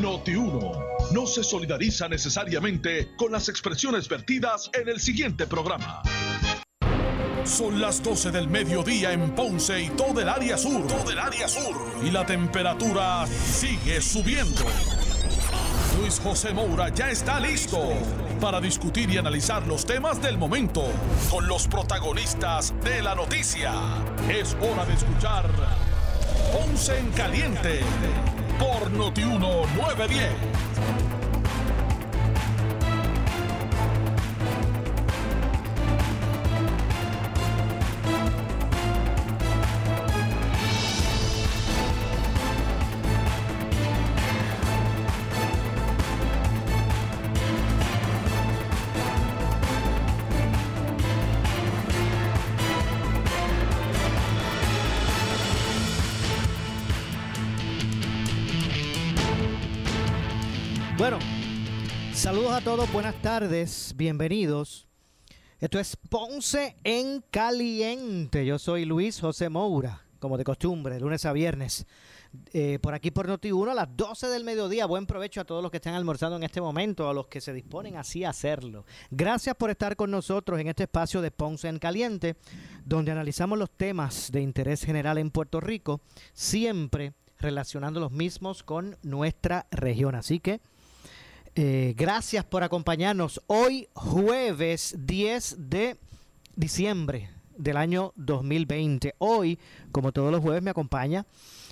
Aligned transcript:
Noti 0.00 0.34
1 0.34 0.72
no 1.12 1.26
se 1.26 1.42
solidariza 1.42 2.08
necesariamente 2.08 3.14
con 3.16 3.32
las 3.32 3.48
expresiones 3.48 4.08
vertidas 4.08 4.70
en 4.74 4.88
el 4.88 5.00
siguiente 5.00 5.46
programa. 5.46 6.02
Son 7.44 7.80
las 7.80 8.02
12 8.02 8.30
del 8.30 8.48
mediodía 8.48 9.12
en 9.12 9.34
Ponce 9.34 9.80
y 9.80 9.88
todo 9.90 10.20
el 10.20 10.28
área 10.28 10.58
sur. 10.58 10.86
Todo 10.86 11.10
el 11.10 11.18
área 11.18 11.48
sur. 11.48 11.74
Y 12.04 12.10
la 12.10 12.26
temperatura 12.26 13.26
sigue 13.26 14.00
subiendo. 14.00 14.62
Luis 15.98 16.20
José 16.20 16.52
Moura 16.52 16.90
ya 16.90 17.10
está 17.10 17.40
listo 17.40 17.78
para 18.40 18.60
discutir 18.60 19.08
y 19.10 19.16
analizar 19.16 19.66
los 19.66 19.86
temas 19.86 20.20
del 20.20 20.36
momento 20.36 20.84
con 21.30 21.46
los 21.46 21.68
protagonistas 21.68 22.74
de 22.82 23.00
la 23.00 23.14
noticia. 23.14 23.72
Es 24.28 24.56
hora 24.60 24.84
de 24.84 24.94
escuchar 24.94 25.48
Ponce 26.52 26.98
en 26.98 27.10
Caliente 27.12 27.80
por 28.58 28.90
Notiuno 28.90 29.66
910. 29.76 31.25
Todos, 62.66 62.92
buenas 62.92 63.14
tardes, 63.22 63.94
bienvenidos. 63.96 64.88
Esto 65.60 65.78
es 65.78 65.94
Ponce 65.94 66.74
en 66.82 67.22
Caliente. 67.30 68.44
Yo 68.44 68.58
soy 68.58 68.84
Luis 68.84 69.20
José 69.20 69.48
Moura, 69.48 70.02
como 70.18 70.36
de 70.36 70.42
costumbre, 70.42 70.98
lunes 70.98 71.24
a 71.26 71.32
viernes. 71.32 71.86
eh, 72.52 72.80
por 72.82 72.92
aquí 72.92 73.12
por 73.12 73.28
Noti1 73.28 73.70
a 73.70 73.74
las 73.74 73.96
12 73.96 74.26
del 74.26 74.42
mediodía. 74.42 74.86
Buen 74.86 75.06
provecho 75.06 75.40
a 75.40 75.44
todos 75.44 75.62
los 75.62 75.70
que 75.70 75.76
están 75.76 75.94
almorzando 75.94 76.36
en 76.38 76.42
este 76.42 76.60
momento, 76.60 77.08
a 77.08 77.14
los 77.14 77.28
que 77.28 77.40
se 77.40 77.52
disponen 77.52 77.96
así 77.96 78.24
a 78.24 78.30
hacerlo. 78.30 78.84
Gracias 79.12 79.54
por 79.54 79.70
estar 79.70 79.94
con 79.94 80.10
nosotros 80.10 80.58
en 80.58 80.66
este 80.66 80.82
espacio 80.82 81.22
de 81.22 81.30
Ponce 81.30 81.68
en 81.68 81.78
Caliente, 81.78 82.34
donde 82.84 83.12
analizamos 83.12 83.60
los 83.60 83.70
temas 83.70 84.32
de 84.32 84.40
interés 84.40 84.82
general 84.82 85.18
en 85.18 85.30
Puerto 85.30 85.60
Rico, 85.60 86.00
siempre 86.32 87.12
relacionando 87.38 88.00
los 88.00 88.10
mismos 88.10 88.64
con 88.64 88.96
nuestra 89.04 89.68
región. 89.70 90.16
Así 90.16 90.40
que 90.40 90.60
eh, 91.56 91.94
gracias 91.96 92.44
por 92.44 92.62
acompañarnos 92.62 93.40
hoy 93.46 93.88
jueves 93.94 94.94
10 94.98 95.70
de 95.70 95.96
diciembre 96.54 97.30
del 97.56 97.78
año 97.78 98.12
2020. 98.16 99.14
Hoy, 99.16 99.58
como 99.90 100.12
todos 100.12 100.30
los 100.30 100.42
jueves, 100.42 100.62
me 100.62 100.70
acompaña 100.70 101.24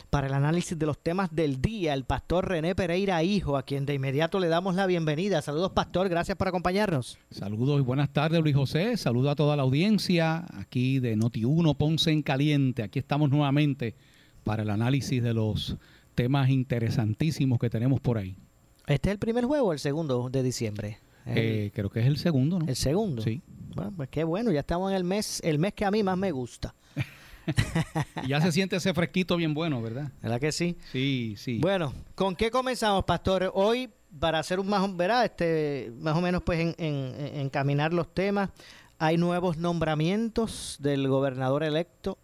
para 0.08 0.27
el 0.27 0.32
análisis 0.32 0.78
de 0.78 0.86
los 0.86 0.98
temas 0.98 1.34
del 1.34 1.60
día 1.60 1.92
el 1.92 2.05
pastor 2.05 2.48
René 2.48 2.74
Pereira 2.74 3.22
Hijo, 3.22 3.58
a 3.58 3.62
quien 3.64 3.84
de 3.84 3.92
inmediato 3.92 4.40
le 4.40 4.48
damos 4.48 4.74
la 4.74 4.86
bienvenida. 4.86 5.42
Saludos, 5.42 5.72
pastor, 5.72 6.08
gracias 6.08 6.38
por 6.38 6.48
acompañarnos. 6.48 7.18
Saludos 7.30 7.80
y 7.80 7.82
buenas 7.82 8.10
tardes, 8.10 8.40
Luis 8.40 8.56
José. 8.56 8.96
Saludo 8.96 9.28
a 9.28 9.34
toda 9.34 9.55
la 9.55 9.64
audiencia 9.64 10.46
aquí 10.58 10.98
de 10.98 11.14
Noti1 11.14 11.77
Ponce 11.77 12.10
en 12.10 12.22
Caliente. 12.22 12.82
Aquí 12.82 13.00
estamos 13.00 13.28
nuevamente 13.28 13.94
para 14.44 14.62
el 14.62 14.70
análisis 14.70 15.22
de 15.22 15.34
los 15.34 15.77
temas 16.14 16.48
interesantísimos 16.48 17.58
que 17.58 17.68
tenemos 17.68 18.00
por 18.00 18.16
ahí. 18.16 18.34
¿Este 18.86 19.08
es 19.08 19.12
el 19.12 19.18
primer 19.18 19.44
juego 19.44 19.68
o 19.68 19.72
el 19.72 19.78
segundo 19.78 20.28
de 20.30 20.42
diciembre? 20.42 20.98
Eh, 21.27 21.70
creo 21.74 21.88
que 21.90 22.00
es 22.00 22.06
el 22.06 22.18
segundo, 22.18 22.58
¿no? 22.58 22.66
el 22.68 22.77
segundo. 22.77 23.22
Sí. 23.22 23.40
Bueno, 23.74 23.92
pues 23.96 24.08
qué 24.10 24.24
bueno, 24.24 24.52
ya 24.52 24.60
estamos 24.60 24.90
en 24.90 24.96
el 24.96 25.05
mes, 25.05 25.40
el 25.42 25.58
mes 25.58 25.72
que 25.74 25.84
a 25.84 25.90
mí 25.90 26.02
más 26.02 26.18
me 26.18 26.30
gusta. 26.33 26.74
Ya 28.27 28.40
se 28.40 28.52
siente 28.52 28.77
ese 28.77 28.94
fresquito 28.94 29.36
bien 29.36 29.52
bueno, 29.52 29.83
¿verdad? 29.83 30.11
¿Verdad 30.23 30.40
que 30.40 30.50
sí? 30.50 30.78
Sí, 30.92 31.34
sí. 31.36 31.58
Bueno, 31.61 31.92
¿con 32.14 32.34
qué 32.36 32.50
comenzamos, 32.50 33.05
pastor? 33.05 33.50
Hoy, 33.55 33.90
para 34.18 34.39
hacer 34.39 34.58
un 34.61 34.68
más, 34.68 34.96
¿verdad? 34.96 35.27
Este, 35.27 35.92
más 36.00 36.17
o 36.17 36.23
menos, 36.23 36.42
pues, 36.42 36.58
en, 36.61 36.74
en- 36.78 37.14
en- 37.18 37.40
encaminar 37.40 37.92
los 37.92 38.12
temas, 38.14 38.48
hay 38.98 39.18
nuevos 39.18 39.58
nombramientos 39.58 40.77
del 40.80 41.06
gobernador 41.08 41.64
electo, 41.64 42.17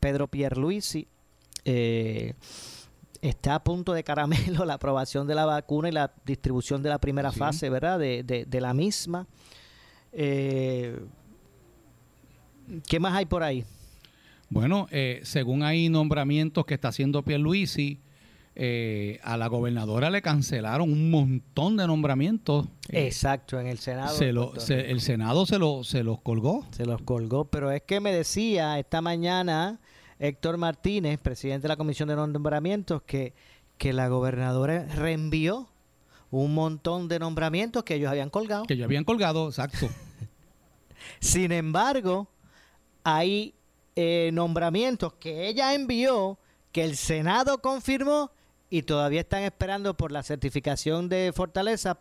Pedro 0.00 0.26
Pierluisi. 0.28 1.06
Eh, 1.66 2.32
está 3.22 3.54
a 3.54 3.64
punto 3.64 3.92
de 3.94 4.04
caramelo 4.04 4.64
la 4.66 4.74
aprobación 4.74 5.26
de 5.26 5.34
la 5.34 5.46
vacuna 5.46 5.88
y 5.88 5.92
la 5.92 6.12
distribución 6.26 6.82
de 6.82 6.90
la 6.90 6.98
primera 6.98 7.32
Sí. 7.32 7.38
fase, 7.38 7.70
¿verdad? 7.70 7.98
De, 7.98 8.22
de- 8.22 8.44
de 8.44 8.60
la 8.60 8.74
misma. 8.74 9.26
Eh, 10.12 10.98
¿Qué 12.88 13.00
más 13.00 13.14
hay 13.14 13.26
por 13.26 13.42
ahí? 13.42 13.64
Bueno, 14.50 14.86
eh, 14.90 15.20
según 15.24 15.62
hay 15.62 15.88
nombramientos 15.88 16.66
que 16.66 16.74
está 16.74 16.88
haciendo 16.88 17.22
Pierluisi, 17.22 18.00
eh, 18.54 19.18
a 19.22 19.38
la 19.38 19.46
gobernadora 19.46 20.10
le 20.10 20.20
cancelaron 20.20 20.92
un 20.92 21.10
montón 21.10 21.78
de 21.78 21.86
nombramientos. 21.86 22.66
Exacto, 22.90 23.58
en 23.58 23.66
el 23.66 23.78
Senado. 23.78 24.14
se 24.14 24.32
lo- 24.32 24.58
se- 24.60 24.90
el 24.90 25.00
Senado 25.00 25.46
se, 25.46 25.58
lo, 25.58 25.84
se 25.84 26.02
los 26.04 26.20
colgó. 26.20 26.66
Se 26.72 26.84
los 26.84 27.00
colgó, 27.02 27.46
pero 27.46 27.70
es 27.70 27.82
que 27.82 28.00
me 28.00 28.12
decía 28.12 28.78
esta 28.78 29.00
mañana 29.00 29.80
Héctor 30.22 30.56
Martínez, 30.56 31.18
presidente 31.20 31.62
de 31.62 31.68
la 31.68 31.76
Comisión 31.76 32.08
de 32.08 32.14
Nombramientos, 32.16 33.02
que, 33.02 33.34
que 33.76 33.92
la 33.92 34.06
gobernadora 34.08 34.86
reenvió 34.94 35.68
un 36.30 36.54
montón 36.54 37.08
de 37.08 37.18
nombramientos 37.18 37.82
que 37.82 37.96
ellos 37.96 38.08
habían 38.10 38.30
colgado. 38.30 38.62
Que 38.64 38.76
ya 38.76 38.84
habían 38.84 39.04
colgado, 39.04 39.48
exacto. 39.48 39.88
Sin 41.20 41.52
embargo, 41.52 42.28
hay 43.04 43.54
eh, 43.96 44.30
nombramientos 44.32 45.14
que 45.14 45.48
ella 45.48 45.74
envió, 45.74 46.38
que 46.70 46.84
el 46.84 46.96
Senado 46.96 47.58
confirmó 47.60 48.30
y 48.70 48.82
todavía 48.82 49.20
están 49.20 49.42
esperando 49.42 49.94
por 49.96 50.12
la 50.12 50.22
certificación 50.22 51.08
de 51.08 51.32
Fortaleza 51.34 51.98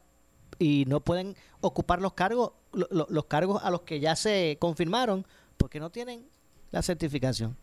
y 0.59 0.85
no 0.87 0.99
pueden 1.01 1.35
ocupar 1.59 2.01
los 2.01 2.13
cargos, 2.13 2.51
lo- 2.71 2.87
lo- 2.91 3.07
los 3.09 3.25
cargos 3.25 3.61
a 3.63 3.71
los 3.71 3.81
que 3.81 3.99
ya 3.99 4.15
se 4.15 4.57
confirmaron 4.59 5.25
porque 5.57 5.79
no 5.79 5.89
tienen 5.89 6.23
la 6.71 6.81
certificación. 6.83 7.57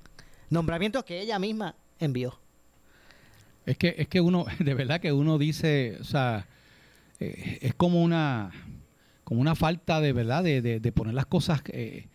Nombramientos 0.51 1.05
que 1.05 1.21
ella 1.21 1.39
misma 1.39 1.75
envió. 1.99 2.39
Es 3.67 3.77
que, 3.77 3.95
es 3.99 4.09
que 4.09 4.21
uno, 4.21 4.47
de 4.59 4.75
verdad 4.75 5.01
que 5.01 5.13
uno 5.13 5.39
dice, 5.39 5.99
o 6.01 6.05
sea, 6.05 6.47
eh, 7.21 7.59
es 7.63 7.75
como 7.75 8.03
una, 8.03 8.51
como 9.25 9.41
una 9.41 9.55
falta 9.55 10.01
de 10.01 10.13
verdad 10.13 10.43
de, 10.43 10.63
de- 10.63 10.93
poner 10.93 11.15
las 11.15 11.27
cosas, 11.27 11.63
eh, 11.69 12.07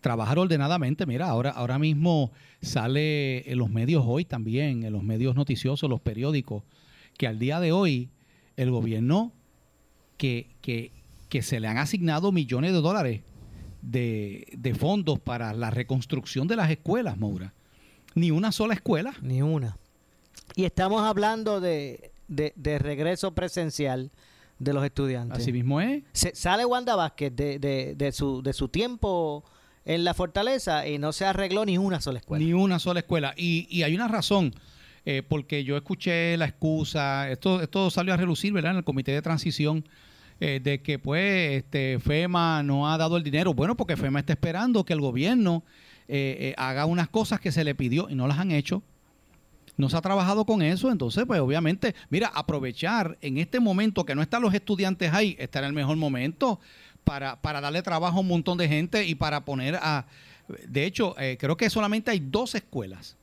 trabajar 0.00 0.38
ordenadamente. 0.38 1.04
Mira, 1.06 1.28
ahora, 1.28 1.50
ahora 1.50 1.78
mismo 1.78 2.32
sale 2.60 3.50
en 3.50 3.58
los 3.58 3.70
medios 3.70 4.04
hoy 4.06 4.24
también, 4.24 4.84
en 4.84 4.92
los 4.92 5.02
medios 5.02 5.34
noticiosos, 5.36 5.88
los 5.90 6.00
periódicos, 6.00 6.62
que 7.18 7.26
al 7.26 7.38
día 7.38 7.60
de 7.60 7.72
hoy 7.72 8.08
el 8.56 8.70
gobierno 8.70 9.32
que, 10.16 10.46
que, 10.62 10.92
que 11.28 11.42
se 11.42 11.60
le 11.60 11.68
han 11.68 11.78
asignado 11.78 12.32
millones 12.32 12.72
de 12.72 12.80
dólares 12.80 13.20
de, 13.82 14.46
de 14.56 14.74
fondos 14.74 15.18
para 15.18 15.52
la 15.52 15.70
reconstrucción 15.70 16.46
de 16.48 16.56
las 16.56 16.70
escuelas, 16.70 17.18
Maura. 17.18 17.52
Ni 18.14 18.30
una 18.30 18.52
sola 18.52 18.74
escuela. 18.74 19.14
Ni 19.22 19.42
una. 19.42 19.76
Y 20.54 20.64
estamos 20.64 21.02
hablando 21.02 21.60
de, 21.60 22.12
de- 22.28 22.52
de 22.56 22.78
regreso 22.78 23.32
presencial 23.34 24.10
de 24.58 24.72
los 24.72 24.84
estudiantes. 24.84 25.38
Así 25.38 25.52
mismo 25.52 25.80
es. 25.80 26.02
Se- 26.12 26.34
sale 26.34 26.64
Wanda 26.64 26.94
Vázquez 26.94 27.34
de, 27.34 27.58
de- 27.58 27.94
de 27.96 28.12
su, 28.12 28.42
de 28.42 28.52
su 28.52 28.68
tiempo 28.68 29.44
en 29.84 30.04
la 30.04 30.14
fortaleza 30.14 30.86
y 30.86 30.98
no 30.98 31.12
se 31.12 31.24
arregló 31.24 31.64
ni 31.64 31.78
una 31.78 32.00
sola 32.00 32.18
escuela. 32.20 32.44
Ni 32.44 32.52
una 32.52 32.78
sola 32.78 33.00
escuela. 33.00 33.34
Y, 33.36 33.66
y 33.70 33.82
hay 33.82 33.94
una 33.94 34.06
razón, 34.08 34.54
eh, 35.04 35.22
porque 35.28 35.64
yo 35.64 35.76
escuché 35.76 36.36
la 36.36 36.44
excusa, 36.44 37.28
esto, 37.30 37.60
esto 37.62 37.90
salió 37.90 38.14
a 38.14 38.16
relucir, 38.16 38.52
¿verdad? 38.52 38.72
En 38.72 38.76
el 38.78 38.84
comité 38.84 39.10
de 39.12 39.22
transición, 39.22 39.84
eh, 40.38 40.60
de 40.62 40.82
que 40.82 40.98
pues 40.98 41.52
este, 41.64 41.98
FEMA 41.98 42.62
no 42.62 42.90
ha 42.92 42.96
dado 42.98 43.16
el 43.16 43.22
dinero. 43.24 43.54
Bueno, 43.54 43.76
porque 43.76 43.96
FEMA 43.96 44.20
está 44.20 44.32
esperando 44.34 44.84
que 44.84 44.92
el 44.92 45.00
gobierno 45.00 45.64
eh, 46.14 46.50
eh, 46.50 46.54
haga 46.58 46.84
unas 46.84 47.08
cosas 47.08 47.40
que 47.40 47.50
se 47.50 47.64
le 47.64 47.74
pidió 47.74 48.10
y 48.10 48.14
no 48.14 48.26
las 48.26 48.38
han 48.38 48.50
hecho. 48.50 48.82
No 49.78 49.88
se 49.88 49.96
ha 49.96 50.02
trabajado 50.02 50.44
con 50.44 50.60
eso, 50.60 50.92
entonces 50.92 51.24
pues 51.26 51.40
obviamente, 51.40 51.94
mira, 52.10 52.30
aprovechar 52.34 53.16
en 53.22 53.38
este 53.38 53.60
momento 53.60 54.04
que 54.04 54.14
no 54.14 54.20
están 54.20 54.42
los 54.42 54.52
estudiantes 54.52 55.10
ahí, 55.14 55.36
está 55.38 55.60
en 55.60 55.64
el 55.64 55.72
mejor 55.72 55.96
momento 55.96 56.60
para, 57.02 57.40
para 57.40 57.62
darle 57.62 57.80
trabajo 57.80 58.18
a 58.18 58.20
un 58.20 58.28
montón 58.28 58.58
de 58.58 58.68
gente 58.68 59.06
y 59.06 59.14
para 59.14 59.46
poner 59.46 59.76
a... 59.76 60.04
De 60.68 60.84
hecho, 60.84 61.18
eh, 61.18 61.38
creo 61.40 61.56
que 61.56 61.70
solamente 61.70 62.10
hay 62.10 62.20
dos 62.20 62.54
escuelas, 62.54 63.16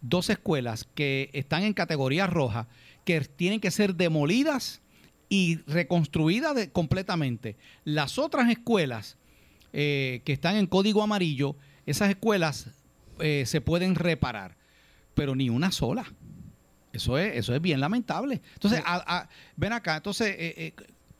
dos 0.00 0.30
escuelas 0.30 0.86
que 0.94 1.30
están 1.32 1.64
en 1.64 1.72
categoría 1.72 2.28
roja, 2.28 2.68
que 3.04 3.20
tienen 3.22 3.58
que 3.58 3.72
ser 3.72 3.96
demolidas 3.96 4.80
y 5.28 5.56
reconstruidas 5.66 6.68
completamente. 6.68 7.56
Las 7.82 8.16
otras 8.16 8.48
escuelas 8.48 9.16
que 9.72 10.22
están 10.24 10.56
en 10.56 10.66
código 10.66 11.02
amarillo, 11.02 11.56
esas 11.90 12.10
escuelas 12.10 12.66
eh, 13.20 13.44
se 13.46 13.60
pueden 13.60 13.94
reparar, 13.94 14.56
pero 15.14 15.34
ni 15.34 15.48
una 15.48 15.72
sola. 15.72 16.04
Eso 16.92 17.18
es, 17.18 17.36
eso 17.36 17.54
es 17.54 17.60
bien 17.60 17.80
lamentable. 17.80 18.40
Entonces, 18.54 18.82
ven 19.56 19.72
acá, 19.72 19.96
entonces, 19.96 20.28
eh, 20.38 20.54
eh, 20.56 20.74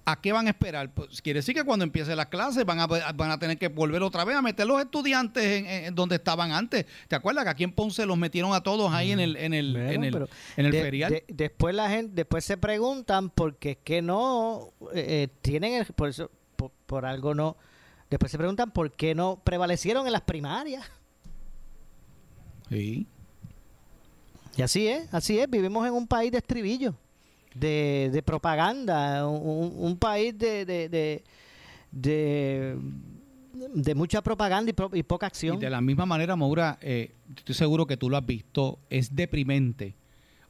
¿a 0.05 0.21
qué 0.21 0.33
van 0.33 0.47
a 0.47 0.51
esperar? 0.51 0.93
Pues 0.93 1.21
quiere 1.21 1.39
decir 1.39 1.55
que 1.55 1.65
cuando 1.65 1.85
empiece 1.85 2.17
las 2.17 2.27
clases 2.27 2.65
van 2.65 2.81
a, 2.81 2.87
van 2.87 3.31
a 3.31 3.39
tener 3.39 3.59
que 3.59 3.69
volver 3.69 4.03
otra 4.03 4.25
vez 4.25 4.37
a 4.37 4.43
meter 4.43 4.67
los 4.67 4.81
estudiantes 4.81 5.45
en, 5.45 5.95
donde 5.95 6.17
estaban 6.17 6.53
antes. 6.53 6.87
¿Te 7.07 7.17
acuerdas 7.17 7.45
que 7.45 7.51
aquí 7.51 7.65
en 7.65 7.73
Ponce 7.73 8.07
los 8.07 8.17
metieron 8.17 8.55
a 8.55 8.63
todos 8.63 8.93
ahí 8.93 9.13
en 9.13 9.21
el, 9.21 9.37
en 9.37 9.53
el, 9.53 9.77
en 9.77 10.05
el, 10.05 10.29
en 10.57 10.67
el 10.67 10.73
ferial? 10.73 11.23
después 11.29 11.75
la 11.75 11.91
gente, 11.91 12.13
después 12.15 12.45
se 12.45 12.57
preguntan 12.57 13.31
porque 13.31 13.73
es 13.73 13.79
que 13.85 14.01
no 14.01 14.73
eh, 14.95 15.29
tienen 15.43 15.75
el, 15.75 15.87
por 15.87 16.09
eso, 16.09 16.31
por 16.87 17.05
algo 17.05 17.35
no. 17.35 17.57
Después 18.11 18.33
se 18.33 18.39
preguntan 18.39 18.71
por 18.71 18.93
qué 18.93 19.15
no 19.15 19.41
prevalecieron 19.45 20.07
en 20.07 20.13
las 20.13 20.23
primarias. 20.23 20.85
Sí. 22.71 23.07
Y 24.57 24.63
así 24.63 24.89
es, 24.89 25.13
así 25.13 25.39
es. 25.39 25.49
Vivimos 25.49 25.87
en 25.87 25.93
un 25.93 26.07
país 26.07 26.33
de 26.33 26.39
estribillo, 26.39 26.95
de, 27.55 28.11
de 28.13 28.23
propaganda, 28.23 29.29
un, 29.29 29.97
país 29.99 30.37
de, 30.37 30.65
de, 30.65 31.23
de, 31.93 33.95
mucha 33.95 34.23
propaganda 34.23 34.73
y, 34.93 35.03
poca 35.03 35.27
acción. 35.27 35.57
Y 35.57 35.61
de 35.61 35.71
la 35.71 35.81
misma 35.81 36.07
manera, 36.07 36.35
Maura, 36.35 36.79
eh, 36.81 37.13
estoy 37.37 37.55
seguro 37.55 37.87
que 37.87 37.97
tú 37.97 38.11
lo 38.11 38.17
has 38.17 38.27
visto, 38.27 38.79
es 38.91 39.15
deprimente 39.15 39.95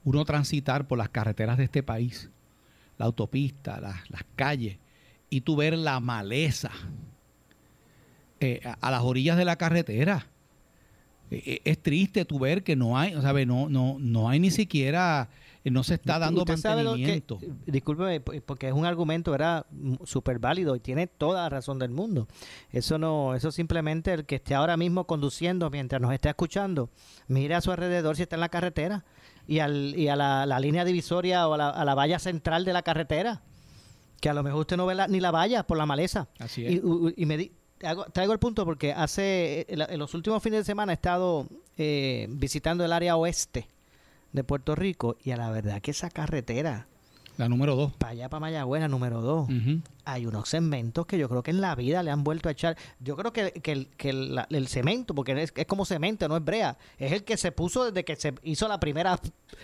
uno 0.05 0.25
transitar 0.25 0.89
por 0.89 0.97
las 0.97 1.11
carreteras 1.11 1.59
de 1.59 1.65
este 1.65 1.83
país, 1.83 2.31
la 2.97 3.07
autopista, 3.07 3.81
las, 3.81 4.09
las 4.11 4.25
calles, 4.37 4.79
y 5.29 5.43
tú 5.43 5.57
ver 5.57 5.77
la 5.77 6.01
maleza 6.01 6.71
eh, 8.41 8.61
a 8.81 8.91
las 8.91 9.03
orillas 9.03 9.37
de 9.37 9.45
la 9.45 9.57
carretera 9.57 10.27
eh, 11.31 11.43
eh, 11.45 11.61
es 11.65 11.83
triste 11.83 12.25
tu 12.25 12.39
ver 12.39 12.63
que 12.63 12.77
no 12.77 12.99
hay, 12.99 13.13
¿sabe? 13.21 13.45
No, 13.45 13.69
no, 13.69 13.97
no 13.99 14.29
hay 14.29 14.41
ni 14.41 14.51
siquiera, 14.51 15.29
eh, 15.63 15.71
no 15.71 15.85
se 15.85 15.95
está 15.95 16.19
dando 16.19 16.45
mantenimiento. 16.45 17.39
disculpe, 17.67 18.21
porque 18.21 18.69
es 18.69 18.73
un 18.73 18.87
argumento, 18.87 19.35
era 19.35 19.67
súper 20.05 20.39
válido 20.39 20.75
y 20.75 20.81
tiene 20.81 21.07
toda 21.07 21.43
la 21.43 21.49
razón 21.51 21.79
del 21.79 21.91
mundo. 21.91 22.29
Eso 22.71 22.99
no, 22.99 23.35
eso 23.35 23.53
simplemente 23.53 24.15
el 24.15 24.25
que 24.25 24.37
esté 24.37 24.55
ahora 24.55 24.77
mismo 24.77 25.07
conduciendo 25.07 25.69
mientras 25.71 26.01
nos 26.01 26.13
está 26.13 26.31
escuchando, 26.31 26.91
mire 27.27 27.55
a 27.55 27.61
su 27.61 27.71
alrededor 27.71 28.17
si 28.17 28.23
está 28.23 28.37
en 28.37 28.41
la 28.41 28.49
carretera 28.49 29.05
y, 29.47 29.59
al, 29.59 29.95
y 29.99 30.09
a 30.09 30.17
la, 30.17 30.61
línea 30.61 30.85
divisoria 30.85 31.47
o 31.47 31.55
a 31.55 31.85
la, 31.85 31.95
valla 31.95 32.19
central 32.19 32.65
de 32.65 32.73
la 32.73 32.83
carretera 32.83 33.43
que 34.21 34.29
a 34.29 34.35
lo 34.35 34.43
mejor 34.43 34.61
usted 34.61 34.77
no 34.77 34.85
ve 34.85 34.97
ni 35.09 35.21
la 35.21 35.31
valla 35.31 35.65
por 35.65 35.79
la 35.79 35.87
maleza. 35.87 36.29
Así 36.41 36.67
es. 36.67 36.73
Y, 36.73 36.83
y 37.17 37.27
me, 37.27 37.53
traigo 38.13 38.33
el 38.33 38.39
punto 38.39 38.65
porque 38.65 38.93
hace 38.93 39.67
en 39.69 39.99
los 39.99 40.15
últimos 40.15 40.43
fines 40.43 40.61
de 40.61 40.65
semana 40.65 40.93
he 40.93 40.95
estado 40.95 41.47
eh, 41.77 42.27
visitando 42.31 42.85
el 42.85 42.93
área 42.93 43.17
oeste 43.17 43.69
de 44.33 44.45
Puerto 44.45 44.75
Rico 44.75 45.17
y 45.23 45.31
a 45.31 45.37
la 45.37 45.51
verdad 45.51 45.81
que 45.81 45.93
esa 45.93 46.11
carretera 46.11 46.87
la 47.39 47.49
número 47.49 47.77
2. 47.77 47.97
Para 47.97 48.13
allá, 48.13 48.29
para 48.29 48.41
Mayagüez, 48.41 48.83
la 48.83 48.89
número 48.89 49.23
2. 49.23 49.49
Hay 50.05 50.27
unos 50.27 50.49
cementos 50.49 51.07
que 51.07 51.17
yo 51.19 51.29
creo 51.29 51.45
que 51.45 51.53
en 51.53 51.61
la 51.61 51.77
vida 51.77 52.03
le 52.03 52.11
han 52.11 52.25
vuelto 52.25 52.49
a 52.49 52.53
echar. 52.53 52.77
Yo 52.99 53.17
creo 53.17 53.33
que, 53.33 53.53
que, 53.53 54.09
el, 54.11 54.69
cemento, 54.69 55.15
porque 55.15 55.41
es, 55.55 55.67
como 55.67 55.85
cemento, 55.85 56.27
no 56.27 56.37
es 56.37 56.45
brea, 56.45 56.77
es 56.99 57.13
el 57.13 57.23
que 57.23 57.37
se 57.37 57.53
puso 57.53 57.85
desde 57.85 58.05
que 58.05 58.17
se 58.17 58.35
hizo 58.43 58.67
la 58.67 58.81
primera 58.81 59.21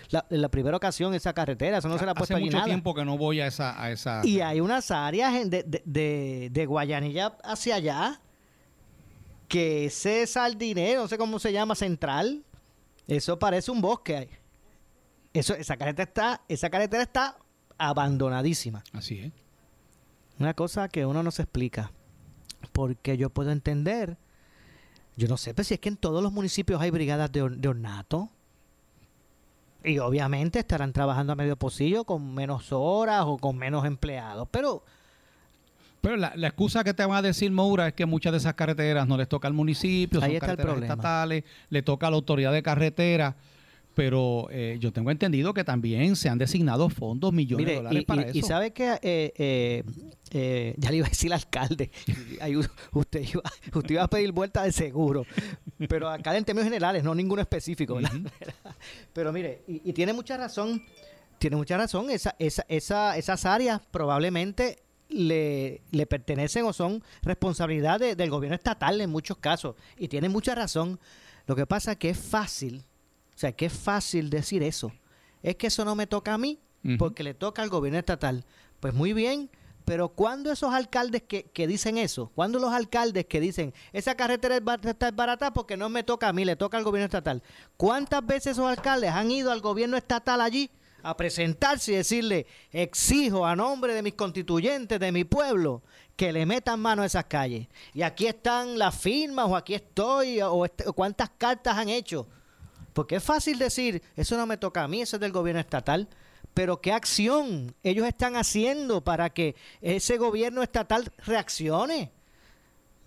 la, 0.09 0.49
primera 0.49 0.77
ocasión 0.77 1.15
esa 1.15 1.33
carretera. 1.33 1.79
Eso 1.79 1.89
no 1.89 1.99
se 1.99 2.07
la 2.07 2.13
ha 2.13 2.15
puesto 2.15 2.37
Hace 2.37 2.45
mucho 2.45 2.63
tiempo 2.63 2.95
que 2.95 3.05
no 3.05 3.19
voy 3.19 3.41
a 3.41 3.49
esa, 3.49 3.83
a 3.83 3.91
esa. 3.91 4.25
Y 4.25 4.41
hay 4.41 4.61
unas 4.61 4.93
áreas 4.93 5.51
de, 5.51 5.65
de, 5.85 6.49
de, 6.53 6.67
Guayanilla 6.67 7.37
hacia 7.43 7.75
allá 7.75 8.21
que 9.49 9.87
ese 9.87 10.29
sardinero, 10.29 11.03
no 11.03 11.09
sé 11.09 11.19
cómo 11.19 11.41
se 11.41 11.53
llama, 11.53 11.75
central, 11.75 12.45
eso 13.09 13.37
parece 13.41 13.73
un 13.73 13.81
bosque. 13.81 14.29
Eso, 15.33 15.55
esa 15.57 15.77
carretera 15.77 16.05
está, 16.05 16.41
esa 16.49 16.71
carretera 16.71 17.03
está 17.03 17.37
abandonadísima. 17.79 18.83
Así 18.93 19.19
es. 19.19 19.33
Una 20.39 20.55
cosa 20.55 20.89
que 20.89 21.07
uno 21.07 21.23
no 21.23 21.31
se 21.31 21.43
explica. 21.43 21.93
Porque 22.73 23.17
yo 23.17 23.31
puedo 23.31 23.51
entender, 23.51 24.17
yo 25.17 25.29
no 25.29 25.37
sé, 25.37 25.55
pero 25.55 25.65
si 25.65 25.75
es 25.75 25.81
que 25.81 25.91
en 25.91 25.97
todos 25.97 26.23
los 26.23 26.33
municipios 26.33 26.81
hay 26.81 26.91
brigadas 26.91 27.31
de, 27.31 27.43
ornato. 27.43 28.31
Y 29.85 29.99
obviamente 29.99 30.59
estarán 30.59 30.93
trabajando 30.93 31.35
a 31.35 31.37
medio 31.37 31.57
pocillo 31.57 32.05
con 32.05 32.35
menos 32.35 32.73
horas 32.73 33.25
o 33.27 33.37
con 33.37 33.57
menos 33.57 33.85
empleados. 33.85 34.49
Pero 34.51 34.83
pero 36.01 36.17
la, 36.17 36.33
excusa 36.37 36.85
que 36.85 36.93
te 36.93 37.05
van 37.05 37.17
a 37.17 37.23
decir, 37.23 37.51
Moura, 37.51 37.89
es 37.89 37.95
que 37.95 38.05
muchas 38.05 38.33
de 38.33 38.37
esas 38.37 38.53
carreteras 38.53 39.09
no 39.09 39.17
les 39.17 39.27
toca 39.27 39.49
al 39.49 39.55
municipio, 39.55 40.21
son 40.21 40.37
carreteras 40.39 40.83
estatales, 40.83 41.45
le 41.71 41.83
toca 41.83 42.09
a 42.09 42.11
la 42.11 42.17
autoridad 42.17 42.53
de 42.53 42.63
carretera 42.63 43.37
pero 43.95 44.49
eh, 44.51 44.77
yo 44.81 44.93
tengo 44.93 45.11
entendido 45.11 45.55
que 45.55 45.65
también 45.65 46.17
se 46.17 46.29
han 46.29 46.39
designado 46.39 46.89
fondos, 46.89 47.33
millones 47.33 47.67
de 47.67 47.77
dólares 47.77 48.05
para 48.05 48.23
eso. 48.23 48.37
Y 48.37 48.43
sabe 48.43 48.73
que, 48.73 48.99
eh, 49.03 49.85
eh, 50.31 50.75
ya 50.77 50.91
le 50.91 50.97
iba 50.97 51.07
a 51.07 51.11
decir 51.11 51.33
al 51.33 51.39
alcalde, 51.39 51.91
usted, 52.93 53.21
iba, 53.23 53.43
usted 53.73 53.91
iba 53.91 54.03
a 54.03 54.09
pedir 54.09 54.33
vuelta 54.33 54.65
de 54.65 54.73
seguro, 54.73 55.25
pero 55.89 56.09
acá 56.09 56.37
en 56.37 56.45
términos 56.45 56.67
generales, 56.67 57.05
no 57.05 57.15
ninguno 57.15 57.41
específico, 57.41 57.99
Pero 59.13 59.33
mire, 59.33 59.63
y, 59.67 59.93
tiene 59.93 60.13
mucha 60.13 60.37
razón, 60.37 60.83
tiene 61.39 61.57
mucha 61.57 61.77
razón, 61.77 62.11
esa, 62.11 62.35
esa, 62.39 62.65
esa, 62.69 63.17
esas 63.17 63.47
áreas 63.47 63.81
probablemente 63.91 64.83
le, 65.09 65.83
le, 65.93 66.07
pertenecen 66.07 66.65
o 66.65 66.73
son 66.73 67.03
responsabilidad 67.23 68.01
del 68.01 68.31
gobierno 68.31 68.57
estatal 68.57 69.01
en 69.01 69.11
muchos 69.11 69.39
casos, 69.39 69.77
y 69.97 70.09
tiene 70.09 70.29
mucha 70.29 70.55
razón. 70.55 70.99
Lo 71.47 71.55
que 71.55 71.67
pasa 71.67 71.93
es 71.93 71.99
que 71.99 72.09
es 72.09 72.19
fácil 72.19 72.85
o 73.35 73.39
sea, 73.39 73.53
que 73.53 73.67
es 73.67 73.73
fácil 73.73 74.31
decir 74.31 74.63
eso. 74.63 74.93
Es 75.43 75.57
que 75.57 75.67
eso 75.67 75.85
no 75.85 75.95
me 75.95 76.07
toca 76.07 76.35
a 76.35 76.39
mí, 76.39 76.61
porque 76.99 77.23
le 77.23 77.35
toca 77.35 77.63
al 77.63 77.69
gobierno 77.69 77.99
estatal. 77.99 78.45
Pues 78.81 78.95
muy 78.95 79.13
bien, 79.13 79.51
pero 79.85 80.09
cuando 80.11 80.53
esos 80.53 80.73
alcaldes 80.73 81.23
que, 81.23 81.45
que 81.45 81.67
dicen 81.67 81.99
eso, 81.99 82.31
cuando 82.35 82.59
los 82.59 82.73
alcaldes 82.73 83.27
que 83.27 83.41
dicen, 83.41 83.75
esa 83.93 84.15
carretera 84.15 84.57
es 84.57 84.63
barata 85.15 85.53
porque 85.53 85.77
no 85.77 85.89
me 85.89 86.03
toca 86.03 86.29
a 86.29 86.33
mí, 86.33 86.45
le 86.45 86.57
toca 86.57 86.79
al 86.79 86.85
gobierno 86.85 87.07
estatal, 87.07 87.43
¿cuántas 87.77 88.25
veces 88.25 88.53
esos 88.53 88.67
alcaldes 88.67 89.11
han 89.11 89.31
ido 89.31 89.51
al 89.51 89.61
gobierno 89.61 89.97
estatal 89.97 90.41
allí 90.41 90.71
a 91.03 91.17
presentarse 91.17 91.93
y 91.93 91.97
decirle, 91.97 92.47
exijo 92.73 93.45
a 93.45 93.55
nombre 93.55 93.93
de 93.93 94.03
mis 94.03 94.15
constituyentes, 94.15 94.99
de 94.99 95.13
mi 95.13 95.25
pueblo, 95.25 95.83
que 96.17 96.33
le 96.33 96.47
metan 96.47 96.81
mano 96.81 97.03
a 97.03 97.07
esas 97.07 97.25
calles? 97.25 97.67
Y 97.93 98.01
aquí 98.03 98.27
están 98.27 98.79
las 98.79 98.97
firmas, 98.97 99.47
o 99.49 99.57
aquí 99.57 99.75
estoy, 99.75 100.41
o 100.41 100.67
cuántas 100.95 101.29
cartas 101.37 101.77
han 101.77 101.91
hecho 101.91 102.27
porque 102.95 103.17
es 103.17 103.25
fácil 103.25 103.59
decir, 103.59 104.03
eso 104.17 104.37
no 104.39 104.47
me 104.47 104.57
toca 104.57 104.85
a 104.85 104.89
mí, 104.89 105.03
eso 105.03 105.17
es 105.17 105.21
del 105.21 105.33
gobierno 105.33 105.61
estatal. 105.61 106.09
Pero 106.55 106.81
¿qué 106.81 106.93
acción 106.93 107.75
ellos 107.83 108.07
están 108.07 108.37
haciendo 108.37 109.03
para 109.03 109.31
que 109.31 109.57
ese 109.83 110.17
gobierno 110.17 110.63
estatal 110.63 111.13
reaccione? 111.27 112.13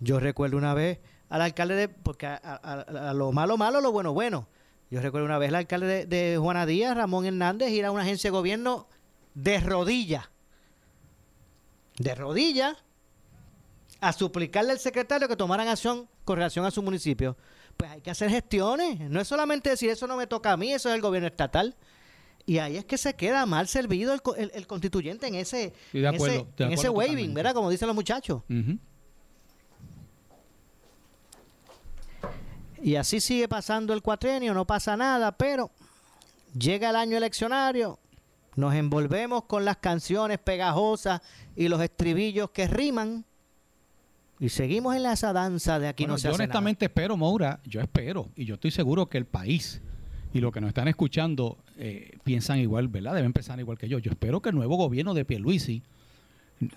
Yo 0.00 0.20
recuerdo 0.20 0.58
una 0.58 0.74
vez 0.74 0.98
al 1.30 1.40
alcalde 1.40 1.74
de, 1.74 1.88
porque 1.88 2.26
a, 2.26 3.12
lo 3.14 3.32
malo 3.32 3.56
malo, 3.56 3.80
lo 3.80 3.90
bueno 3.90 4.12
bueno. 4.12 4.46
Yo 4.90 5.00
recuerdo 5.00 5.24
una 5.24 5.38
vez 5.38 5.48
al 5.48 5.56
alcalde 5.56 5.86
de, 5.86 6.06
de 6.06 6.38
Juana 6.38 6.66
Díaz, 6.66 6.94
Ramón 6.94 7.24
Hernández, 7.24 7.70
ir 7.70 7.86
a 7.86 7.90
una 7.90 8.02
agencia 8.02 8.28
de 8.28 8.36
gobierno 8.36 8.86
de 9.34 9.60
rodillas. 9.60 10.28
De 11.96 12.14
rodillas 12.14 12.76
a 14.00 14.12
suplicarle 14.12 14.72
al 14.72 14.78
secretario 14.78 15.28
que 15.28 15.36
tomaran 15.36 15.68
acción 15.68 16.08
con 16.24 16.36
relación 16.36 16.64
a 16.64 16.70
su 16.70 16.82
municipio 16.82 17.36
pues 17.78 17.90
hay 17.92 18.00
que 18.02 18.10
hacer 18.10 18.28
gestiones. 18.28 19.08
No 19.08 19.20
es 19.20 19.28
solamente 19.28 19.70
decir 19.70 19.88
eso 19.88 20.06
no 20.06 20.16
me 20.16 20.26
toca 20.26 20.52
a 20.52 20.56
mí, 20.58 20.72
eso 20.72 20.90
es 20.90 20.96
el 20.96 21.00
gobierno 21.00 21.28
estatal. 21.28 21.74
Y 22.44 22.58
ahí 22.58 22.76
es 22.76 22.84
que 22.84 22.98
se 22.98 23.14
queda 23.14 23.46
mal 23.46 23.68
servido 23.68 24.12
el, 24.12 24.66
constituyente 24.66 25.28
en 25.28 25.36
ese, 25.36 25.72
en 25.92 26.72
ese, 26.72 26.88
waving, 26.88 27.34
¿verdad? 27.34 27.54
Como 27.54 27.70
dicen 27.70 27.86
los 27.86 27.94
muchachos. 27.94 28.42
Y 32.82 32.96
así 32.96 33.20
sigue 33.20 33.48
pasando 33.48 33.92
el 33.92 34.02
cuatrenio, 34.02 34.54
no 34.54 34.66
pasa 34.66 34.96
nada, 34.96 35.36
pero 35.36 35.70
llega 36.58 36.90
el 36.90 36.96
año 36.96 37.16
eleccionario, 37.16 37.98
nos 38.56 38.74
envolvemos 38.74 39.44
con 39.44 39.64
las 39.64 39.76
canciones 39.76 40.38
pegajosas 40.38 41.20
y 41.54 41.68
los 41.68 41.82
estribillos 41.82 42.50
que 42.50 42.66
riman 42.66 43.26
y 44.40 44.48
seguimos 44.48 44.94
en 44.94 45.06
esa 45.06 45.32
danza 45.32 45.78
de 45.78 45.88
aquí 45.88 46.06
no 46.06 46.18
se 46.18 46.28
Yo 46.28 46.34
honestamente 46.34 46.86
espero, 46.86 47.16
Moura, 47.16 47.60
yo 47.64 47.80
espero, 47.80 48.28
y 48.36 48.44
yo 48.44 48.54
estoy 48.54 48.70
seguro 48.70 49.08
que 49.08 49.18
el 49.18 49.24
país 49.24 49.80
y 50.32 50.40
los 50.40 50.52
que 50.52 50.60
nos 50.60 50.68
están 50.68 50.88
escuchando 50.88 51.58
eh, 51.76 52.18
piensan 52.24 52.58
igual, 52.58 52.88
¿verdad? 52.88 53.14
Deben 53.14 53.32
pensar 53.32 53.58
igual 53.58 53.78
que 53.78 53.88
yo. 53.88 53.98
Yo 53.98 54.10
espero 54.10 54.40
que 54.40 54.50
el 54.50 54.54
nuevo 54.54 54.76
gobierno 54.76 55.14
de 55.14 55.24
Pierluisi 55.24 55.82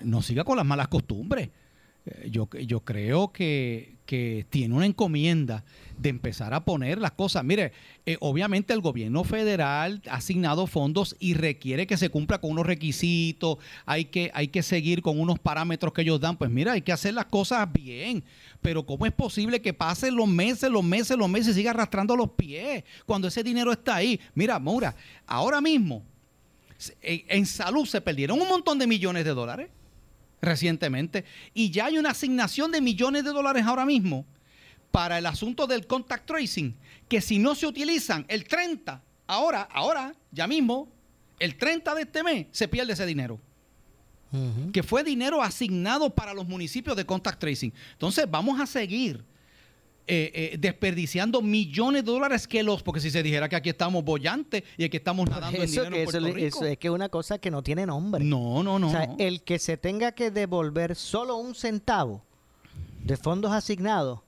no 0.02 0.22
siga 0.22 0.44
con 0.44 0.58
las 0.58 0.66
malas 0.66 0.88
costumbres. 0.88 1.50
Eh, 2.06 2.30
yo, 2.32 2.50
yo 2.50 2.80
creo 2.80 3.32
que, 3.32 3.96
que, 4.08 4.48
tiene 4.50 4.74
una 4.74 4.88
encomienda 4.88 5.64
de 6.00 6.10
empezar 6.10 6.52
a 6.54 6.66
poner 6.66 6.98
las 6.98 7.12
cosas. 7.12 7.44
Mire, 7.44 7.74
eh, 8.08 8.18
obviamente 8.22 8.74
el 8.74 8.82
gobierno 8.82 9.24
federal 9.24 10.02
ha 10.10 10.16
asignado 10.16 10.66
fondos 10.66 11.16
y 11.20 11.36
requiere 11.36 11.86
que 11.86 11.98
se 11.98 12.10
cumpla 12.10 12.42
con 12.42 12.52
unos 12.52 12.66
requisitos, 12.66 13.60
hay 13.86 14.06
que, 14.06 14.32
hay 14.34 14.48
que 14.48 14.64
seguir 14.64 15.04
con 15.04 15.20
unos 15.20 15.38
parámetros 15.38 15.94
que 15.94 16.02
ellos 16.02 16.20
dan. 16.20 16.38
Pues 16.38 16.50
mira, 16.50 16.72
hay 16.72 16.82
que 16.82 16.92
hacer 16.92 17.14
las 17.14 17.26
cosas 17.26 17.72
bien. 17.72 18.24
Pero 18.62 18.84
¿cómo 18.84 19.06
es 19.06 19.14
posible 19.14 19.62
que 19.62 19.74
pasen 19.74 20.16
los 20.16 20.28
meses, 20.28 20.72
los 20.72 20.84
meses, 20.84 21.18
los 21.18 21.30
meses 21.30 21.50
y 21.50 21.60
siga 21.60 21.70
arrastrando 21.70 22.16
los 22.16 22.32
pies 22.32 22.84
cuando 23.06 23.28
ese 23.28 23.44
dinero 23.44 23.72
está 23.72 23.98
ahí? 23.98 24.20
Mira, 24.34 24.58
Maura, 24.58 24.96
ahora 25.28 25.62
mismo 25.62 26.04
en 27.04 27.46
salud 27.46 27.86
se 27.86 28.02
perdieron 28.02 28.42
un 28.42 28.48
montón 28.48 28.80
de 28.80 28.88
millones 28.88 29.24
de 29.24 29.36
dólares 29.36 29.70
recientemente 30.42 31.26
y 31.54 31.72
ya 31.72 31.86
hay 31.86 31.98
una 31.98 32.12
asignación 32.12 32.72
de 32.72 32.82
millones 32.82 33.24
de 33.24 33.32
dólares 33.32 33.66
ahora 33.66 33.86
mismo 33.86 34.26
para 34.92 35.18
el 35.18 35.26
asunto 35.26 35.68
del 35.68 35.88
contact 35.88 36.26
tracing, 36.28 36.76
que 37.08 37.22
si 37.22 37.40
no 37.40 37.56
se 37.56 37.66
utilizan 37.66 38.26
el 38.28 38.44
30, 38.44 39.02
ahora, 39.28 39.62
ahora, 39.72 40.14
ya 40.32 40.48
mismo, 40.48 40.90
el 41.40 41.56
30 41.56 41.96
de 41.96 42.02
este 42.02 42.24
mes, 42.24 42.48
se 42.52 42.68
pierde 42.68 42.94
ese 42.94 43.06
dinero. 43.06 43.40
Que 44.72 44.82
fue 44.82 45.04
dinero 45.04 45.42
asignado 45.42 46.10
para 46.10 46.34
los 46.34 46.48
municipios 46.48 46.96
de 46.96 47.06
contact 47.06 47.40
tracing. 47.40 47.74
Entonces, 47.94 48.26
vamos 48.30 48.62
a 48.62 48.66
seguir 48.66 49.26
eh, 50.08 50.32
eh, 50.34 50.58
desperdiciando 50.60 51.42
millones 51.42 52.04
de 52.04 52.12
dólares 52.12 52.48
que 52.48 52.64
los, 52.64 52.82
porque 52.82 53.00
si 53.00 53.12
se 53.12 53.22
dijera 53.22 53.48
que 53.48 53.56
aquí 53.56 53.70
estamos 53.70 54.04
bollantes 54.04 54.64
y 54.76 54.84
aquí 54.84 54.98
estamos 54.98 55.30
nadando 55.30 55.62
en 55.62 55.70
dinero 55.70 55.96
en 55.96 56.04
Puerto 56.04 56.20
Rico. 56.20 56.66
es 56.66 56.78
que 56.78 56.88
es 56.88 56.94
una 56.94 57.08
cosa 57.08 57.38
que 57.38 57.52
no 57.52 57.62
tiene 57.62 57.86
nombre. 57.86 58.24
No, 58.24 58.64
no, 58.64 58.80
no. 58.80 58.88
O 58.88 58.92
sea, 58.92 59.16
el 59.20 59.44
que 59.44 59.60
se 59.60 59.78
tenga 59.78 60.12
que 60.12 60.32
devolver 60.32 60.96
solo 60.96 61.38
un 61.38 61.54
centavo 61.54 62.26
de 63.04 63.16
fondos 63.16 63.52
asignados 63.52 64.20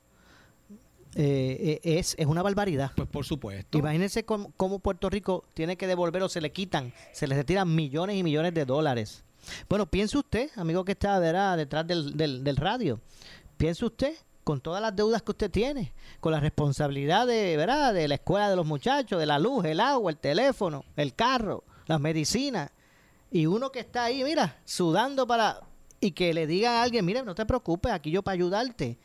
eh, 1.15 1.79
es, 1.83 2.15
es, 2.17 2.25
una 2.27 2.43
barbaridad. 2.43 2.91
Pues 2.95 3.09
por 3.09 3.25
supuesto. 3.25 3.77
Imagínense 3.77 4.23
cómo, 4.23 4.79
Puerto 4.79 5.09
Rico 5.09 5.43
tiene 5.53 5.75
que 5.75 5.87
devolver 5.87 6.21
o 6.21 6.29
se 6.29 6.39
le 6.39 6.51
quitan, 6.51 6.93
se 7.11 7.27
le 7.27 7.35
retiran 7.35 7.73
millones 7.73 8.15
y 8.15 8.23
millones 8.23 8.53
de 8.53 8.65
dólares. 8.65 9.23
Bueno, 9.67 9.87
piense 9.87 10.17
usted, 10.17 10.49
amigo 10.55 10.85
que 10.85 10.93
está 10.93 11.19
detrás 11.19 11.87
del, 11.87 12.15
del, 12.15 12.43
del 12.43 12.55
radio, 12.55 13.01
piense 13.57 13.85
usted 13.85 14.13
con 14.43 14.61
todas 14.61 14.81
las 14.81 14.95
deudas 14.95 15.21
que 15.21 15.31
usted 15.31 15.51
tiene, 15.51 15.93
con 16.19 16.31
la 16.31 16.39
responsabilidad 16.39 17.27
de, 17.27 17.57
¿verdad? 17.57 17.93
de 17.93 18.07
la 18.07 18.15
escuela 18.15 18.49
de 18.49 18.55
los 18.55 18.65
muchachos, 18.65 19.19
de 19.19 19.25
la 19.25 19.39
luz, 19.39 19.65
el 19.65 19.79
agua, 19.79 20.11
el 20.11 20.17
teléfono, 20.17 20.83
el 20.95 21.13
carro, 21.13 21.63
las 21.87 21.99
medicinas. 21.99 22.71
Y 23.31 23.45
uno 23.45 23.71
que 23.71 23.79
está 23.79 24.05
ahí, 24.05 24.23
mira, 24.23 24.57
sudando 24.65 25.25
para... 25.25 25.61
Y 25.99 26.11
que 26.11 26.33
le 26.33 26.45
diga 26.45 26.79
a 26.79 26.83
alguien, 26.83 27.05
mira, 27.05 27.23
no 27.23 27.33
te 27.33 27.45
preocupes, 27.45 27.93
aquí 27.93 28.11
yo 28.11 28.21
para 28.21 28.33
ayudarte. 28.33 28.97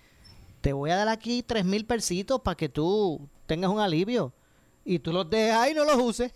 Te 0.60 0.72
voy 0.72 0.90
a 0.90 0.96
dar 0.96 1.08
aquí 1.08 1.44
tres 1.44 1.64
mil 1.64 1.86
persitos 1.86 2.40
para 2.40 2.56
que 2.56 2.68
tú 2.68 3.28
tengas 3.46 3.70
un 3.70 3.78
alivio. 3.78 4.32
Y 4.84 4.98
tú 4.98 5.12
los 5.12 5.30
dejas 5.30 5.58
ahí 5.58 5.72
y 5.72 5.74
no 5.74 5.84
los 5.84 5.96
uses. 5.96 6.32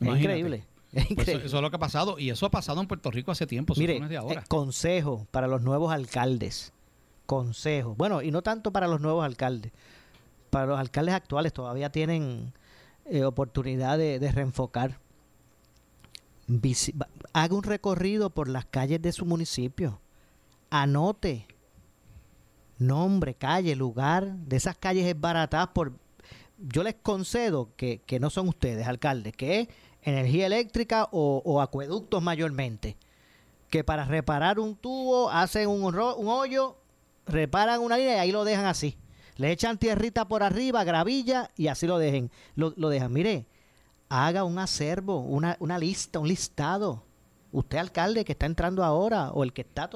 Es 0.00 0.08
increíble. 0.08 0.64
Pues 1.14 1.28
eso, 1.28 1.56
es 1.56 1.62
lo 1.62 1.70
que 1.70 1.76
ha 1.76 1.80
pasado 1.80 2.18
y 2.18 2.30
eso 2.30 2.46
ha 2.46 2.50
pasado 2.50 2.80
en 2.80 2.86
Puerto 2.86 3.10
Rico 3.10 3.32
hace 3.32 3.46
tiempo. 3.46 3.74
Mire, 3.76 4.00
de 4.00 4.16
ahora. 4.16 4.40
Eh, 4.40 4.44
consejo 4.48 5.26
para 5.30 5.48
los 5.48 5.60
nuevos 5.60 5.92
alcaldes 5.92 6.72
consejos. 7.26 7.96
Bueno, 7.96 8.22
y 8.22 8.30
no 8.30 8.42
tanto 8.42 8.72
para 8.72 8.88
los 8.88 9.00
nuevos 9.00 9.24
alcaldes. 9.24 9.72
Para 10.50 10.66
los 10.66 10.78
alcaldes 10.78 11.14
actuales 11.14 11.52
todavía 11.52 11.90
tienen 11.90 12.52
eh, 13.06 13.24
oportunidad 13.24 13.98
de, 13.98 14.18
reenfocar. 14.32 14.98
haga 17.32 17.54
un 17.54 17.62
recorrido 17.62 18.30
por 18.30 18.48
las 18.48 18.64
calles 18.66 19.02
de 19.02 19.12
su 19.12 19.26
municipio. 19.26 20.00
Anote 20.70 21.46
nombre, 22.78 23.34
calle, 23.34 23.76
lugar 23.76 24.34
de 24.36 24.56
esas 24.56 24.76
calles 24.76 25.06
esbaratadas 25.06 25.68
por... 25.68 25.92
Yo 26.58 26.82
les 26.82 26.94
concedo 26.94 27.70
que, 27.76 28.00
que 28.06 28.20
no 28.20 28.30
son 28.30 28.48
ustedes, 28.48 28.86
alcaldes, 28.86 29.34
que 29.34 29.60
es 29.60 29.68
energía 30.02 30.46
eléctrica 30.46 31.08
o, 31.10 31.42
o 31.44 31.60
acueductos 31.60 32.22
mayormente 32.22 32.96
que 33.74 33.82
para 33.82 34.04
reparar 34.04 34.60
un 34.60 34.76
tubo 34.76 35.28
hacen 35.30 35.68
un, 35.68 35.82
un 35.82 36.28
hoyo 36.28 36.76
reparan 37.26 37.80
una 37.80 37.96
línea 37.96 38.16
y 38.16 38.18
ahí 38.18 38.32
lo 38.32 38.44
dejan 38.44 38.66
así. 38.66 38.96
Le 39.36 39.50
echan 39.50 39.78
tierrita 39.78 40.28
por 40.28 40.42
arriba, 40.42 40.84
gravilla 40.84 41.50
y 41.56 41.66
así 41.68 41.86
lo 41.86 41.98
dejen. 41.98 42.30
Lo, 42.54 42.70
dejan. 42.88 43.12
Mire, 43.12 43.46
haga 44.08 44.44
un 44.44 44.58
acervo, 44.58 45.18
una, 45.18 45.56
una 45.60 45.78
lista, 45.78 46.18
un 46.18 46.28
listado. 46.28 47.02
Usted, 47.50 47.78
alcalde, 47.78 48.24
que 48.24 48.32
está 48.32 48.46
entrando 48.46 48.82
ahora, 48.82 49.30
o 49.30 49.44
el 49.44 49.52
que 49.52 49.62
está, 49.62 49.88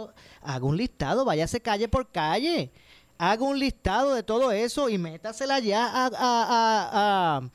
haga 0.43 0.65
un 0.65 0.77
listado, 0.77 1.25
váyase 1.25 1.61
calle 1.61 1.89
por 1.89 2.11
calle. 2.11 2.71
Haga 3.19 3.43
un 3.45 3.59
listado 3.59 4.15
de 4.15 4.23
todo 4.23 4.53
eso 4.53 4.89
y 4.89 4.97
métasela 4.97 5.59
ya 5.59 5.87
a, 5.87 6.07
a, 6.07 6.11
a, 7.37 7.51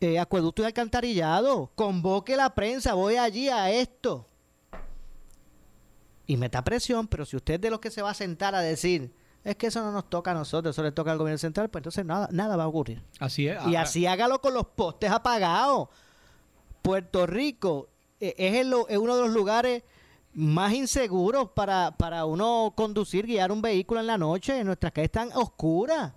eh, 0.00 0.18
acueducto 0.18 0.62
y 0.62 0.64
alcantarillado. 0.64 1.70
Convoque 1.76 2.36
la 2.36 2.52
prensa, 2.54 2.94
voy 2.94 3.16
allí 3.16 3.48
a 3.48 3.70
esto 3.70 4.27
y 6.28 6.36
meta 6.36 6.62
presión, 6.62 7.08
pero 7.08 7.24
si 7.24 7.36
usted 7.36 7.54
es 7.54 7.60
de 7.62 7.70
los 7.70 7.80
que 7.80 7.90
se 7.90 8.02
va 8.02 8.10
a 8.10 8.14
sentar 8.14 8.54
a 8.54 8.60
decir, 8.60 9.12
es 9.42 9.56
que 9.56 9.68
eso 9.68 9.82
no 9.82 9.90
nos 9.90 10.10
toca 10.10 10.32
a 10.32 10.34
nosotros, 10.34 10.74
eso 10.74 10.82
le 10.82 10.92
toca 10.92 11.10
al 11.10 11.16
gobierno 11.16 11.38
central, 11.38 11.70
pues 11.70 11.80
entonces 11.80 12.04
nada, 12.04 12.28
nada 12.30 12.54
va 12.54 12.64
a 12.64 12.68
ocurrir. 12.68 13.02
Así 13.18 13.48
es. 13.48 13.66
Y 13.66 13.76
así 13.76 14.06
hágalo 14.06 14.40
con 14.42 14.52
los 14.52 14.66
postes 14.66 15.10
apagados. 15.10 15.88
Puerto 16.82 17.26
Rico 17.26 17.88
eh, 18.20 18.34
es, 18.36 18.56
el, 18.56 18.74
es 18.90 18.98
uno 18.98 19.16
de 19.16 19.22
los 19.22 19.32
lugares 19.32 19.84
más 20.34 20.74
inseguros 20.74 21.48
para, 21.52 21.96
para 21.96 22.26
uno 22.26 22.74
conducir, 22.76 23.26
guiar 23.26 23.50
un 23.50 23.62
vehículo 23.62 24.00
en 24.00 24.06
la 24.06 24.18
noche. 24.18 24.62
Nuestras 24.64 24.92
calles 24.92 25.08
están 25.08 25.30
oscuras. 25.32 26.12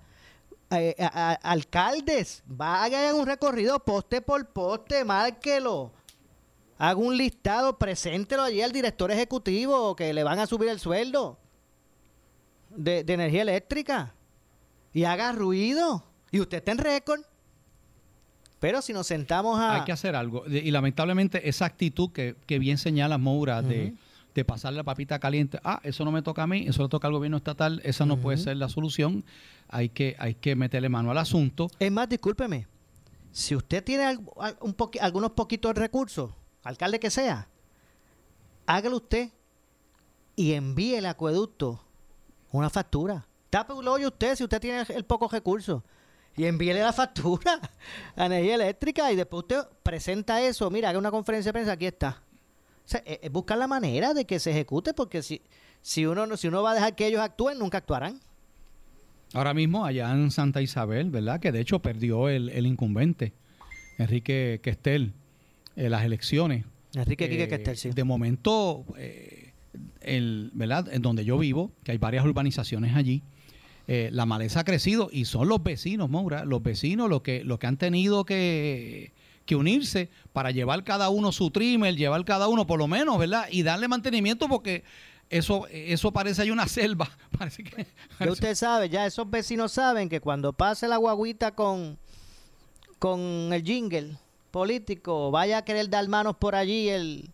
Eh, 0.71 0.95
alcaldes, 1.41 2.43
vayan 2.45 3.15
un 3.15 3.25
recorrido 3.25 3.79
poste 3.79 4.21
por 4.21 4.45
poste, 4.47 5.03
márquelo 5.05 5.91
haga 6.81 6.99
un 6.99 7.15
listado, 7.15 7.77
preséntelo 7.77 8.41
allí 8.41 8.63
al 8.63 8.71
director 8.71 9.11
ejecutivo 9.11 9.95
que 9.95 10.11
le 10.13 10.23
van 10.23 10.39
a 10.39 10.47
subir 10.47 10.67
el 10.67 10.79
sueldo 10.79 11.37
de, 12.71 13.01
energía 13.07 13.43
eléctrica 13.43 14.15
y 14.91 15.03
haga 15.03 15.31
ruido. 15.31 16.03
Y 16.31 16.39
usted 16.39 16.57
está 16.57 16.71
en 16.71 16.79
récord. 16.79 17.21
Pero 18.59 18.81
si 18.81 18.93
nos 18.93 19.05
sentamos 19.05 19.59
a... 19.59 19.75
Hay 19.75 19.83
que 19.83 19.91
hacer 19.91 20.15
algo. 20.15 20.43
Y 20.47 20.71
lamentablemente 20.71 21.47
esa 21.47 21.65
actitud 21.65 22.11
que, 22.11 22.35
bien 22.59 22.79
señala 22.79 23.19
Moura 23.19 23.61
de, 23.61 23.93
pasarle 24.43 24.77
la 24.77 24.83
papita 24.83 25.19
caliente, 25.19 25.59
ah, 25.63 25.81
eso 25.83 26.03
no 26.03 26.11
me 26.11 26.23
toca 26.23 26.41
a 26.41 26.47
mí, 26.47 26.65
eso 26.67 26.81
le 26.81 26.89
toca 26.89 27.07
al 27.07 27.13
gobierno 27.13 27.37
estatal, 27.37 27.79
esa 27.83 28.07
no 28.07 28.17
puede 28.17 28.39
ser 28.39 28.57
la 28.57 28.69
solución. 28.69 29.23
Hay 29.69 29.89
que, 29.89 30.15
hay 30.17 30.33
que 30.33 30.55
meterle 30.55 30.89
mano 30.89 31.11
al 31.11 31.19
asunto. 31.19 31.67
Es 31.77 31.91
más, 31.91 32.09
discúlpeme, 32.09 32.65
si 33.31 33.55
usted 33.55 33.83
tiene 33.83 34.17
un 34.61 34.75
algunos 34.99 35.31
poquitos 35.31 35.75
recursos, 35.75 36.31
alcalde 36.63 36.99
que 36.99 37.09
sea, 37.09 37.47
hágalo 38.65 38.97
usted 38.97 39.29
y 40.35 40.53
envíe 40.53 40.95
el 40.95 41.05
acueducto 41.05 41.83
una 42.51 42.69
factura. 42.69 43.25
Tape 43.49 43.73
un 43.73 43.87
usted 43.87 44.35
si 44.35 44.43
usted 44.43 44.59
tiene 44.59 44.85
el 44.89 45.05
poco 45.05 45.27
recurso. 45.27 45.83
Y 46.35 46.45
envíele 46.45 46.79
la 46.79 46.93
factura 46.93 47.59
a 48.15 48.25
energía 48.25 48.55
eléctrica 48.55 49.11
y 49.11 49.15
después 49.17 49.43
usted 49.43 49.63
presenta 49.83 50.41
eso. 50.41 50.69
Mira, 50.69 50.89
haga 50.89 50.99
una 50.99 51.11
conferencia 51.11 51.49
de 51.49 51.53
prensa, 51.53 51.73
aquí 51.73 51.85
está. 51.85 52.21
O 52.93 52.97
e, 53.05 53.19
es, 53.21 53.31
buscar 53.31 53.57
la 53.57 53.67
manera 53.67 54.13
de 54.13 54.25
que 54.25 54.39
se 54.39 54.51
ejecute 54.51 54.93
porque 54.93 55.21
si, 55.21 55.41
si, 55.81 56.05
uno, 56.05 56.37
si 56.37 56.47
uno 56.47 56.63
va 56.63 56.71
a 56.71 56.75
dejar 56.75 56.95
que 56.95 57.07
ellos 57.07 57.21
actúen, 57.21 57.59
nunca 57.59 57.79
actuarán. 57.79 58.21
Ahora 59.33 59.53
mismo 59.53 59.85
allá 59.85 60.11
en 60.11 60.31
Santa 60.31 60.61
Isabel, 60.61 61.09
¿verdad? 61.09 61.39
Que 61.39 61.51
de 61.51 61.59
hecho 61.59 61.79
perdió 61.79 62.29
el, 62.29 62.49
el 62.49 62.65
incumbente, 62.65 63.33
Enrique 63.97 64.59
Questel 64.63 65.13
eh, 65.75 65.89
las 65.89 66.03
elecciones. 66.03 66.65
Enrique 66.93 67.25
eh, 67.25 67.75
sí. 67.75 67.89
De 67.91 68.03
momento, 68.03 68.85
eh, 68.97 69.53
el, 70.01 70.51
¿verdad? 70.53 70.91
En 70.91 71.01
donde 71.01 71.23
yo 71.23 71.37
vivo, 71.37 71.71
que 71.83 71.93
hay 71.93 71.97
varias 71.97 72.25
urbanizaciones 72.25 72.95
allí, 72.95 73.23
la 73.87 74.25
maleza 74.25 74.61
ha 74.61 74.63
crecido 74.63 75.09
y 75.11 75.25
son 75.25 75.49
los 75.49 75.61
vecinos, 75.61 76.09
Maura, 76.09 76.45
los 76.45 76.63
vecinos 76.63 77.09
los 77.09 77.23
que, 77.23 77.43
los 77.43 77.59
que 77.59 77.67
han 77.67 77.75
tenido 77.75 78.23
que, 78.23 79.11
que 79.45 79.57
unirse 79.57 80.09
para 80.31 80.51
llevar 80.51 80.85
cada 80.85 81.09
uno 81.09 81.33
su 81.33 81.51
trimmer, 81.51 81.97
llevar 81.97 82.23
cada 82.23 82.47
uno 82.47 82.65
por 82.65 82.79
lo 82.79 82.87
menos, 82.87 83.19
¿verdad? 83.19 83.47
Y 83.51 83.63
darle 83.63 83.89
mantenimiento 83.89 84.47
porque 84.47 84.85
eso, 85.31 85.67
eso 85.71 86.11
parece 86.11 86.43
hay 86.43 86.51
una 86.51 86.67
selva. 86.67 87.09
Parece 87.37 87.63
que, 87.63 87.87
Ya 88.19 88.31
usted 88.31 88.55
sabe, 88.55 88.89
ya 88.89 89.05
esos 89.05 89.29
vecinos 89.29 89.71
saben 89.71 90.09
que 90.09 90.19
cuando 90.19 90.53
pase 90.53 90.87
la 90.87 90.97
guaguita 90.97 91.55
con, 91.55 91.97
con 92.99 93.51
el 93.51 93.63
jingle, 93.63 94.17
político 94.51 95.31
vaya 95.31 95.59
a 95.59 95.65
querer 95.65 95.89
dar 95.89 96.07
manos 96.07 96.35
por 96.37 96.55
allí 96.55 96.89
el 96.89 97.29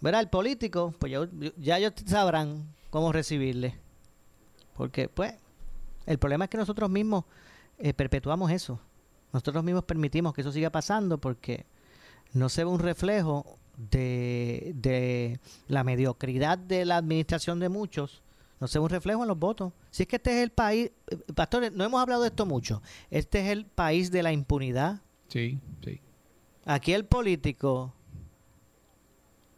verá 0.00 0.20
el 0.20 0.28
político 0.28 0.94
pues 0.98 1.12
ya 1.58 1.78
ellos 1.78 1.92
sabrán 2.06 2.64
cómo 2.90 3.12
recibirle 3.12 3.74
porque 4.74 5.08
pues 5.08 5.34
el 6.06 6.18
problema 6.18 6.44
es 6.44 6.50
que 6.50 6.58
nosotros 6.58 6.90
mismos 6.90 7.24
eh, 7.78 7.92
perpetuamos 7.92 8.50
eso 8.50 8.80
nosotros 9.32 9.62
mismos 9.62 9.84
permitimos 9.84 10.32
que 10.32 10.40
eso 10.40 10.52
siga 10.52 10.70
pasando 10.70 11.18
porque 11.18 11.66
no 12.32 12.48
se 12.48 12.64
ve 12.64 12.70
un 12.70 12.80
reflejo 12.80 13.58
de, 13.76 14.72
de 14.74 15.38
la 15.68 15.84
mediocridad 15.84 16.56
de 16.58 16.84
la 16.84 16.96
administración 16.96 17.60
de 17.60 17.68
muchos 17.68 18.22
no 18.60 18.68
sea 18.68 18.80
un 18.80 18.88
reflejo 18.88 19.22
en 19.22 19.28
los 19.28 19.38
votos. 19.38 19.72
Si 19.90 20.04
es 20.04 20.08
que 20.08 20.16
este 20.16 20.38
es 20.38 20.42
el 20.42 20.50
país, 20.50 20.90
eh, 21.08 21.16
pastores, 21.34 21.72
no 21.72 21.84
hemos 21.84 22.00
hablado 22.00 22.22
de 22.22 22.28
esto 22.28 22.46
mucho, 22.46 22.82
este 23.10 23.40
es 23.40 23.48
el 23.48 23.66
país 23.66 24.10
de 24.10 24.22
la 24.22 24.32
impunidad. 24.32 25.00
Sí, 25.28 25.58
sí. 25.84 26.00
Aquí 26.66 26.92
el 26.92 27.04
político 27.04 27.94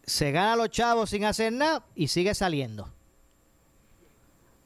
se 0.05 0.31
gana 0.31 0.53
a 0.53 0.57
los 0.57 0.69
chavos 0.69 1.09
sin 1.09 1.25
hacer 1.25 1.53
nada 1.53 1.85
y 1.95 2.09
sigue 2.09 2.35
saliendo. 2.35 2.93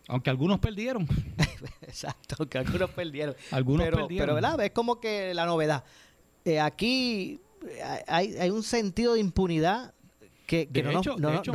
Aunque 0.08 0.28
algunos 0.28 0.58
perdieron. 0.58 1.06
Exacto, 1.82 2.36
aunque 2.40 2.58
algunos 2.58 2.90
perdieron. 2.90 3.36
algunos 3.52 3.84
pero, 3.84 3.96
perdieron. 3.98 4.26
Pero, 4.26 4.34
¿verdad? 4.34 4.60
Es 4.60 4.72
como 4.72 5.00
que 5.00 5.32
la 5.34 5.46
novedad. 5.46 5.84
Eh, 6.44 6.58
aquí 6.58 7.40
hay, 8.08 8.34
hay 8.36 8.50
un 8.50 8.64
sentido 8.64 9.14
de 9.14 9.20
impunidad 9.20 9.94
que, 10.46 10.68
no, 10.82 11.02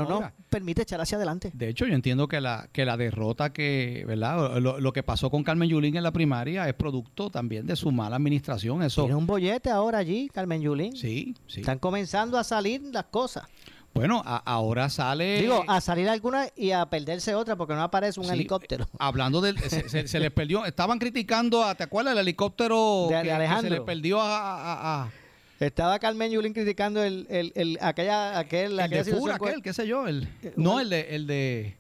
nos, 0.06 0.32
permite 0.50 0.82
echar 0.82 1.02
hacia 1.02 1.18
adelante. 1.18 1.52
De 1.54 1.70
hecho, 1.70 1.86
yo 1.86 1.94
entiendo 1.94 2.28
que 2.28 2.42
la, 2.42 2.70
que 2.72 2.86
la 2.86 2.98
derrota 2.98 3.52
que, 3.52 4.04
¿verdad? 4.08 4.60
Lo, 4.60 4.94
que 4.94 5.04
pasó 5.04 5.30
con 5.30 5.44
Carmen 5.44 5.70
Yulín 5.70 5.96
en 5.96 6.04
la 6.04 6.12
primaria 6.12 6.68
es 6.68 6.74
producto 6.74 7.30
también 7.30 7.66
de 7.66 7.76
su 7.76 7.92
mala 7.92 8.16
administración. 8.16 8.84
Eso. 8.84 9.04
Tiene 9.04 9.16
un 9.16 9.28
bollete 9.28 9.70
ahora 9.70 10.00
allí, 10.00 10.30
Carmen 10.34 10.62
Yulín. 10.62 10.96
Sí, 10.96 11.36
sí. 11.48 11.62
Están 11.62 11.80
comenzando 11.80 12.38
a 12.38 12.44
salir 12.44 12.82
las 12.92 13.06
cosas. 13.06 13.46
Bueno, 13.94 14.22
ahora 14.24 14.90
sale. 14.90 15.42
Digo, 15.42 15.64
a 15.68 15.82
salir 15.82 16.08
alguna 16.08 16.48
y 16.56 16.72
a 16.72 16.86
perderse 16.88 17.34
otra 17.34 17.56
porque 17.56 17.74
no 17.74 17.82
aparece 17.82 18.20
un 18.20 18.30
helicóptero. 18.30 18.88
Hablando 19.00 19.42
del. 19.42 19.58
se, 19.60 20.20
les 20.20 20.32
perdió. 20.32 20.66
Estaban 20.66 21.00
criticando 21.00 21.64
a. 21.64 21.74
¿Te 21.74 21.84
acuerdas 21.84 22.14
el 22.14 22.20
helicóptero 22.20 23.08
de, 23.10 23.32
Alejandro. 23.32 23.70
se 23.74 23.80
le 23.80 23.82
perdió 23.82 24.20
a 24.22 25.10
estaba 25.60 25.98
Carmen 26.00 26.32
Yulín 26.32 26.54
criticando 26.54 27.04
el, 27.04 27.26
el, 27.30 27.52
el 27.56 27.78
aquella, 27.82 28.38
aquel, 28.38 28.80
el 28.80 28.90
de 28.90 29.04
Fura, 29.06 29.36
aquel, 29.36 29.62
qué 29.62 29.74
sé 29.74 29.88
yo. 29.88 30.08
El, 30.08 30.28
eh, 30.44 30.54
no, 30.56 30.80
el 30.80 30.90
de... 30.90 31.16
El 31.16 31.28
de 31.28 31.78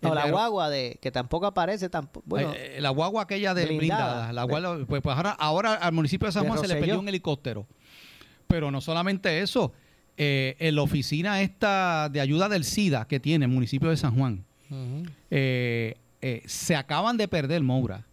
no, 0.00 0.16
la 0.16 0.28
guagua 0.28 0.68
de 0.68 0.98
que 1.00 1.12
tampoco 1.12 1.46
aparece 1.46 1.88
tampoco 1.88 2.26
bueno 2.26 2.52
eh, 2.56 2.78
la 2.80 2.90
guagua 2.90 3.22
aquella 3.22 3.54
de 3.54 3.66
blindada, 3.66 4.32
la 4.32 4.48
pues, 4.48 5.00
pues, 5.00 5.16
ahora, 5.16 5.30
ahora, 5.30 5.74
al 5.74 5.92
municipio 5.92 6.26
de 6.26 6.32
San 6.32 6.44
Juan 6.44 6.58
se 6.58 6.66
le 6.66 6.74
perdió 6.74 6.98
un 6.98 7.08
helicóptero. 7.08 7.68
Pero 8.48 8.72
no 8.72 8.80
solamente 8.80 9.40
eso 9.40 9.72
eh, 10.16 10.56
en 10.58 10.74
la 10.74 10.82
oficina 10.82 11.40
esta 11.40 12.08
de 12.08 12.20
ayuda 12.20 12.48
del 12.48 12.64
SIDA 12.64 13.06
que 13.06 13.20
tiene 13.20 13.44
el 13.44 13.52
municipio 13.52 13.90
de 13.90 13.96
San 13.96 14.16
Juan 14.16 14.44
se 15.30 16.76
acaban 16.76 17.16
de 17.16 17.28
perder 17.28 17.62
Moura 17.62 18.04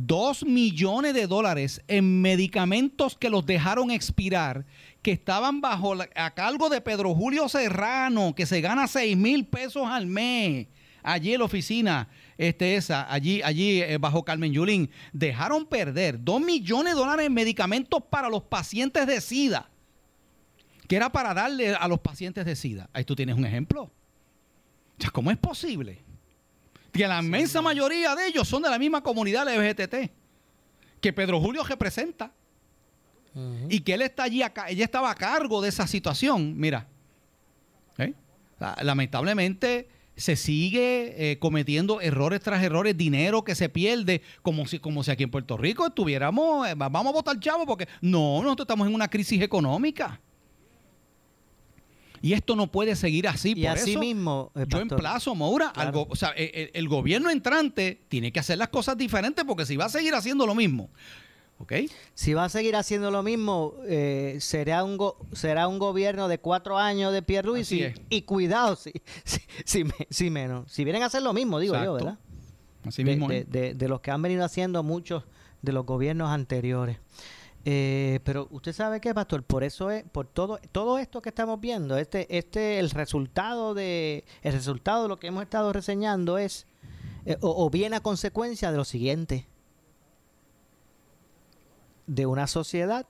Dos 0.00 0.44
millones 0.44 1.12
de 1.12 1.26
dólares 1.26 1.82
en 1.88 2.22
medicamentos 2.22 3.16
que 3.16 3.30
los 3.30 3.44
dejaron 3.44 3.90
expirar, 3.90 4.64
que 5.02 5.10
estaban 5.10 5.60
bajo 5.60 5.96
a 6.14 6.30
cargo 6.34 6.68
de 6.68 6.80
Pedro 6.80 7.16
Julio 7.16 7.48
Serrano, 7.48 8.32
que 8.32 8.46
se 8.46 8.60
gana 8.60 8.86
seis 8.86 9.16
mil 9.16 9.44
pesos 9.44 9.88
al 9.88 10.06
mes. 10.06 10.68
Allí 11.02 11.32
en 11.32 11.40
la 11.40 11.46
oficina, 11.46 12.08
este, 12.36 12.76
esa, 12.76 13.12
allí, 13.12 13.42
allí 13.42 13.82
eh, 13.82 13.98
bajo 13.98 14.24
Carmen 14.24 14.52
Yulín, 14.52 14.88
dejaron 15.12 15.66
perder 15.66 16.22
dos 16.22 16.40
millones 16.40 16.94
de 16.94 17.00
dólares 17.00 17.26
en 17.26 17.34
medicamentos 17.34 18.00
para 18.08 18.28
los 18.28 18.44
pacientes 18.44 19.04
de 19.04 19.20
SIDA, 19.20 19.68
que 20.86 20.94
era 20.94 21.10
para 21.10 21.34
darle 21.34 21.74
a 21.74 21.88
los 21.88 21.98
pacientes 21.98 22.44
de 22.44 22.54
SIDA. 22.54 22.88
Ahí 22.92 23.02
tú 23.02 23.16
tienes 23.16 23.36
un 23.36 23.44
ejemplo. 23.44 23.82
O 23.82 23.90
sea, 25.00 25.10
¿cómo 25.10 25.32
es 25.32 25.38
posible? 25.38 26.04
Que 26.92 27.06
la 27.06 27.20
inmensa 27.20 27.60
mayoría 27.62 28.14
de 28.14 28.26
ellos 28.26 28.48
son 28.48 28.62
de 28.62 28.70
la 28.70 28.78
misma 28.78 29.02
comunidad 29.02 29.46
LGBT 29.46 30.10
que 31.00 31.12
Pedro 31.12 31.40
Julio 31.40 31.62
representa. 31.64 32.32
Y 33.68 33.80
que 33.80 33.94
él 33.94 34.02
está 34.02 34.24
allí, 34.24 34.42
acá, 34.42 34.68
ella 34.68 34.84
estaba 34.84 35.12
a 35.12 35.14
cargo 35.14 35.62
de 35.62 35.68
esa 35.68 35.86
situación. 35.86 36.58
Mira, 36.58 36.88
¿eh? 37.98 38.12
lamentablemente 38.82 39.88
se 40.16 40.34
sigue 40.34 41.14
eh, 41.16 41.38
cometiendo 41.38 42.00
errores 42.00 42.40
tras 42.40 42.64
errores, 42.64 42.96
dinero 42.96 43.44
que 43.44 43.54
se 43.54 43.68
pierde, 43.68 44.22
como 44.42 44.66
si, 44.66 44.80
como 44.80 45.04
si 45.04 45.12
aquí 45.12 45.22
en 45.22 45.30
Puerto 45.30 45.56
Rico 45.56 45.86
estuviéramos, 45.86 46.66
eh, 46.66 46.74
vamos 46.74 47.06
a 47.06 47.12
votar 47.12 47.38
chavo, 47.38 47.64
porque 47.64 47.86
no, 48.00 48.42
nosotros 48.42 48.64
estamos 48.64 48.88
en 48.88 48.94
una 48.94 49.06
crisis 49.06 49.40
económica. 49.40 50.20
Y 52.20 52.32
esto 52.32 52.56
no 52.56 52.70
puede 52.70 52.96
seguir 52.96 53.28
así. 53.28 53.54
Y 53.56 53.66
así 53.66 53.96
mismo, 53.96 54.52
eh, 54.54 54.64
yo 54.66 54.78
emplazo, 54.78 55.34
Maura, 55.34 55.72
o 55.92 56.16
sea, 56.16 56.30
el, 56.30 56.88
gobierno 56.88 57.30
entrante 57.30 58.00
tiene 58.08 58.32
que 58.32 58.40
hacer 58.40 58.58
las 58.58 58.68
cosas 58.68 58.96
diferentes 58.96 59.44
porque 59.44 59.66
si 59.66 59.76
va 59.76 59.86
a 59.86 59.88
seguir 59.88 60.14
haciendo 60.14 60.46
lo 60.46 60.54
mismo, 60.54 60.90
¿ok? 61.58 61.72
Si 62.14 62.34
va 62.34 62.44
a 62.44 62.48
seguir 62.48 62.76
haciendo 62.76 63.10
lo 63.10 63.22
mismo, 63.22 63.74
eh, 63.86 64.38
será 64.40 64.84
un 64.84 64.98
será 65.32 65.68
un 65.68 65.78
gobierno 65.78 66.28
de 66.28 66.38
cuatro 66.38 66.78
años 66.78 67.12
de 67.12 67.22
Pierre 67.22 67.46
Luis 67.46 67.70
y, 67.72 68.22
cuidado, 68.22 68.76
si, 68.76 68.92
si, 70.10 70.30
menos. 70.30 70.70
Si 70.72 70.84
vienen 70.84 71.02
a 71.02 71.06
hacer 71.06 71.22
lo 71.22 71.32
mismo, 71.32 71.60
digo 71.60 71.74
yo, 71.82 71.94
¿verdad? 71.94 72.18
Así 72.84 73.04
mismo. 73.04 73.28
de 73.28 73.88
los 73.88 74.00
que 74.00 74.10
han 74.10 74.22
venido 74.22 74.44
haciendo 74.44 74.82
muchos 74.82 75.24
de 75.62 75.72
los 75.72 75.84
gobiernos 75.84 76.30
anteriores. 76.30 76.98
Eh, 77.70 78.20
pero 78.24 78.48
usted 78.50 78.72
sabe 78.72 78.98
qué, 78.98 79.12
pastor, 79.12 79.42
por 79.42 79.62
eso 79.62 79.90
es, 79.90 80.02
por 80.04 80.26
todo, 80.26 80.58
todo 80.72 80.98
esto 80.98 81.20
que 81.20 81.28
estamos 81.28 81.60
viendo, 81.60 81.98
este, 81.98 82.38
este, 82.38 82.78
el 82.78 82.88
resultado 82.88 83.74
de, 83.74 84.24
el 84.40 84.54
resultado 84.54 85.02
de 85.02 85.10
lo 85.10 85.18
que 85.18 85.26
hemos 85.26 85.42
estado 85.42 85.70
reseñando 85.74 86.38
es, 86.38 86.66
eh, 87.26 87.36
o, 87.42 87.68
viene 87.68 87.96
a 87.96 88.00
consecuencia 88.00 88.70
de 88.70 88.78
lo 88.78 88.86
siguiente, 88.86 89.46
de 92.06 92.24
una 92.24 92.46
sociedad 92.46 93.06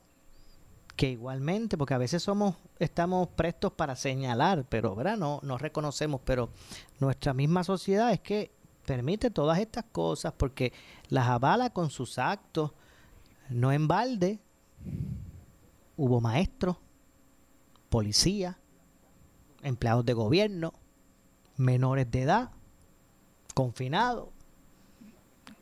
que 0.97 1.09
igualmente, 1.11 1.79
porque 1.79 1.95
a 1.95 1.99
veces 1.99 2.25
somos, 2.25 2.57
estamos 2.81 3.29
prestos 3.29 3.71
para 3.75 3.95
señalar, 3.95 4.65
pero 4.69 4.97
¿verdad? 4.97 5.19
No, 5.19 5.39
no 5.45 5.57
reconocemos, 5.57 6.21
pero 6.25 6.51
nuestra 6.99 7.33
misma 7.33 7.63
sociedad 7.63 8.13
es 8.13 8.19
que 8.19 8.51
permite 8.85 9.31
todas 9.31 9.61
estas 9.61 9.85
cosas 9.93 10.33
porque 10.37 10.73
las 11.11 11.29
avala 11.29 11.71
con 11.71 11.91
sus 11.91 12.19
actos, 12.19 12.73
no 13.51 13.71
en 13.71 13.87
balde, 13.87 14.41
hubo 15.99 16.23
maestros, 16.23 16.77
policías, 17.91 18.57
empleados 19.63 20.07
de 20.07 20.15
gobierno, 20.15 20.73
menores 21.57 22.11
de 22.11 22.23
edad, 22.23 22.51
confinados, 23.53 24.29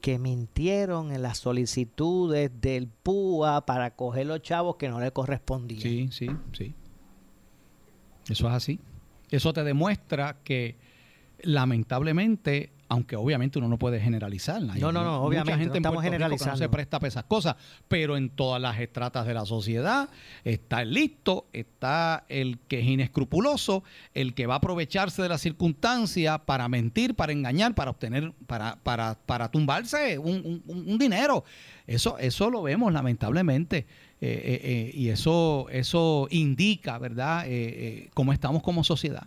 que 0.01 0.19
mintieron 0.19 1.11
en 1.11 1.23
las 1.23 1.39
solicitudes 1.39 2.53
del 2.61 2.87
PUA 2.87 3.67
para 3.67 3.97
coger 3.97 4.27
los 4.27 4.43
chavos 4.43 4.77
que 4.77 4.89
no 4.89 5.01
le 5.01 5.11
correspondían. 5.11 5.81
Sí, 5.81 6.09
sí, 6.13 6.29
sí. 6.53 6.75
Eso 8.29 8.47
es 8.47 8.55
así. 8.55 8.81
Eso 9.31 9.53
te 9.53 9.65
demuestra 9.65 10.37
que 10.45 10.77
lamentablemente 11.41 12.73
aunque 12.89 13.17
obviamente 13.17 13.59
uno 13.59 13.69
no 13.69 13.79
puede 13.79 14.01
generalizar. 14.01 14.63
no, 14.63 14.93
no, 14.93 15.05
no, 15.05 15.23
obviamente 15.23 15.59
gente 15.59 15.81
no 15.81 15.89
estamos 15.89 16.03
generalizando. 16.03 16.53
no 16.53 16.59
se 16.59 16.69
presta 16.69 16.99
para 16.99 17.09
esas 17.09 17.25
cosas, 17.25 17.57
pero 17.89 18.17
en 18.17 18.31
todas 18.31 18.61
las 18.61 18.79
estratas 18.79 19.27
de 19.27 19.35
la 19.35 19.45
sociedad 19.45 20.09
está 20.45 20.83
el 20.83 20.93
listo, 20.93 21.47
está 21.53 22.25
el 22.29 22.59
que 22.69 22.81
es 22.81 22.87
inescrupuloso, 22.87 23.83
el 24.15 24.35
que 24.35 24.47
va 24.47 24.55
a 24.55 24.59
aprovecharse 24.59 25.23
de 25.23 25.29
la 25.29 25.39
circunstancia 25.39 26.39
para 26.39 26.69
mentir, 26.69 27.15
para 27.15 27.33
engañar, 27.33 27.75
para 27.75 27.91
obtener, 27.91 28.33
para, 28.47 28.77
para, 28.83 29.19
para 29.27 29.51
tumbarse 29.51 30.19
un, 30.19 30.99
dinero. 30.99 31.45
Eso, 31.87 32.19
eso 32.19 32.51
lo 32.51 32.63
vemos 32.63 32.93
lamentablemente. 32.93 33.87
Eh, 34.19 34.29
eh, 34.29 34.61
eh, 34.63 34.91
y 34.95 35.09
eso, 35.11 35.67
eso 35.71 36.27
indica, 36.31 36.99
¿verdad?, 36.99 37.47
cómo 38.15 38.33
estamos 38.33 38.63
como 38.63 38.83
sociedad. 38.83 39.27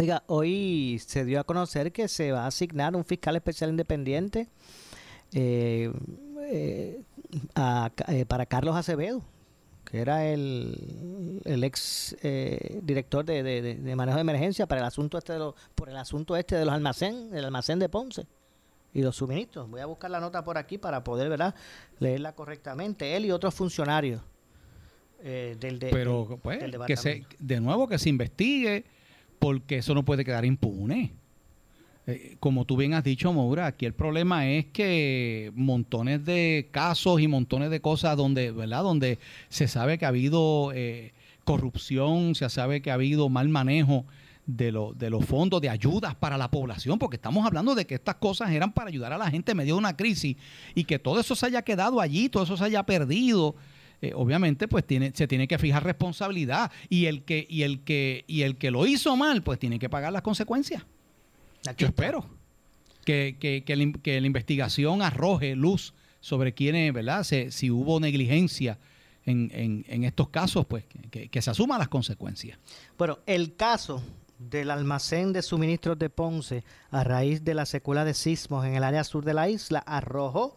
Oiga, 0.00 0.24
hoy 0.26 1.00
se 1.06 1.24
dio 1.24 1.38
a 1.38 1.44
conocer 1.44 1.92
que 1.92 2.08
se 2.08 2.32
va 2.32 2.44
a 2.44 2.46
asignar 2.48 2.96
un 2.96 3.04
fiscal 3.04 3.36
especial 3.36 3.70
independiente 3.70 4.48
eh, 5.32 5.92
eh, 6.40 7.00
eh, 8.08 8.24
para 8.26 8.46
Carlos 8.46 8.74
Acevedo, 8.74 9.22
que 9.84 10.00
era 10.00 10.26
el, 10.26 11.40
el 11.44 11.62
ex 11.62 12.16
director 12.82 13.24
de, 13.24 13.94
manejo 13.94 14.16
de 14.16 14.22
emergencia 14.22 14.66
para 14.66 14.80
el 14.80 14.86
asunto 14.88 15.16
este 15.16 15.34
de 15.34 15.52
por 15.76 15.88
el 15.88 15.96
asunto 15.96 16.36
este 16.36 16.56
de 16.56 16.64
los 16.64 16.74
almacén, 16.74 17.30
el 17.32 17.44
almacén 17.44 17.78
de 17.78 17.88
Ponce 17.88 18.26
y 18.92 19.00
los 19.00 19.14
suministros. 19.14 19.70
Voy 19.70 19.80
a 19.80 19.86
buscar 19.86 20.10
la 20.10 20.18
nota 20.18 20.42
por 20.42 20.58
aquí 20.58 20.76
para 20.76 21.04
poder 21.04 21.28
¿verdad? 21.28 21.54
leerla 22.00 22.34
correctamente. 22.34 23.14
Él 23.14 23.26
y 23.26 23.30
otros 23.30 23.54
funcionarios 23.54 24.20
del, 25.22 25.78
de, 25.78 25.88
Pero, 25.92 26.36
pues, 26.42 26.64
que 26.88 26.96
se, 26.96 27.26
de 27.38 27.60
nuevo 27.60 27.86
que 27.86 27.98
se 27.98 28.08
investigue 28.08 28.84
porque 29.44 29.76
eso 29.76 29.94
no 29.94 30.06
puede 30.06 30.24
quedar 30.24 30.46
impune. 30.46 31.12
Eh, 32.06 32.38
como 32.40 32.64
tú 32.64 32.78
bien 32.78 32.94
has 32.94 33.04
dicho, 33.04 33.30
Moura, 33.30 33.66
aquí 33.66 33.84
el 33.84 33.92
problema 33.92 34.48
es 34.48 34.64
que 34.72 35.52
montones 35.54 36.24
de 36.24 36.70
casos 36.70 37.20
y 37.20 37.28
montones 37.28 37.68
de 37.68 37.82
cosas 37.82 38.16
donde, 38.16 38.52
¿verdad? 38.52 38.82
Donde 38.82 39.18
se 39.50 39.68
sabe 39.68 39.98
que 39.98 40.06
ha 40.06 40.08
habido 40.08 40.72
eh, 40.74 41.12
corrupción, 41.44 42.34
se 42.34 42.48
sabe 42.48 42.80
que 42.80 42.90
ha 42.90 42.94
habido 42.94 43.28
mal 43.28 43.50
manejo 43.50 44.06
de, 44.46 44.72
de 44.96 45.10
los 45.10 45.26
fondos 45.26 45.60
de 45.60 45.68
ayudas 45.68 46.14
para 46.14 46.38
la 46.38 46.50
población, 46.50 46.98
porque 46.98 47.16
estamos 47.16 47.46
hablando 47.46 47.74
de 47.74 47.86
que 47.86 47.96
estas 47.96 48.14
cosas 48.14 48.50
eran 48.50 48.72
para 48.72 48.88
ayudar 48.88 49.12
a 49.12 49.18
la 49.18 49.30
gente 49.30 49.50
en 49.50 49.58
medio 49.58 49.74
de 49.74 49.80
una 49.80 49.94
crisis 49.94 50.38
y 50.74 50.84
que 50.84 50.98
todo 50.98 51.20
eso 51.20 51.36
se 51.36 51.44
haya 51.44 51.60
quedado 51.60 52.00
allí, 52.00 52.30
todo 52.30 52.44
eso 52.44 52.56
se 52.56 52.64
haya 52.64 52.82
perdido 52.84 53.56
eh, 54.02 54.12
obviamente 54.14 54.68
pues 54.68 54.86
tiene, 54.86 55.12
se 55.14 55.26
tiene 55.26 55.48
que 55.48 55.58
fijar 55.58 55.84
responsabilidad 55.84 56.70
y 56.88 57.06
el 57.06 57.22
que 57.22 57.46
y 57.48 57.62
el 57.62 57.80
que 57.80 58.24
y 58.26 58.42
el 58.42 58.56
que 58.56 58.70
lo 58.70 58.86
hizo 58.86 59.16
mal 59.16 59.42
pues 59.42 59.58
tiene 59.58 59.78
que 59.78 59.88
pagar 59.88 60.12
las 60.12 60.22
consecuencias. 60.22 60.84
Yo 61.78 61.86
espero 61.86 62.26
que, 63.04 63.36
que, 63.64 63.76
la, 63.76 64.26
investigación 64.26 65.02
arroje 65.02 65.56
luz 65.56 65.94
sobre 66.20 66.52
quiénes, 66.52 66.92
¿verdad? 66.92 67.24
si 67.24 67.70
hubo 67.70 68.00
negligencia 68.00 68.78
en, 69.24 69.50
en, 69.88 70.04
estos 70.04 70.28
casos, 70.28 70.66
pues 70.66 70.84
que, 71.10 71.28
que 71.28 71.42
se 71.42 71.50
asuman 71.50 71.78
las 71.78 71.88
consecuencias. 71.88 72.58
Bueno, 72.98 73.18
el 73.26 73.56
caso 73.56 74.02
del 74.38 74.70
almacén 74.70 75.32
de 75.32 75.42
suministros 75.42 75.98
de 75.98 76.10
Ponce 76.10 76.64
a 76.90 77.04
raíz 77.04 77.42
de 77.44 77.54
la 77.54 77.66
secuela 77.66 78.04
de 78.04 78.14
sismos 78.14 78.66
en 78.66 78.74
el 78.74 78.84
área 78.84 79.04
sur 79.04 79.24
de 79.24 79.34
la 79.34 79.48
isla 79.48 79.78
arrojó 79.78 80.56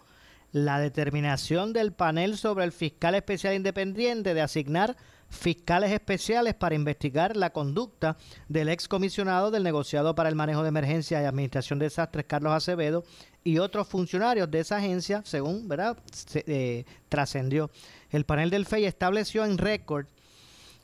la 0.51 0.79
determinación 0.79 1.73
del 1.73 1.93
panel 1.93 2.37
sobre 2.37 2.65
el 2.65 2.71
fiscal 2.71 3.15
especial 3.15 3.55
independiente 3.55 4.33
de 4.33 4.41
asignar 4.41 4.95
fiscales 5.29 5.91
especiales 5.91 6.53
para 6.53 6.75
investigar 6.75 7.35
la 7.35 7.51
conducta 7.51 8.17
del 8.47 8.69
excomisionado 8.69 9.51
del 9.51 9.63
negociado 9.63 10.15
para 10.15 10.29
el 10.29 10.35
manejo 10.35 10.63
de 10.63 10.69
emergencia 10.69 11.21
y 11.21 11.25
administración 11.25 11.79
de 11.79 11.85
desastres 11.85 12.25
Carlos 12.27 12.53
Acevedo 12.53 13.03
y 13.43 13.59
otros 13.59 13.87
funcionarios 13.87 14.49
de 14.49 14.59
esa 14.59 14.77
agencia, 14.77 15.21
según 15.25 15.67
¿verdad? 15.67 15.97
Eh, 16.33 16.85
trascendió. 17.09 17.69
El 18.09 18.25
panel 18.25 18.49
del 18.49 18.65
FEI 18.65 18.85
estableció 18.85 19.45
en 19.45 19.57
récord 19.57 20.07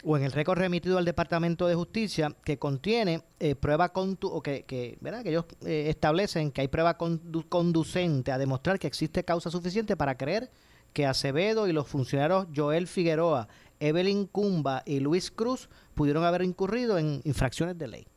o 0.04 0.18
en 0.18 0.24
el 0.24 0.32
récord 0.32 0.60
remitido 0.60 0.98
al 0.98 1.06
Departamento 1.06 1.68
de 1.68 1.76
Justicia 1.76 2.36
que 2.44 2.58
contiene 2.58 3.24
eh, 3.40 3.56
prueba 3.56 3.92
o 3.94 4.42
que, 4.42 4.64
que, 4.64 4.98
¿verdad? 5.02 5.24
que 5.24 5.30
ellos 5.30 5.46
eh, 5.66 5.86
establecen 5.90 6.52
que 6.52 6.62
hay 6.62 6.68
prueba 6.68 6.98
conducente 6.98 8.32
a 8.32 8.38
demostrar 8.38 8.80
que 8.80 8.88
existe 8.88 9.24
causa 9.24 9.50
suficiente 9.50 9.96
para 9.96 10.16
creer 10.16 10.52
que 10.92 11.06
Acevedo 11.06 11.68
y 11.68 11.74
los 11.74 11.88
funcionarios 11.88 12.48
Joel 12.56 12.88
Figueroa, 12.88 13.48
Evelyn 13.80 14.28
Cumba 14.28 14.84
y 14.86 15.00
Luis 15.00 15.32
Cruz 15.32 15.70
pudieron 15.96 16.24
haber 16.24 16.44
incurrido 16.44 16.98
en 16.98 17.22
infracciones 17.24 17.78
de 17.78 17.88
ley. 17.88 18.08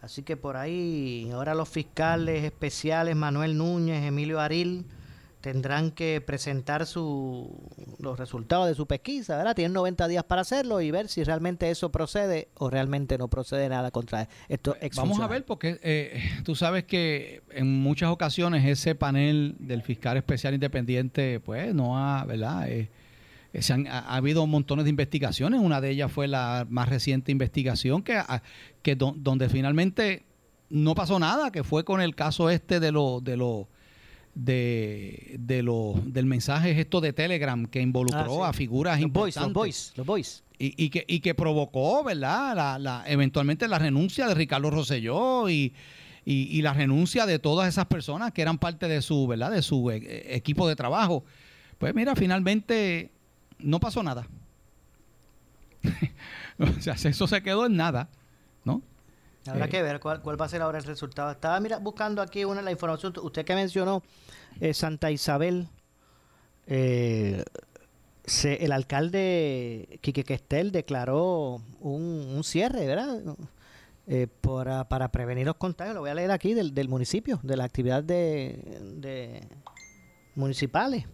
Así 0.00 0.22
que 0.22 0.36
por 0.36 0.56
ahí 0.56 1.28
ahora 1.32 1.54
los 1.54 1.68
fiscales 1.68 2.44
especiales 2.44 3.16
Manuel 3.16 3.58
Núñez, 3.58 4.04
Emilio 4.04 4.38
Aril, 4.38 4.86
tendrán 5.48 5.92
que 5.92 6.20
presentar 6.20 6.84
su, 6.84 7.58
los 7.98 8.18
resultados 8.18 8.68
de 8.68 8.74
su 8.74 8.86
pesquisa, 8.86 9.34
¿verdad? 9.38 9.56
Tienen 9.56 9.72
90 9.72 10.06
días 10.06 10.22
para 10.24 10.42
hacerlo 10.42 10.82
y 10.82 10.90
ver 10.90 11.08
si 11.08 11.24
realmente 11.24 11.70
eso 11.70 11.90
procede 11.90 12.48
o 12.56 12.68
realmente 12.68 13.16
no 13.16 13.28
procede 13.28 13.66
nada 13.70 13.90
contra 13.90 14.28
esto. 14.50 14.76
Vamos 14.96 15.20
a 15.20 15.26
ver, 15.26 15.46
porque 15.46 15.80
eh, 15.82 16.20
tú 16.44 16.54
sabes 16.54 16.84
que 16.84 17.40
en 17.48 17.80
muchas 17.80 18.10
ocasiones 18.10 18.66
ese 18.66 18.94
panel 18.94 19.56
del 19.58 19.80
fiscal 19.82 20.18
especial 20.18 20.52
independiente, 20.52 21.40
pues 21.40 21.74
no 21.74 21.96
ha, 21.96 22.26
¿verdad? 22.26 22.68
Eh, 22.68 22.90
eh, 23.54 23.62
se 23.62 23.72
han, 23.72 23.86
ha, 23.86 24.00
habido 24.16 24.46
montones 24.46 24.84
de 24.84 24.90
investigaciones, 24.90 25.62
una 25.62 25.80
de 25.80 25.88
ellas 25.88 26.12
fue 26.12 26.28
la 26.28 26.66
más 26.68 26.90
reciente 26.90 27.32
investigación 27.32 28.02
que, 28.02 28.20
que 28.82 28.96
donde 28.96 29.48
finalmente 29.48 30.26
no 30.68 30.94
pasó 30.94 31.18
nada, 31.18 31.50
que 31.50 31.64
fue 31.64 31.84
con 31.86 32.02
el 32.02 32.14
caso 32.14 32.50
este 32.50 32.80
de 32.80 32.92
los... 32.92 33.24
De 33.24 33.38
lo, 33.38 33.66
de, 34.34 35.36
de 35.38 35.62
lo, 35.62 35.94
del 36.04 36.26
mensaje 36.26 36.78
esto 36.78 37.00
de 37.00 37.12
Telegram 37.12 37.66
que 37.66 37.80
involucró 37.80 38.44
ah, 38.44 38.50
a 38.50 38.52
figuras 38.52 39.00
importantes. 39.00 39.92
los 39.96 39.98
los 39.98 40.06
boys. 40.06 40.44
Y, 40.58 40.74
y, 40.84 40.90
que, 40.90 41.04
y 41.06 41.20
que 41.20 41.34
provocó, 41.34 42.02
¿verdad? 42.02 42.56
La, 42.56 42.78
la, 42.78 43.04
eventualmente 43.06 43.68
la 43.68 43.78
renuncia 43.78 44.26
de 44.26 44.34
Ricardo 44.34 44.70
Rosselló 44.70 45.48
y, 45.48 45.72
y, 46.24 46.60
la 46.62 46.74
renuncia 46.74 47.24
de 47.24 47.38
todas 47.38 47.68
esas 47.68 47.86
personas 47.86 48.32
que 48.32 48.42
eran 48.42 48.58
parte 48.58 48.86
de 48.86 49.00
su, 49.00 49.26
¿verdad? 49.26 49.50
De 49.50 49.62
su 49.62 49.90
eh, 49.90 50.34
equipo 50.34 50.68
de 50.68 50.76
trabajo. 50.76 51.24
Pues 51.78 51.94
mira, 51.94 52.14
finalmente 52.16 53.10
no 53.58 53.80
pasó 53.80 54.02
nada. 54.02 54.26
o 56.58 56.80
sea, 56.80 56.94
eso 56.94 57.26
se 57.26 57.42
quedó 57.42 57.66
en 57.66 57.76
nada, 57.76 58.10
¿no? 58.64 58.82
Habrá 59.48 59.66
eh, 59.66 59.68
que 59.68 59.82
ver 59.82 60.00
cuál, 60.00 60.40
va 60.40 60.44
a 60.44 60.48
ser 60.48 60.62
ahora 60.62 60.78
el 60.78 60.84
resultado. 60.84 61.30
Estaba 61.30 61.58
mira, 61.60 61.78
buscando 61.78 62.22
aquí 62.22 62.44
una 62.44 62.62
la 62.62 62.70
información. 62.70 63.12
Usted 63.22 63.44
que 63.44 63.54
mencionó 63.54 64.02
eh, 64.60 64.74
Santa 64.74 65.10
Isabel, 65.10 65.68
eh, 66.66 67.44
el 68.44 68.72
alcalde 68.72 69.98
Quique 70.02 70.24
Questel 70.24 70.70
declaró 70.70 71.62
un, 71.80 72.42
cierre, 72.44 72.86
¿verdad? 72.86 73.22
para, 74.88 75.08
prevenir 75.10 75.46
los 75.46 75.56
contagios. 75.56 75.94
Lo 75.94 76.00
voy 76.00 76.10
a 76.10 76.14
leer 76.14 76.30
aquí 76.30 76.54
del, 76.54 76.74
del 76.74 76.88
municipio, 76.88 77.40
de 77.42 77.56
la 77.56 77.64
actividad 77.64 78.02
de, 78.02 78.78
de 78.96 79.42
municipales 80.34 81.06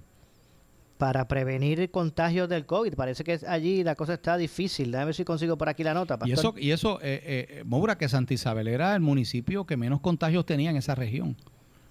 para 1.04 1.28
prevenir 1.28 1.90
contagios 1.90 2.48
del 2.48 2.64
COVID. 2.64 2.94
Parece 2.94 3.24
que 3.24 3.38
allí 3.46 3.84
la 3.84 3.94
cosa 3.94 4.14
está 4.14 4.38
difícil. 4.38 4.90
Déjame 4.90 5.04
ver 5.04 5.14
si 5.14 5.22
consigo 5.22 5.58
por 5.58 5.68
aquí 5.68 5.84
la 5.84 5.92
nota. 5.92 6.18
Y 6.24 6.32
eso, 6.32 6.54
y 6.56 6.70
eso 6.70 6.98
eh, 7.02 7.50
eh, 7.60 7.62
Moura, 7.66 7.98
que 7.98 8.08
Santa 8.08 8.32
Isabel 8.32 8.68
era 8.68 8.94
el 8.94 9.02
municipio 9.02 9.66
que 9.66 9.76
menos 9.76 10.00
contagios 10.00 10.46
tenía 10.46 10.70
en 10.70 10.76
esa 10.76 10.94
región. 10.94 11.36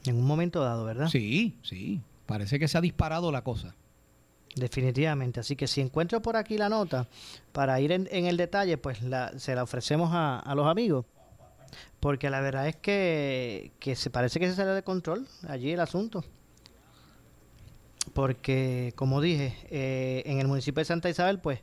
En 0.08 0.16
un 0.16 0.26
momento 0.26 0.64
dado, 0.64 0.84
¿verdad? 0.84 1.10
Sí, 1.10 1.56
sí. 1.62 2.02
Parece 2.26 2.58
que 2.58 2.68
se 2.68 2.76
ha 2.76 2.82
disparado 2.82 3.32
la 3.32 3.44
cosa. 3.44 3.76
Definitivamente. 4.56 5.42
Así 5.42 5.56
que 5.56 5.68
si 5.68 5.82
encuentro 5.82 6.20
por 6.20 6.36
aquí 6.36 6.58
la 6.58 6.70
nota, 6.70 7.08
para 7.52 7.80
ir 7.80 7.92
en, 7.92 8.08
el 8.10 8.36
detalle, 8.36 8.80
pues 8.80 8.98
se 9.38 9.54
la 9.54 9.62
ofrecemos 9.62 10.10
a, 10.12 10.40
a, 10.40 10.56
los 10.56 10.66
amigos. 10.66 11.06
Porque 12.00 12.32
la 12.32 12.42
verdad 12.42 12.68
es 12.68 12.78
que, 12.78 13.74
que 13.78 13.96
se 13.96 14.10
parece 14.10 14.40
que 14.40 14.48
se 14.48 14.56
sale 14.56 14.72
de 14.72 14.82
control 14.82 15.28
allí 15.48 15.70
el 15.70 15.82
asunto 15.82 16.26
porque, 18.14 18.94
como 18.96 19.22
dije, 19.22 19.56
eh, 19.70 20.24
en 20.26 20.40
el 20.40 20.48
municipio 20.48 20.82
de 20.82 20.86
Santa 20.86 21.10
Isabel, 21.10 21.40
pues, 21.40 21.60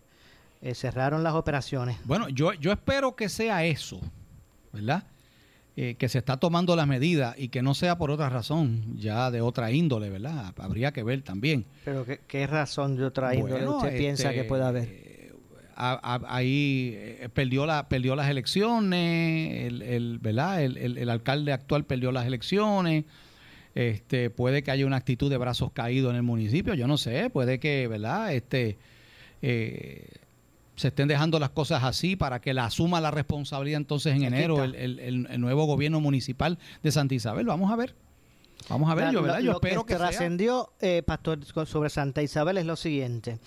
eh, 0.63 0.75
cerraron 0.75 1.23
las 1.23 1.35
operaciones. 1.35 1.97
Bueno, 2.05 2.29
yo, 2.29 2.53
yo 2.55 2.73
espero 2.73 3.17
que 3.17 3.29
sea 3.29 3.65
eso, 3.65 4.01
¿verdad? 4.73 5.05
Eh, 5.77 5.95
que 5.95 6.09
se 6.09 6.19
está 6.19 6.37
tomando 6.37 6.77
las 6.77 6.87
medidas 6.87 7.35
y 7.39 7.49
que 7.49 7.63
no 7.63 7.75
sea 7.75 7.97
por 7.97 8.11
otra 8.11 8.29
razón, 8.29 8.97
ya 8.99 9.31
de 9.31 9.41
otra 9.41 9.71
índole, 9.71 10.11
¿verdad? 10.11 10.53
Habría 10.59 10.93
que 10.93 11.03
ver 11.05 11.23
también. 11.23 11.65
Pero 11.85 12.05
¿qué, 12.05 12.47
razón 12.47 12.97
de 12.97 13.05
otra 13.05 13.35
índole 13.35 13.67
usted 13.67 13.97
piensa 13.97 14.33
que 14.33 14.45
puede 14.45 14.65
haber? 14.65 15.11
ahí 15.83 17.17
perdió 17.33 17.65
la 17.65 17.89
perdió 17.89 18.15
las 18.15 18.29
elecciones 18.29 19.65
el, 19.65 19.81
el 19.81 20.19
verdad 20.19 20.63
el, 20.63 20.77
el, 20.77 21.09
alcalde 21.09 21.55
actual 21.55 21.85
perdió 21.85 22.13
las 22.13 22.27
elecciones 22.27 23.07
este, 23.75 24.31
puede 24.31 24.63
que 24.63 24.71
haya 24.71 24.87
una 24.87 24.97
actitud 24.97 25.31
de 25.31 25.37
brazos 25.37 25.73
caídos 25.73 26.11
en 26.11 26.17
el 26.17 26.23
municipio, 26.23 26.75
yo 26.75 26.87
no 26.87 26.97
sé, 26.97 27.31
puede 27.31 27.61
que, 27.61 27.87
¿verdad? 27.89 28.33
Este, 28.35 28.79
eh, 29.43 30.07
se 30.77 30.89
estén 30.89 31.09
dejando 31.09 31.39
las 31.39 31.51
cosas 31.51 31.85
así 31.85 32.17
para 32.17 32.41
que 32.41 32.55
la 32.55 32.65
asuma 32.65 33.01
la 33.01 33.11
responsabilidad 33.11 33.79
entonces 33.79 34.17
en 34.17 34.23
enero 34.23 34.65
el, 34.65 35.41
nuevo 35.41 35.67
gobierno 35.67 36.01
municipal 36.01 36.59
de 36.83 36.91
Santa 36.91 37.15
Isabel. 37.15 37.47
Vamos 37.47 37.71
a 37.71 37.77
ver. 37.77 37.95
Vamos 38.69 38.91
a 38.91 38.95
ver, 38.95 39.13
yo, 39.13 39.23
¿verdad? 39.23 39.41
Yo 39.41 39.53
espero 39.53 39.85
que, 39.85 39.95
que 39.95 39.99
trascendió, 39.99 40.73
eh, 40.81 41.03
Pastor, 41.05 41.45
sobre 41.67 41.91
Santa 41.91 42.23
Isabel 42.23 42.59
es 42.59 42.67
lo 42.67 42.77
siguiente. 42.77 43.39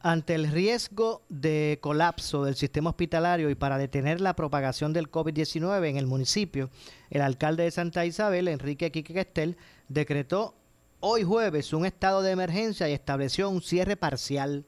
Ante 0.00 0.34
el 0.34 0.50
riesgo 0.50 1.22
de 1.28 1.78
colapso 1.80 2.44
del 2.44 2.56
sistema 2.56 2.90
hospitalario 2.90 3.50
y 3.50 3.54
para 3.54 3.78
detener 3.78 4.20
la 4.20 4.34
propagación 4.34 4.92
del 4.92 5.10
COVID-19 5.10 5.88
en 5.88 5.96
el 5.96 6.06
municipio, 6.06 6.70
el 7.10 7.22
alcalde 7.22 7.64
de 7.64 7.70
Santa 7.70 8.06
Isabel, 8.06 8.48
Enrique 8.48 8.90
Quique 8.90 9.14
Questel, 9.14 9.56
decretó 9.88 10.54
hoy 11.00 11.22
jueves 11.22 11.72
un 11.72 11.84
estado 11.84 12.22
de 12.22 12.32
emergencia 12.32 12.88
y 12.88 12.92
estableció 12.92 13.50
un 13.50 13.62
cierre 13.62 13.96
parcial 13.96 14.64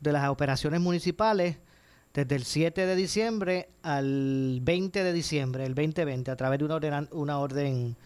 de 0.00 0.12
las 0.12 0.28
operaciones 0.28 0.80
municipales 0.80 1.56
desde 2.14 2.36
el 2.36 2.44
7 2.44 2.86
de 2.86 2.96
diciembre 2.96 3.68
al 3.82 4.60
20 4.62 5.04
de 5.04 5.12
diciembre, 5.12 5.64
el 5.64 5.74
2020, 5.74 6.30
a 6.30 6.36
través 6.36 6.58
de 6.58 6.64
una 6.64 7.08
una 7.12 7.38
orden 7.38 7.96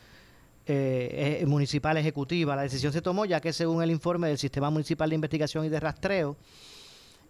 eh, 0.65 1.39
eh, 1.41 1.47
municipal 1.47 1.97
ejecutiva. 1.97 2.55
La 2.55 2.63
decisión 2.63 2.93
se 2.93 3.03
tomó 3.03 3.25
ya 3.25 3.41
que 3.41 3.53
según 3.53 3.83
el 3.83 3.91
informe 3.91 4.29
del 4.29 4.39
Sistema 4.39 4.71
Municipal 4.71 5.09
de 5.09 5.17
Investigación 5.17 5.65
y 5.65 5.69
de 5.69 5.81
Rastreo, 5.81 6.37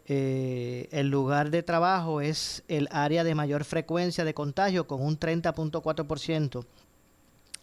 eh, 0.05 0.87
el 0.93 1.09
lugar 1.09 1.51
de 1.51 1.63
trabajo 1.63 2.21
es 2.21 2.63
el 2.69 2.89
área 2.91 3.25
de 3.25 3.35
mayor 3.35 3.65
frecuencia 3.65 4.25
de 4.27 4.35
contagio 4.35 4.87
con 4.87 5.03
un 5.03 5.19
30.4%. 5.19 6.67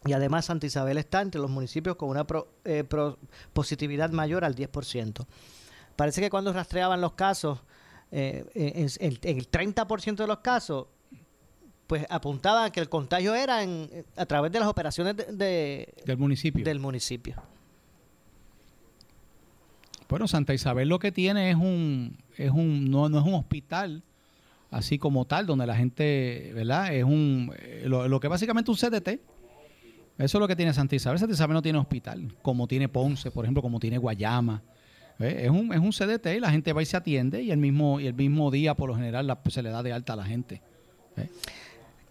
Y 0.06 0.14
además 0.14 0.46
Santa 0.46 0.66
Isabel 0.66 0.98
está 0.98 1.22
entre 1.22 1.40
los 1.40 1.52
municipios 1.52 1.98
con 1.98 2.10
una 2.10 2.26
positividad 3.54 4.10
mayor 4.10 4.46
al 4.46 4.56
10%. 4.56 5.28
Parece 5.96 6.22
que 6.22 6.32
cuando 6.32 6.52
rastreaban 6.52 7.00
los 7.00 7.14
casos, 7.14 7.60
en, 8.10 8.48
en, 8.56 9.20
el 9.22 9.52
30% 9.52 10.16
de 10.16 10.28
los 10.28 10.40
casos, 10.40 10.88
pues 11.90 12.06
apuntaba 12.08 12.72
que 12.72 12.80
el 12.80 12.88
contagio 12.88 13.34
era 13.34 13.64
en, 13.64 13.90
a 14.16 14.28
través 14.28 14.52
de 14.52 14.60
las 14.60 14.68
operaciones 14.68 15.16
de, 15.18 15.92
del 16.06 16.18
municipio. 16.20 16.64
Del 16.64 16.80
municipio. 16.80 17.42
Bueno, 20.08 20.28
Santa 20.28 20.54
Isabel 20.54 20.88
lo 20.88 21.00
que 21.00 21.12
tiene 21.12 21.50
es 21.50 21.56
un, 21.56 22.16
es 22.38 22.52
un, 22.52 22.92
no, 22.92 23.10
no 23.10 23.18
es 23.18 23.26
un 23.26 23.34
hospital 23.34 24.04
así 24.70 25.00
como 25.00 25.26
tal, 25.26 25.48
donde 25.48 25.66
la 25.66 25.76
gente, 25.76 26.52
¿verdad? 26.54 26.94
Es 26.94 27.04
un, 27.04 27.52
eh, 27.58 27.86
lo, 27.88 28.08
lo 28.08 28.20
que 28.20 28.28
básicamente 28.28 28.70
un 28.70 28.78
CDT. 28.78 29.08
Eso 30.20 30.38
es 30.38 30.40
lo 30.40 30.48
que 30.48 30.56
tiene 30.56 30.72
Santa 30.76 30.96
Isabel. 30.96 31.18
Santa 31.18 31.34
Isabel 31.34 31.56
no 31.56 31.64
tiene 31.64 31.80
hospital, 31.80 32.36
como 32.44 32.68
tiene 32.68 32.88
Ponce, 32.88 33.32
por 33.32 33.46
ejemplo, 33.46 33.64
como 33.64 33.80
tiene 33.80 33.98
Guayama, 33.98 34.62
Eh, 35.18 35.46
es, 35.46 35.50
un, 35.50 35.74
es 35.74 35.80
un 35.80 35.92
CDT 35.92 36.38
y 36.38 36.40
la 36.40 36.52
gente 36.52 36.72
va 36.72 36.84
y 36.84 36.86
se 36.86 36.98
atiende 36.98 37.42
y 37.42 37.50
el 37.50 37.58
mismo, 37.58 38.00
y 38.00 38.06
el 38.06 38.14
mismo 38.14 38.52
día 38.52 38.76
por 38.76 38.90
lo 38.90 38.96
general 38.96 39.36
se 39.50 39.64
le 39.64 39.72
da 39.72 39.82
de 39.82 39.92
alta 39.92 40.14
a 40.14 40.16
la 40.18 40.26
gente. 40.26 40.62
¿eh? 41.18 41.30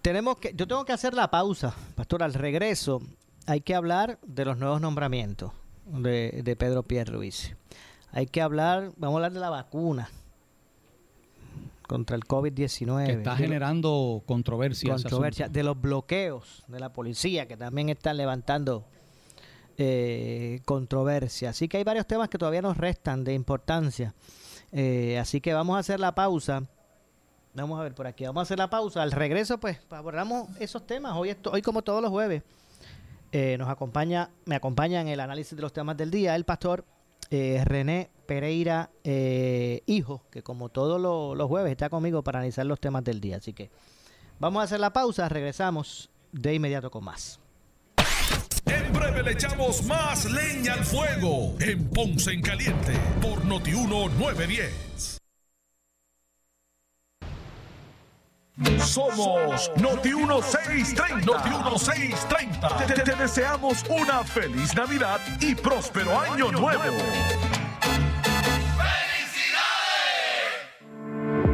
Tenemos 0.03 0.39
que, 0.39 0.53
yo 0.55 0.67
tengo 0.67 0.85
que 0.85 0.93
hacer 0.93 1.15
la 1.15 1.31
pausa, 1.31 1.75
pastor, 1.95 2.23
al 2.23 2.35
regreso 2.35 3.03
hay 3.47 3.61
que 3.63 3.75
hablar 3.75 4.19
de 4.27 4.45
los 4.45 4.59
nuevos 4.59 4.81
nombramientos 4.81 5.53
de, 5.87 6.43
de 6.45 6.57
Pedro 6.57 6.83
Pierre 6.83 7.13
Luis. 7.13 7.57
Hay 8.13 8.27
que 8.27 8.41
hablar, 8.41 8.93
vamos 8.97 9.15
a 9.15 9.17
hablar 9.19 9.33
de 9.33 9.41
la 9.41 9.51
vacuna 9.51 10.11
contra 11.89 12.15
el 12.15 12.25
COVID-19. 12.25 13.07
Que 13.07 13.13
está 13.13 13.35
generando 13.35 14.23
controversia. 14.27 14.93
Controversia, 14.95 15.49
de 15.49 15.63
los 15.65 15.81
bloqueos 15.81 16.63
de 16.69 16.79
la 16.79 16.93
policía 16.93 17.49
que 17.49 17.57
también 17.57 17.89
están 17.89 18.17
levantando 18.17 18.85
eh, 19.79 20.61
controversia. 20.65 21.51
Así 21.51 21.67
que 21.67 21.79
hay 21.79 21.85
varios 21.85 22.07
temas 22.07 22.29
que 22.29 22.39
todavía 22.39 22.63
nos 22.63 22.77
restan 22.77 23.25
de 23.25 23.33
importancia. 23.33 24.15
Eh, 24.71 25.19
así 25.19 25.41
que 25.41 25.55
vamos 25.55 25.77
a 25.77 25.81
hacer 25.81 25.99
la 25.99 26.15
pausa. 26.15 26.65
Vamos 27.55 27.81
a 27.81 27.83
ver 27.83 27.95
por 27.95 28.07
aquí, 28.07 28.25
vamos 28.25 28.41
a 28.41 28.43
hacer 28.43 28.59
la 28.59 28.71
pausa. 28.71 29.03
Al 29.03 29.13
regreso, 29.13 29.59
pues, 29.59 29.79
abordamos 29.91 30.49
esos 30.61 30.87
temas. 30.87 31.15
Hoy, 31.17 31.37
hoy 31.51 31.63
como 31.63 31.83
todos 31.83 32.03
los 32.03 32.11
jueves, 32.11 32.43
eh, 33.33 33.57
nos 33.59 33.69
acompaña, 33.69 34.31
me 34.47 34.55
acompaña 34.55 35.01
en 35.01 35.09
el 35.09 35.21
análisis 35.21 35.55
de 35.55 35.63
los 35.63 35.73
temas 35.73 35.97
del 35.97 36.11
día 36.11 36.35
el 36.35 36.45
pastor 36.45 36.85
eh, 37.31 37.63
René 37.65 38.09
Pereira 38.27 38.91
eh, 39.05 39.83
Hijo, 39.85 40.23
que 40.31 40.43
como 40.43 40.71
todos 40.71 40.99
los 41.37 41.49
jueves 41.49 41.73
está 41.73 41.91
conmigo 41.91 42.23
para 42.23 42.39
analizar 42.39 42.65
los 42.65 42.81
temas 42.81 43.05
del 43.05 43.21
día. 43.21 43.37
Así 43.37 43.53
que 43.53 43.71
vamos 44.39 44.61
a 44.61 44.65
hacer 44.65 44.81
la 44.81 44.93
pausa, 44.93 45.29
regresamos 45.29 46.11
de 46.33 46.55
inmediato 46.55 46.91
con 46.91 47.05
más. 47.05 47.39
En 48.65 48.93
breve 48.93 49.23
le 49.23 49.33
echamos 49.33 49.83
más 49.85 50.25
leña 50.31 50.75
al 50.75 50.85
fuego 50.85 51.55
en 51.61 51.89
Ponce 51.89 52.33
en 52.33 52.41
Caliente 52.41 52.95
por 53.21 53.45
Notiuno 53.45 54.09
910. 54.09 55.18
Somos 58.81 59.71
Noti 59.81 60.13
1630. 60.15 61.25
Noti 61.25 61.49
1630. 61.49 62.69
Te, 62.87 63.03
te, 63.03 63.15
deseamos 63.15 63.85
una 63.89 64.25
feliz 64.25 64.75
Navidad 64.75 65.21
y 65.41 65.55
próspero 65.55 66.19
año 66.19 66.51
nuevo. 66.51 66.83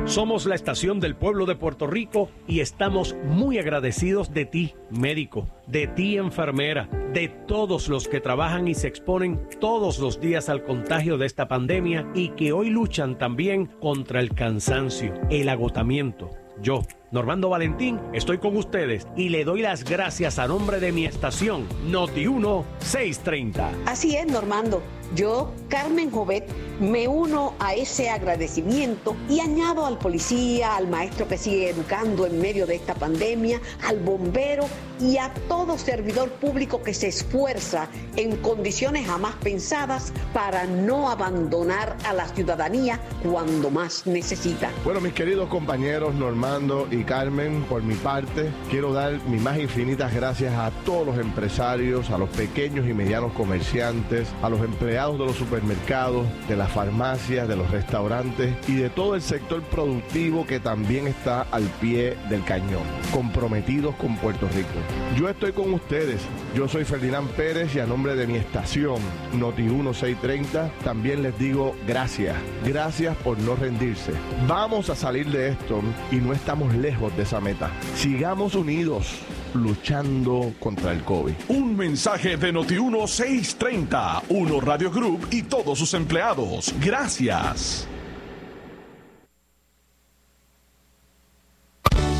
Somos 0.07 0.47
la 0.47 0.55
estación 0.55 1.01
del 1.01 1.15
pueblo 1.15 1.45
de 1.45 1.57
Puerto 1.57 1.87
Rico 1.87 2.31
y 2.47 2.61
estamos 2.61 3.17
muy 3.25 3.59
agradecidos 3.59 4.33
de 4.33 4.47
ti, 4.47 4.75
médico, 4.91 5.49
de 5.67 5.87
ti, 5.89 6.17
enfermera, 6.17 6.89
de 7.13 7.29
todos 7.29 7.89
los 7.89 8.09
que 8.09 8.21
trabajan 8.21 8.69
y 8.69 8.75
se 8.75 8.87
exponen 8.87 9.49
todos 9.61 9.99
los 9.99 10.21
días 10.21 10.49
al 10.49 10.63
contagio 10.63 11.19
de 11.19 11.27
esta 11.27 11.49
pandemia 11.49 12.07
y 12.15 12.31
que 12.31 12.53
hoy 12.53 12.71
luchan 12.71 13.19
también 13.19 13.67
contra 13.67 14.21
el 14.21 14.35
cansancio, 14.35 15.15
el 15.31 15.49
agotamiento 15.49 16.44
yo, 16.63 16.83
Normando 17.15 17.49
Valentín, 17.49 18.01
estoy 18.13 18.39
con 18.39 18.57
ustedes 18.57 19.07
y 19.17 19.29
le 19.29 19.45
doy 19.45 19.63
las 19.63 19.85
gracias 19.85 20.41
a 20.41 20.49
nombre 20.49 20.81
de 20.81 20.91
mi 20.91 21.05
estación 21.05 21.69
Noti 21.87 22.27
1 22.27 22.65
630. 22.81 23.71
Así 23.87 24.17
es, 24.17 24.27
Normando. 24.27 24.83
Yo, 25.15 25.53
Carmen 25.69 26.11
Jovet, 26.11 26.49
me 26.81 27.07
uno 27.07 27.55
a 27.61 27.75
ese 27.75 28.11
agradecimiento 28.11 29.15
y 29.29 29.39
añado 29.39 29.87
al 29.87 29.97
policía, 29.97 30.75
al 30.75 30.89
maestro 30.89 31.29
que 31.29 31.39
sigue 31.39 31.71
educando 31.71 32.27
en 32.27 32.41
medio 32.41 32.67
de 32.67 32.75
esta 32.75 32.95
pandemia, 32.95 33.61
al 33.87 34.01
bombero 34.01 34.65
y 35.01 35.19
a 35.19 35.33
todo 35.49 35.79
servidor 35.79 36.31
público 36.31 36.83
que 36.83 36.95
se 36.95 37.09
esfuerza 37.09 37.89
en 38.17 38.37
condiciones 38.39 39.07
jamás 39.07 39.35
pensadas 39.37 40.13
para 40.33 40.65
no 40.65 41.11
abandonar 41.11 41.97
a 42.05 42.13
la 42.13 42.27
ciudadanía 42.27 42.99
cuando 43.23 43.71
más 43.71 44.07
necesita. 44.07 44.71
Bueno, 44.85 45.01
mis 45.01 45.13
queridos 45.13 45.49
compañeros 45.49 46.15
Normando 46.15 46.89
y 46.91 47.04
Carmen, 47.05 47.65
por 47.69 47.83
mi 47.83 47.95
parte, 47.95 48.51
quiero 48.71 48.93
dar 48.93 49.21
mis 49.29 49.41
más 49.41 49.59
infinitas 49.59 50.15
gracias 50.15 50.55
a 50.55 50.71
todos 50.85 51.07
los 51.07 51.19
empresarios, 51.19 52.11
a 52.11 52.19
los 52.19 52.29
pequeños 52.31 52.89
y 52.89 52.95
medianos 52.95 53.33
comerciantes, 53.33 54.29
a 54.43 54.49
los 54.49 54.61
empleados 54.61 55.19
de 55.19 55.27
los 55.27 55.37
supermercados, 55.37 56.27
de 56.49 56.57
las 56.57 56.71
farmacias, 56.71 57.49
de 57.49 57.57
los 57.57 57.71
restaurantes 57.71 58.55
y 58.69 58.75
de 58.75 58.91
todo 58.91 59.15
el 59.15 59.23
sector 59.23 59.63
productivo 59.63 60.47
que 60.47 60.61
también 60.61 61.07
está 61.07 61.43
al 61.51 61.65
pie 61.81 62.17
del 62.29 62.45
cañón, 62.45 62.83
comprometidos 63.13 63.95
con 63.97 64.17
Puerto 64.17 64.49
Rico. 64.49 64.69
Yo 65.17 65.29
estoy 65.29 65.53
con 65.53 65.73
ustedes, 65.73 66.21
yo 66.55 66.69
soy 66.69 66.85
Ferdinand 66.85 67.29
Pérez 67.31 67.75
y 67.75 67.81
a 67.81 67.87
nombre 67.87 68.17
de 68.17 68.27
mi 68.27 68.37
estación 68.37 69.01
Noti 69.33 69.63
1630 69.63 70.71
también 70.85 71.23
les 71.23 71.39
digo 71.39 71.75
gracias, 71.87 72.37
gracias 72.65 73.17
por 73.19 73.39
no 73.39 73.57
rendirse. 73.57 74.13
Vamos 74.47 74.91
a 74.91 74.95
salir 74.95 75.27
de 75.31 75.49
esto 75.49 75.81
y 76.11 76.17
no 76.17 76.33
estamos 76.33 76.75
lejos 76.85 77.17
de 77.17 77.23
esa 77.23 77.41
meta. 77.41 77.71
Sigamos 77.97 78.55
unidos 78.55 79.07
luchando 79.55 80.53
contra 80.61 80.93
el 80.93 81.03
COVID. 81.03 81.33
Un 81.49 81.75
mensaje 81.77 82.37
de 82.37 82.53
Noti 82.53 82.75
1630, 82.75 84.25
Uno 84.29 84.61
Radio 84.61 84.91
Group 84.91 85.29
y 85.31 85.45
todos 85.45 85.79
sus 85.79 85.95
empleados. 85.95 86.75
Gracias. 86.81 87.89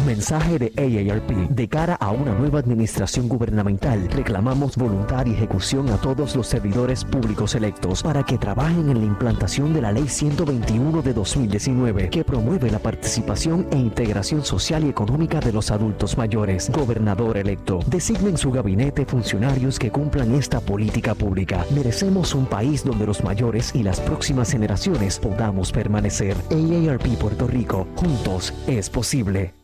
Mensaje 0.05 0.59
de 0.59 0.73
AARP. 0.77 1.49
De 1.49 1.67
cara 1.67 1.95
a 1.95 2.11
una 2.11 2.35
nueva 2.35 2.59
administración 2.59 3.27
gubernamental, 3.27 4.07
reclamamos 4.11 4.77
voluntad 4.77 5.25
y 5.25 5.33
ejecución 5.33 5.89
a 5.89 5.97
todos 5.97 6.37
los 6.37 6.47
servidores 6.47 7.05
públicos 7.05 7.55
electos 7.55 8.03
para 8.03 8.23
que 8.23 8.37
trabajen 8.37 8.91
en 8.91 8.99
la 8.99 9.07
implantación 9.07 9.73
de 9.73 9.81
la 9.81 9.93
Ley 9.93 10.07
121 10.07 11.01
de 11.01 11.15
2019, 11.15 12.11
que 12.11 12.23
promueve 12.23 12.71
la 12.71 12.79
participación 12.79 13.67
e 13.71 13.77
integración 13.77 14.45
social 14.45 14.85
y 14.85 14.91
económica 14.91 15.41
de 15.41 15.53
los 15.53 15.71
adultos 15.71 16.19
mayores. 16.19 16.71
Gobernador 16.71 17.39
electo, 17.39 17.81
designen 17.87 18.37
su 18.37 18.51
gabinete 18.51 19.07
funcionarios 19.07 19.79
que 19.79 19.91
cumplan 19.91 20.35
esta 20.35 20.61
política 20.61 21.15
pública. 21.15 21.65
Merecemos 21.75 22.35
un 22.35 22.45
país 22.45 22.85
donde 22.85 23.07
los 23.07 23.25
mayores 23.25 23.75
y 23.75 23.83
las 23.83 24.01
próximas 24.01 24.51
generaciones 24.51 25.19
podamos 25.19 25.73
permanecer. 25.73 26.37
AARP 26.51 27.07
Puerto 27.19 27.47
Rico, 27.47 27.87
juntos 27.97 28.53
es 28.67 28.91
posible. 28.91 29.64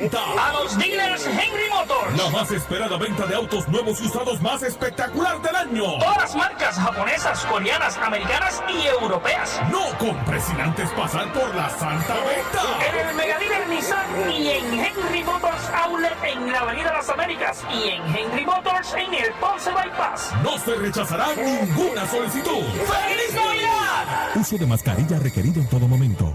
A 0.00 0.52
los 0.54 0.78
dealers 0.78 1.26
Henry 1.26 1.68
Motors. 1.68 2.16
La 2.16 2.30
más 2.30 2.50
esperada 2.50 2.96
venta 2.96 3.26
de 3.26 3.34
autos 3.34 3.68
nuevos 3.68 4.00
y 4.00 4.06
usados 4.06 4.40
más 4.40 4.62
espectacular 4.62 5.42
del 5.42 5.54
año. 5.54 5.98
Todas 5.98 6.16
las 6.16 6.36
marcas 6.36 6.76
japonesas, 6.76 7.44
coreanas, 7.44 7.98
americanas 7.98 8.62
y 8.72 8.86
europeas. 8.86 9.60
No 9.70 9.82
compres 9.98 10.44
sin 10.44 10.58
antes 10.58 10.88
pasar 10.92 11.30
por 11.34 11.54
la 11.54 11.68
santa 11.68 12.14
venta. 12.14 12.62
En 12.88 13.08
el 13.08 13.14
Mega 13.14 13.38
Dealer 13.38 13.68
Nissan 13.68 14.32
y 14.32 14.48
en 14.48 14.80
Henry 14.80 15.22
Motors 15.22 15.68
Outlet 15.84 16.16
en 16.24 16.50
la 16.50 16.60
Avenida 16.60 16.92
Las 16.94 17.08
Américas 17.10 17.62
y 17.70 17.90
en 17.90 18.16
Henry 18.16 18.46
Motors 18.46 18.94
en 18.94 19.12
el 19.12 19.32
Ponce 19.34 19.70
Bypass. 19.70 20.32
No 20.42 20.56
se 20.58 20.76
rechazará 20.76 21.26
ninguna 21.36 22.06
solicitud. 22.06 22.64
¡Feliz 22.72 23.34
Navidad! 23.34 24.30
Uso 24.34 24.56
de 24.56 24.66
mascarilla 24.66 25.18
requerido 25.18 25.60
en 25.60 25.68
todo 25.68 25.86
momento. 25.86 26.34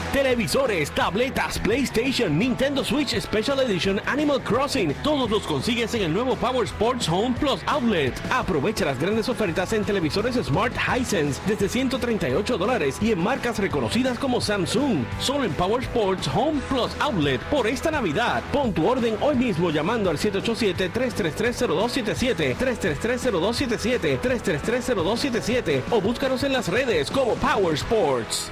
Televisores, 0.13 0.91
tabletas, 0.91 1.57
PlayStation, 1.59 2.37
Nintendo 2.37 2.83
Switch 2.83 3.17
Special 3.19 3.59
Edition, 3.61 4.01
Animal 4.05 4.43
Crossing, 4.43 4.93
todos 5.03 5.29
los 5.29 5.43
consigues 5.43 5.93
en 5.93 6.01
el 6.03 6.13
nuevo 6.13 6.35
Power 6.35 6.65
Sports 6.65 7.07
Home 7.07 7.33
Plus 7.39 7.61
Outlet. 7.67 8.13
Aprovecha 8.29 8.83
las 8.83 8.99
grandes 8.99 9.29
ofertas 9.29 9.71
en 9.71 9.85
televisores 9.85 10.35
Smart 10.35 10.73
Hisense 10.75 11.39
desde 11.47 11.69
138 11.69 12.57
dólares 12.57 12.97
y 13.01 13.13
en 13.13 13.23
marcas 13.23 13.59
reconocidas 13.59 14.19
como 14.19 14.41
Samsung. 14.41 15.05
Solo 15.19 15.45
en 15.45 15.53
Power 15.53 15.83
Sports 15.83 16.29
Home 16.35 16.59
Plus 16.67 16.91
Outlet 16.99 17.39
por 17.49 17.65
esta 17.67 17.89
Navidad. 17.89 18.43
Pon 18.51 18.73
tu 18.73 18.85
orden 18.87 19.15
hoy 19.21 19.35
mismo 19.35 19.69
llamando 19.69 20.09
al 20.09 20.17
787-333-0277, 20.17 22.57
333-0277, 22.57 24.19
333-0277 24.19 25.83
o 25.89 26.01
búscanos 26.01 26.43
en 26.43 26.51
las 26.51 26.67
redes 26.67 27.09
como 27.09 27.35
Power 27.35 27.75
Sports. 27.75 28.51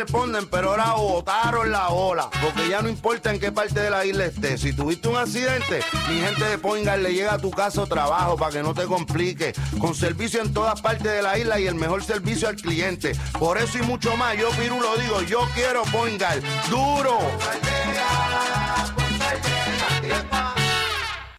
Responden, 0.00 0.46
pero 0.48 0.70
ahora 0.70 0.94
botaron 0.94 1.70
la 1.70 1.88
ola. 1.88 2.30
Porque 2.42 2.68
ya 2.68 2.80
no 2.82 2.88
importa 2.88 3.32
en 3.32 3.40
qué 3.40 3.52
parte 3.52 3.80
de 3.80 3.90
la 3.90 4.04
isla 4.04 4.26
estés. 4.26 4.60
Si 4.60 4.72
tuviste 4.72 5.08
un 5.08 5.16
accidente, 5.16 5.80
mi 6.08 6.20
gente 6.20 6.44
de 6.44 6.58
Poingal 6.58 7.02
le 7.02 7.12
llega 7.12 7.34
a 7.34 7.38
tu 7.38 7.50
casa 7.50 7.82
o 7.82 7.86
trabajo 7.86 8.36
para 8.36 8.52
que 8.52 8.62
no 8.62 8.74
te 8.74 8.84
complique. 8.84 9.52
Con 9.78 9.94
servicio 9.94 10.40
en 10.40 10.52
todas 10.52 10.80
partes 10.80 11.12
de 11.12 11.22
la 11.22 11.38
isla 11.38 11.60
y 11.60 11.66
el 11.66 11.74
mejor 11.74 12.02
servicio 12.02 12.48
al 12.48 12.56
cliente. 12.56 13.12
Por 13.38 13.58
eso 13.58 13.78
y 13.78 13.82
mucho 13.82 14.16
más, 14.16 14.36
yo 14.36 14.50
Piru 14.50 14.80
lo 14.80 14.96
digo, 14.96 15.22
yo 15.22 15.46
quiero 15.54 15.82
Poingal. 15.84 16.42
¡Duro! 16.70 17.18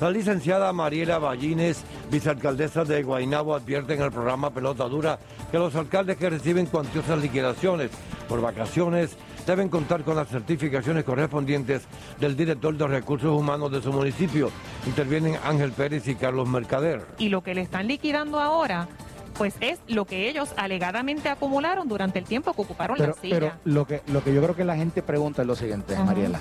La 0.00 0.10
licenciada 0.10 0.72
Mariela 0.72 1.18
Ballines, 1.18 1.84
vicealcaldesa 2.10 2.84
de 2.84 3.02
Guaynabo, 3.02 3.54
advierte 3.54 3.94
en 3.94 4.02
el 4.02 4.10
programa 4.10 4.50
Pelota 4.50 4.84
Dura 4.84 5.18
que 5.50 5.58
los 5.58 5.74
alcaldes 5.76 6.16
que 6.16 6.30
reciben 6.30 6.66
cuantiosas 6.66 7.20
liquidaciones 7.20 7.90
por 8.28 8.40
vacaciones 8.40 9.16
deben 9.46 9.68
contar 9.68 10.02
con 10.02 10.16
las 10.16 10.28
certificaciones 10.28 11.04
correspondientes 11.04 11.82
del 12.18 12.36
director 12.36 12.76
de 12.76 12.86
recursos 12.88 13.30
humanos 13.30 13.70
de 13.70 13.82
su 13.82 13.92
municipio. 13.92 14.50
Intervienen 14.86 15.38
Ángel 15.44 15.70
Pérez 15.72 16.08
y 16.08 16.16
Carlos 16.16 16.48
Mercader. 16.48 17.02
Y 17.18 17.28
lo 17.28 17.42
que 17.42 17.54
le 17.54 17.60
están 17.60 17.86
liquidando 17.86 18.40
ahora 18.40 18.88
pues 19.34 19.54
es 19.60 19.80
lo 19.88 20.04
que 20.04 20.28
ellos 20.28 20.52
alegadamente 20.56 21.28
acumularon 21.28 21.88
durante 21.88 22.20
el 22.20 22.24
tiempo 22.24 22.52
que 22.52 22.62
ocuparon 22.62 22.96
pero, 22.96 23.14
la 23.14 23.20
silla. 23.20 23.34
Pero 23.34 23.52
lo 23.64 23.86
que, 23.86 24.00
lo 24.06 24.22
que 24.22 24.32
yo 24.32 24.42
creo 24.42 24.56
que 24.56 24.64
la 24.64 24.76
gente 24.76 25.02
pregunta 25.02 25.42
es 25.42 25.48
lo 25.48 25.56
siguiente, 25.56 25.94
Ajá. 25.94 26.04
Mariela. 26.04 26.40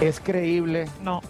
¿Es 0.00 0.20
creíble? 0.20 0.88
No. 1.02 1.20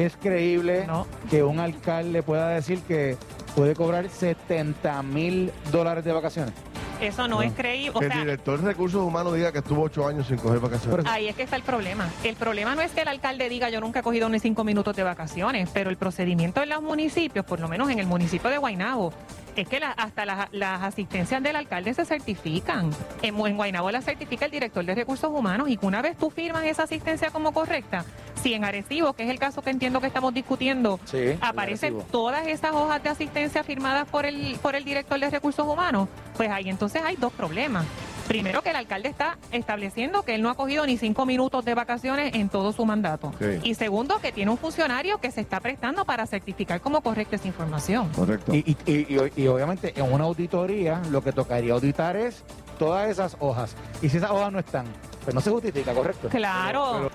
¿Es 0.00 0.16
creíble 0.16 0.86
que 1.28 1.42
un 1.42 1.60
alcalde 1.60 2.22
pueda 2.22 2.48
decir 2.48 2.80
que 2.88 3.18
puede 3.54 3.74
cobrar 3.74 4.08
70 4.08 5.02
mil 5.02 5.52
dólares 5.70 6.02
de 6.04 6.12
vacaciones? 6.12 6.54
Eso 7.02 7.28
no, 7.28 7.42
es 7.42 7.52
creíble. 7.52 7.92
O 7.94 8.00
que 8.00 8.06
el 8.06 8.12
director 8.20 8.60
de 8.60 8.68
recursos 8.68 9.02
humanos 9.02 9.34
diga 9.34 9.52
que 9.52 9.58
estuvo 9.58 9.82
ocho 9.82 10.06
años 10.06 10.26
sin 10.26 10.38
coger 10.38 10.58
vacaciones. 10.58 11.04
Ahí 11.06 11.28
es 11.28 11.36
que 11.36 11.42
está 11.42 11.56
el 11.56 11.62
problema. 11.62 12.08
El 12.24 12.34
problema 12.34 12.74
no 12.74 12.80
es 12.80 12.92
que 12.92 13.02
el 13.02 13.08
alcalde 13.08 13.50
diga 13.50 13.68
yo 13.68 13.80
nunca 13.82 14.00
he 14.00 14.02
cogido 14.02 14.30
ni 14.30 14.40
cinco 14.40 14.64
minutos 14.64 14.96
de 14.96 15.02
vacaciones, 15.02 15.68
pero 15.72 15.90
el 15.90 15.98
procedimiento 15.98 16.62
en 16.62 16.70
los 16.70 16.80
municipios, 16.80 17.44
por 17.44 17.60
lo 17.60 17.68
menos 17.68 17.90
en 17.90 17.98
el 17.98 18.06
municipio 18.06 18.48
de 18.48 18.56
Guaynabo, 18.56 19.12
es 19.56 19.68
que 19.68 19.80
la- 19.80 19.90
hasta 19.92 20.24
las, 20.24 20.48
las 20.52 20.82
asistencias 20.82 21.42
del 21.42 21.56
alcalde 21.56 21.92
se 21.94 22.04
certifican. 22.04 22.90
En, 23.22 23.38
en 23.38 23.56
Guaynabo 23.56 23.90
la 23.90 24.00
certifica 24.02 24.44
el 24.46 24.50
director 24.50 24.84
de 24.84 24.94
recursos 24.94 25.30
humanos 25.30 25.68
y 25.68 25.76
que 25.76 25.86
una 25.86 26.02
vez 26.02 26.16
tú 26.16 26.30
firmas 26.30 26.64
esa 26.64 26.84
asistencia 26.84 27.30
como 27.30 27.52
correcta, 27.52 28.04
Si 28.42 28.54
en 28.54 28.64
Arecibo, 28.64 29.12
que 29.12 29.24
es 29.24 29.30
el 29.30 29.38
caso 29.38 29.62
que 29.62 29.70
entiendo 29.70 30.00
que 30.00 30.06
estamos 30.06 30.32
discutiendo, 30.32 30.98
Sí, 31.04 31.36
aparecen 31.40 31.98
todas 32.10 32.46
esas 32.46 32.72
hojas 32.72 33.02
de 33.02 33.08
asistencia 33.10 33.62
firmadas 33.64 34.08
por 34.08 34.24
el, 34.26 34.56
por 34.62 34.74
el 34.76 34.84
director 34.84 35.18
de 35.20 35.28
recursos 35.30 35.66
humanos, 35.66 36.08
pues 36.36 36.50
ahí 36.50 36.68
entonces 36.70 37.02
hay 37.04 37.16
dos 37.16 37.32
problemas. 37.32 37.84
Primero 38.30 38.62
que 38.62 38.70
el 38.70 38.76
alcalde 38.76 39.08
está 39.08 39.38
estableciendo 39.50 40.22
que 40.22 40.36
él 40.36 40.42
no 40.42 40.50
ha 40.50 40.54
cogido 40.54 40.86
ni 40.86 40.96
cinco 40.96 41.26
minutos 41.26 41.64
de 41.64 41.74
vacaciones 41.74 42.32
en 42.36 42.48
todo 42.48 42.72
su 42.72 42.86
mandato. 42.86 43.32
Sí. 43.40 43.58
Y 43.64 43.74
segundo, 43.74 44.20
que 44.20 44.30
tiene 44.30 44.52
un 44.52 44.56
funcionario 44.56 45.18
que 45.18 45.32
se 45.32 45.40
está 45.40 45.58
prestando 45.58 46.04
para 46.04 46.26
certificar 46.28 46.80
como 46.80 47.00
correcta 47.00 47.34
esa 47.34 47.48
información. 47.48 48.08
Correcto. 48.14 48.54
Y, 48.54 48.58
y- 48.58 48.76
y- 48.92 49.16
y- 49.36 49.42
y 49.42 49.46
obviamente 49.48 49.92
en 50.00 50.12
una 50.12 50.24
auditoría 50.24 51.02
lo 51.10 51.22
que 51.24 51.32
tocaría 51.32 51.72
auditar 51.72 52.14
es 52.16 52.44
todas 52.78 53.10
esas 53.10 53.36
hojas. 53.40 53.74
Y 54.00 54.08
si 54.08 54.18
esas 54.18 54.30
hojas 54.30 54.52
no 54.52 54.60
están, 54.60 54.86
pues 55.24 55.34
no 55.34 55.40
se 55.40 55.50
justifica, 55.50 55.92
¿correcto? 55.92 56.28
Claro. 56.28 57.10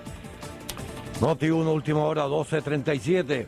Noti 1.22 1.50
1, 1.50 1.72
última 1.72 2.00
hora, 2.04 2.26
12.37. 2.28 3.48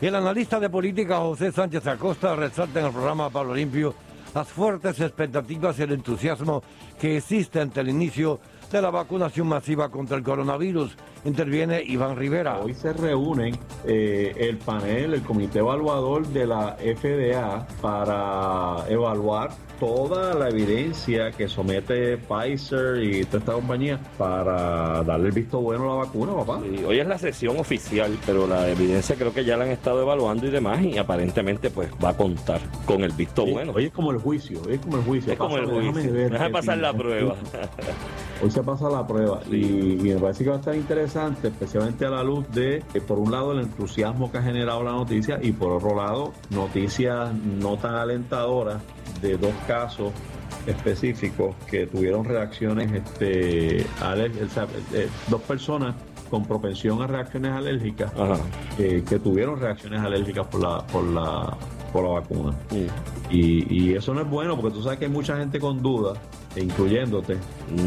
Y 0.00 0.06
el 0.06 0.14
analista 0.14 0.60
de 0.60 0.70
política 0.70 1.16
José 1.18 1.50
Sánchez 1.50 1.84
Acosta 1.88 2.36
resalta 2.36 2.78
en 2.78 2.86
el 2.86 2.92
programa 2.92 3.28
Pablo 3.28 3.54
Limpio 3.54 3.92
las 4.34 4.48
fuertes 4.48 5.00
expectativas 5.00 5.78
y 5.78 5.82
el 5.82 5.92
entusiasmo 5.92 6.62
que 6.98 7.16
existe 7.16 7.60
ante 7.60 7.80
el 7.80 7.88
inicio 7.88 8.40
de 8.70 8.82
la 8.82 8.90
vacunación 8.90 9.46
masiva 9.46 9.88
contra 9.88 10.16
el 10.16 10.22
coronavirus. 10.22 10.96
Interviene 11.24 11.82
Iván 11.82 12.16
Rivera. 12.16 12.58
Hoy 12.58 12.74
se 12.74 12.92
reúnen 12.92 13.58
eh, 13.84 14.34
el 14.36 14.58
panel, 14.58 15.14
el 15.14 15.22
comité 15.22 15.60
evaluador 15.60 16.26
de 16.28 16.46
la 16.46 16.76
FDA 16.76 17.66
para 17.80 18.84
evaluar 18.88 19.50
toda 19.78 20.34
la 20.34 20.48
evidencia 20.48 21.30
que 21.30 21.48
somete 21.48 22.18
Pfizer 22.18 23.02
y 23.02 23.24
toda 23.24 23.38
esta 23.38 23.52
compañía 23.52 24.00
para 24.16 25.02
darle 25.04 25.28
el 25.28 25.34
visto 25.34 25.60
bueno 25.60 25.84
a 25.84 25.96
la 25.96 26.04
vacuna, 26.04 26.34
papá. 26.34 26.60
Y 26.66 26.84
hoy 26.84 26.98
es 26.98 27.06
la 27.06 27.18
sesión 27.18 27.58
oficial, 27.58 28.16
pero 28.26 28.46
la 28.46 28.68
evidencia 28.68 29.16
creo 29.16 29.32
que 29.32 29.44
ya 29.44 29.56
la 29.56 29.64
han 29.64 29.70
estado 29.70 30.02
evaluando 30.02 30.46
y 30.46 30.50
demás, 30.50 30.82
y 30.82 30.98
aparentemente 30.98 31.70
pues 31.70 31.90
va 32.02 32.10
a 32.10 32.16
contar 32.16 32.60
con 32.84 33.02
el 33.02 33.12
visto 33.12 33.44
Sí, 33.44 33.52
bueno. 33.52 33.72
Hoy 33.74 33.86
es 33.86 33.92
como 33.92 34.10
el 34.10 34.18
juicio, 34.18 34.60
hoy 34.66 34.74
es 34.74 34.80
como 34.80 34.96
el 34.96 35.04
juicio. 35.04 35.32
Es 35.32 35.38
como 35.38 35.56
el 35.56 35.66
juicio. 35.66 36.12
ver 36.12 36.32
Deja 36.32 36.50
pasar 36.50 36.78
la 36.78 36.92
prueba. 36.92 37.34
Hoy 38.42 38.52
se 38.52 38.62
pasa 38.62 38.88
la 38.88 39.04
prueba 39.04 39.40
y, 39.50 39.56
y 39.56 40.14
me 40.14 40.16
parece 40.16 40.44
que 40.44 40.50
va 40.50 40.56
a 40.56 40.58
estar 40.60 40.74
interesante, 40.76 41.48
especialmente 41.48 42.06
a 42.06 42.10
la 42.10 42.22
luz 42.22 42.48
de, 42.52 42.76
eh, 42.94 43.00
por 43.00 43.18
un 43.18 43.32
lado, 43.32 43.50
el 43.52 43.60
entusiasmo 43.60 44.30
que 44.30 44.38
ha 44.38 44.42
generado 44.42 44.84
la 44.84 44.92
noticia 44.92 45.40
y 45.42 45.50
por 45.50 45.72
otro 45.72 45.96
lado, 45.96 46.32
noticias 46.50 47.34
no 47.34 47.76
tan 47.78 47.96
alentadoras 47.96 48.80
de 49.20 49.36
dos 49.36 49.52
casos 49.66 50.12
específicos 50.66 51.54
que 51.70 51.86
tuvieron 51.86 52.24
reacciones, 52.24 52.92
este, 52.92 53.84
aler- 54.00 54.32
o 54.44 54.48
sea, 54.48 54.66
eh, 54.92 55.08
dos 55.28 55.40
personas 55.42 55.94
con 56.30 56.44
propensión 56.44 57.00
a 57.02 57.06
reacciones 57.06 57.52
alérgicas 57.52 58.12
eh, 58.78 59.02
que 59.08 59.18
tuvieron 59.18 59.58
reacciones 59.58 60.00
alérgicas 60.00 60.46
por 60.48 60.60
la, 60.60 60.86
por 60.86 61.04
la, 61.04 61.56
por 61.92 62.04
la 62.04 62.10
vacuna. 62.20 62.54
Y, 63.30 63.66
y 63.74 63.94
eso 63.94 64.12
no 64.12 64.20
es 64.20 64.28
bueno 64.28 64.56
porque 64.60 64.74
tú 64.76 64.82
sabes 64.82 64.98
que 64.98 65.06
hay 65.06 65.10
mucha 65.10 65.36
gente 65.38 65.58
con 65.58 65.82
dudas, 65.82 66.18
incluyéndote. 66.62 67.36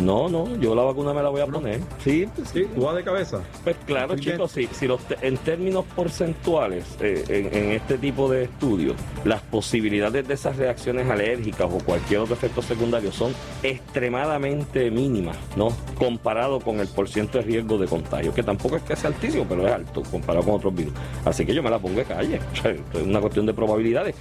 No, 0.03 0.29
no, 0.29 0.55
yo 0.57 0.75
la 0.75 0.83
vacuna 0.83 1.13
me 1.13 1.21
la 1.23 1.29
voy 1.29 1.41
a 1.41 1.47
poner. 1.47 1.79
Sí, 2.03 2.27
sí, 2.51 2.65
tú 2.75 2.81
vas 2.83 2.95
de 2.95 3.03
cabeza. 3.03 3.41
Pues 3.63 3.75
claro, 3.85 4.15
chicos, 4.17 4.51
si, 4.51 4.67
si 4.67 4.87
los 4.87 5.01
te- 5.05 5.17
en 5.27 5.37
términos 5.37 5.85
porcentuales, 5.95 6.85
eh, 7.01 7.23
en, 7.29 7.55
en 7.57 7.71
este 7.71 7.97
tipo 7.97 8.29
de 8.29 8.43
estudios, 8.43 8.95
las 9.25 9.41
posibilidades 9.41 10.27
de 10.27 10.33
esas 10.33 10.55
reacciones 10.57 11.09
alérgicas 11.09 11.67
o 11.71 11.77
cualquier 11.83 12.19
otro 12.21 12.33
efecto 12.35 12.61
secundario 12.61 13.11
son 13.11 13.33
extremadamente 13.63 14.89
mínimas, 14.91 15.37
¿no? 15.55 15.69
Comparado 15.97 16.59
con 16.59 16.79
el 16.79 16.87
porciento 16.87 17.37
de 17.37 17.43
riesgo 17.43 17.77
de 17.77 17.87
contagio, 17.87 18.33
que 18.33 18.43
tampoco 18.43 18.77
es 18.77 18.83
que 18.83 18.95
sea 18.95 19.09
altísimo, 19.09 19.45
pero 19.47 19.65
es 19.67 19.71
alto 19.73 20.01
comparado 20.09 20.45
con 20.45 20.55
otros 20.55 20.73
virus. 20.75 20.93
Así 21.25 21.45
que 21.45 21.53
yo 21.53 21.61
me 21.63 21.69
la 21.69 21.79
pongo 21.79 21.97
de 21.97 22.05
calle. 22.05 22.39
Es 22.93 23.01
una 23.03 23.19
cuestión 23.21 23.45
de 23.45 23.53
probabilidades. 23.53 24.15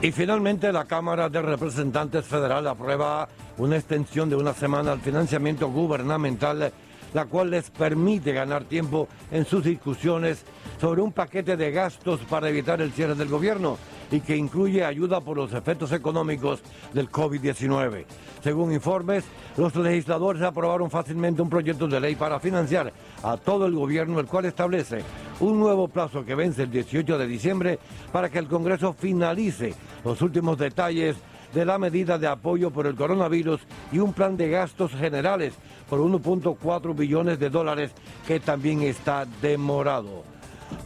Y 0.00 0.12
finalmente 0.12 0.72
la 0.72 0.84
Cámara 0.84 1.28
de 1.28 1.42
Representantes 1.42 2.24
Federal 2.24 2.64
aprueba 2.68 3.28
una 3.56 3.76
extensión 3.76 4.30
de 4.30 4.36
una 4.36 4.54
semana 4.54 4.92
al 4.92 5.00
financiamiento 5.00 5.68
gubernamental, 5.68 6.72
la 7.14 7.24
cual 7.24 7.50
les 7.50 7.70
permite 7.70 8.32
ganar 8.32 8.62
tiempo 8.62 9.08
en 9.32 9.44
sus 9.44 9.64
discusiones 9.64 10.44
sobre 10.80 11.02
un 11.02 11.10
paquete 11.10 11.56
de 11.56 11.72
gastos 11.72 12.20
para 12.30 12.48
evitar 12.48 12.80
el 12.80 12.92
cierre 12.92 13.16
del 13.16 13.28
gobierno 13.28 13.76
y 14.10 14.20
que 14.20 14.36
incluye 14.36 14.84
ayuda 14.84 15.20
por 15.20 15.36
los 15.36 15.52
efectos 15.52 15.92
económicos 15.92 16.60
del 16.92 17.10
COVID-19. 17.10 18.04
Según 18.42 18.72
informes, 18.72 19.24
los 19.56 19.74
legisladores 19.76 20.42
aprobaron 20.42 20.90
fácilmente 20.90 21.42
un 21.42 21.50
proyecto 21.50 21.86
de 21.88 22.00
ley 22.00 22.14
para 22.14 22.40
financiar 22.40 22.92
a 23.22 23.36
todo 23.36 23.66
el 23.66 23.74
gobierno, 23.74 24.20
el 24.20 24.26
cual 24.26 24.46
establece 24.46 25.02
un 25.40 25.58
nuevo 25.58 25.88
plazo 25.88 26.24
que 26.24 26.34
vence 26.34 26.62
el 26.62 26.70
18 26.70 27.18
de 27.18 27.26
diciembre 27.26 27.78
para 28.12 28.28
que 28.28 28.38
el 28.38 28.48
Congreso 28.48 28.92
finalice 28.92 29.74
los 30.04 30.22
últimos 30.22 30.58
detalles 30.58 31.16
de 31.52 31.64
la 31.64 31.78
medida 31.78 32.18
de 32.18 32.26
apoyo 32.26 32.70
por 32.70 32.86
el 32.86 32.94
coronavirus 32.94 33.60
y 33.90 33.98
un 33.98 34.12
plan 34.12 34.36
de 34.36 34.50
gastos 34.50 34.92
generales 34.92 35.54
por 35.88 36.00
1.4 36.00 36.94
billones 36.94 37.38
de 37.38 37.50
dólares 37.50 37.92
que 38.26 38.40
también 38.40 38.82
está 38.82 39.26
demorado. 39.40 40.24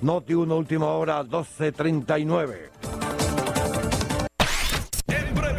Noti 0.00 0.34
1 0.34 0.56
última 0.56 0.86
hora 0.86 1.24
12.39. 1.24 3.11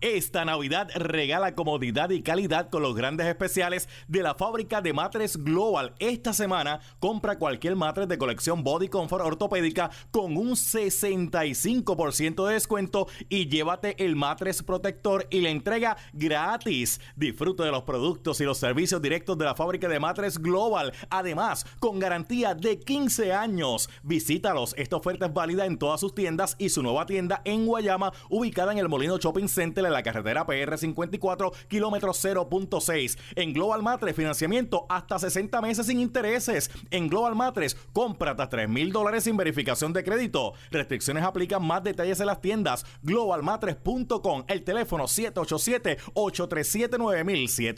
Esta 0.00 0.46
Navidad 0.46 0.88
regala 0.94 1.54
comodidad 1.54 2.08
y 2.08 2.22
calidad 2.22 2.70
con 2.70 2.80
los 2.80 2.94
grandes 2.94 3.26
especiales 3.26 3.86
de 4.08 4.22
la 4.22 4.34
fábrica 4.34 4.80
de 4.80 4.94
matres 4.94 5.36
Global. 5.36 5.92
Esta 5.98 6.32
semana 6.32 6.80
compra 7.00 7.38
cualquier 7.38 7.76
matres 7.76 8.08
de 8.08 8.16
colección 8.16 8.64
Body 8.64 8.88
Comfort 8.88 9.22
ortopédica 9.22 9.90
con 10.10 10.38
un 10.38 10.52
65% 10.52 12.46
de 12.46 12.54
descuento 12.54 13.08
y 13.28 13.50
llévate 13.50 14.02
el 14.02 14.16
matres 14.16 14.62
protector 14.62 15.26
y 15.28 15.42
la 15.42 15.50
entrega 15.50 15.98
gratis. 16.14 16.98
Disfruta 17.14 17.64
de 17.64 17.70
los 17.70 17.82
productos 17.82 18.40
y 18.40 18.44
los 18.44 18.56
servicios 18.56 19.02
directos 19.02 19.36
de 19.36 19.44
la 19.44 19.54
fábrica 19.54 19.86
de 19.86 20.00
matres 20.00 20.38
Global. 20.38 20.94
Además, 21.10 21.66
con 21.78 21.98
garantía 21.98 22.54
de 22.54 22.78
15 22.78 23.34
años. 23.34 23.90
Visítalos. 24.02 24.74
Esta 24.78 24.96
oferta 24.96 25.26
es 25.26 25.34
válida 25.34 25.66
en 25.66 25.76
todas 25.76 26.00
sus 26.00 26.14
tiendas 26.14 26.56
y 26.58 26.70
su 26.70 26.82
nueva 26.82 27.04
tienda 27.04 27.42
en 27.44 27.66
Guayama, 27.66 28.14
ubicada 28.30 28.72
en 28.72 28.78
el 28.78 28.88
Molino 28.88 29.18
Shopping 29.18 29.46
Center 29.46 29.89
en 29.90 29.94
la 29.94 30.02
carretera 30.02 30.46
PR 30.46 30.78
54, 30.78 31.52
kilómetro 31.68 32.12
0.6. 32.12 33.18
En 33.36 33.52
Global 33.52 33.82
Matres, 33.82 34.16
financiamiento 34.16 34.86
hasta 34.88 35.18
60 35.18 35.60
meses 35.60 35.86
sin 35.86 36.00
intereses. 36.00 36.70
En 36.90 37.08
Global 37.08 37.34
Matres, 37.34 37.76
compra 37.92 38.30
hasta 38.32 38.48
3 38.48 38.68
mil 38.68 38.92
dólares 38.92 39.24
sin 39.24 39.36
verificación 39.36 39.92
de 39.92 40.04
crédito. 40.04 40.54
Restricciones 40.70 41.24
aplican 41.24 41.62
más 41.64 41.82
detalles 41.84 42.20
en 42.20 42.26
las 42.26 42.40
tiendas. 42.40 42.86
Globalmatres.com. 43.02 44.44
El 44.48 44.64
teléfono 44.64 45.04
787-837-9000. 45.04 47.74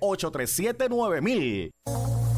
787-837-9000. 0.00 2.27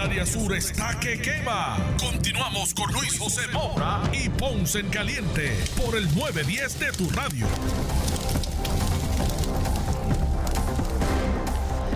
Área 0.00 0.24
sur 0.24 0.54
está 0.54 0.98
que 0.98 1.20
quema. 1.20 1.76
Continuamos 1.98 2.72
con 2.72 2.90
Luis 2.90 3.18
José 3.18 3.46
Moura 3.52 4.00
y 4.14 4.30
Ponce 4.30 4.78
en 4.78 4.88
Caliente 4.88 5.54
por 5.76 5.94
el 5.94 6.04
910 6.14 6.80
de 6.80 6.92
tu 6.92 7.10
radio. 7.10 7.46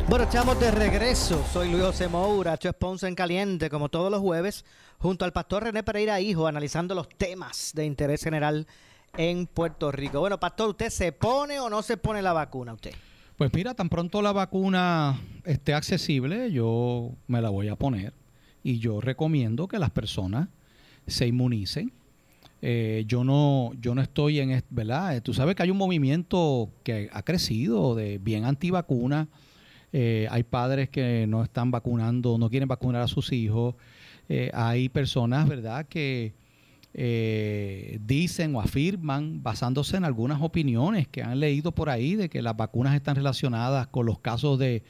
Bueno, 0.06 0.24
estamos 0.24 0.60
de 0.60 0.70
regreso. 0.70 1.42
Soy 1.50 1.70
Luis 1.70 1.82
José 1.82 2.08
Moura, 2.08 2.52
esto 2.54 2.68
es 2.68 2.74
Ponce 2.74 3.08
en 3.08 3.14
Caliente, 3.14 3.70
como 3.70 3.88
todos 3.88 4.10
los 4.10 4.20
jueves, 4.20 4.66
junto 4.98 5.24
al 5.24 5.32
pastor 5.32 5.64
René 5.64 5.82
Pereira 5.82 6.20
Hijo, 6.20 6.46
analizando 6.46 6.94
los 6.94 7.08
temas 7.08 7.72
de 7.74 7.86
interés 7.86 8.22
general 8.22 8.66
en 9.16 9.46
Puerto 9.46 9.90
Rico. 9.90 10.20
Bueno, 10.20 10.38
pastor, 10.38 10.68
¿usted 10.68 10.90
se 10.90 11.12
pone 11.12 11.58
o 11.58 11.70
no 11.70 11.80
se 11.80 11.96
pone 11.96 12.20
la 12.20 12.34
vacuna 12.34 12.74
usted? 12.74 12.92
Pues 13.36 13.52
mira, 13.52 13.74
tan 13.74 13.88
pronto 13.88 14.22
la 14.22 14.30
vacuna 14.30 15.20
esté 15.44 15.74
accesible, 15.74 16.52
yo 16.52 17.16
me 17.26 17.42
la 17.42 17.50
voy 17.50 17.66
a 17.66 17.74
poner 17.74 18.12
y 18.62 18.78
yo 18.78 19.00
recomiendo 19.00 19.66
que 19.66 19.80
las 19.80 19.90
personas 19.90 20.48
se 21.08 21.26
inmunicen. 21.26 21.92
Eh, 22.62 23.04
yo 23.08 23.24
no 23.24 23.72
yo 23.80 23.92
no 23.96 24.02
estoy 24.02 24.38
en, 24.38 24.62
¿verdad? 24.70 25.20
Tú 25.20 25.34
sabes 25.34 25.56
que 25.56 25.64
hay 25.64 25.70
un 25.72 25.76
movimiento 25.76 26.70
que 26.84 27.10
ha 27.12 27.22
crecido 27.24 27.96
de 27.96 28.18
bien 28.18 28.44
antivacuna. 28.44 29.26
Eh, 29.92 30.28
hay 30.30 30.44
padres 30.44 30.88
que 30.88 31.26
no 31.28 31.42
están 31.42 31.72
vacunando, 31.72 32.38
no 32.38 32.48
quieren 32.48 32.68
vacunar 32.68 33.02
a 33.02 33.08
sus 33.08 33.32
hijos. 33.32 33.74
Eh, 34.28 34.52
hay 34.54 34.88
personas, 34.88 35.48
¿verdad?, 35.48 35.86
que 35.86 36.34
eh, 36.94 37.98
dicen 38.00 38.54
o 38.54 38.60
afirman, 38.60 39.42
basándose 39.42 39.96
en 39.96 40.04
algunas 40.04 40.40
opiniones 40.40 41.08
que 41.08 41.22
han 41.22 41.40
leído 41.40 41.72
por 41.72 41.90
ahí, 41.90 42.14
de 42.14 42.28
que 42.28 42.40
las 42.40 42.56
vacunas 42.56 42.94
están 42.94 43.16
relacionadas 43.16 43.88
con 43.88 44.06
los 44.06 44.20
casos 44.20 44.58
de 44.58 44.84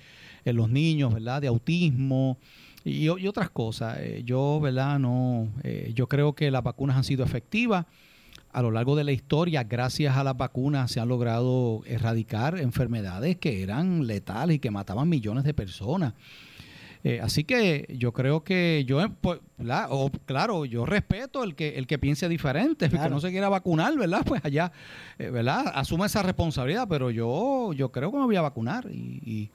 los 0.44 0.68
niños, 0.68 1.14
¿verdad?, 1.14 1.40
de 1.40 1.48
autismo 1.48 2.38
y, 2.84 3.09
otras 3.09 3.50
cosas. 3.50 3.96
Eh, 4.00 4.22
yo, 4.24 4.61
¿verdad?, 4.61 4.98
no, 4.98 5.48
eh, 5.62 5.92
yo 5.94 6.09
creo 6.09 6.34
que 6.34 6.50
las 6.50 6.62
vacunas 6.62 6.96
han 6.96 7.05
sido 7.05 7.24
efectivas. 7.24 7.86
A 8.52 8.62
lo 8.62 8.70
largo 8.70 8.94
de 8.94 9.02
la 9.02 9.11
historia, 9.11 9.64
gracias 9.64 10.16
a 10.16 10.22
las 10.22 10.36
vacunas, 10.36 10.90
se 10.90 11.00
han 11.00 11.09
logrado 11.09 11.82
erradicar 11.86 12.59
enfermedades 12.61 13.36
que 13.36 13.62
eran 13.62 14.07
letales 14.07 14.57
y 14.57 14.59
que 14.61 14.70
mataban 14.70 15.09
millones 15.09 15.42
de 15.42 15.55
personas. 15.55 16.14
Eh, 17.07 17.20
así 17.22 17.44
que 17.44 17.86
yo 17.98 18.14
creo 18.14 18.44
que 18.44 18.84
yo, 18.86 19.02
eh, 19.02 19.11
pues, 19.20 19.38
claro, 20.24 20.64
yo 20.64 20.86
respeto 20.86 21.44
el 21.44 21.55
que 21.55 21.76
el 21.76 21.86
que 21.86 21.98
piense 21.98 22.30
diferente, 22.30 22.86
el 22.86 22.92
que 22.92 23.11
no 23.11 23.20
se 23.20 23.30
quiera 23.30 23.50
vacunar, 23.50 23.94
¿verdad? 23.98 24.22
Pues 24.24 24.42
allá, 24.42 24.72
eh, 25.18 25.28
¿verdad? 25.28 25.70
Asume 25.74 26.07
esa 26.07 26.22
responsabilidad, 26.22 26.88
pero 26.88 27.11
yo, 27.11 27.74
yo 27.74 27.92
creo 27.92 28.11
que 28.11 28.16
me 28.16 28.24
voy 28.24 28.36
a 28.36 28.40
vacunar 28.40 28.88
y, 28.90 29.50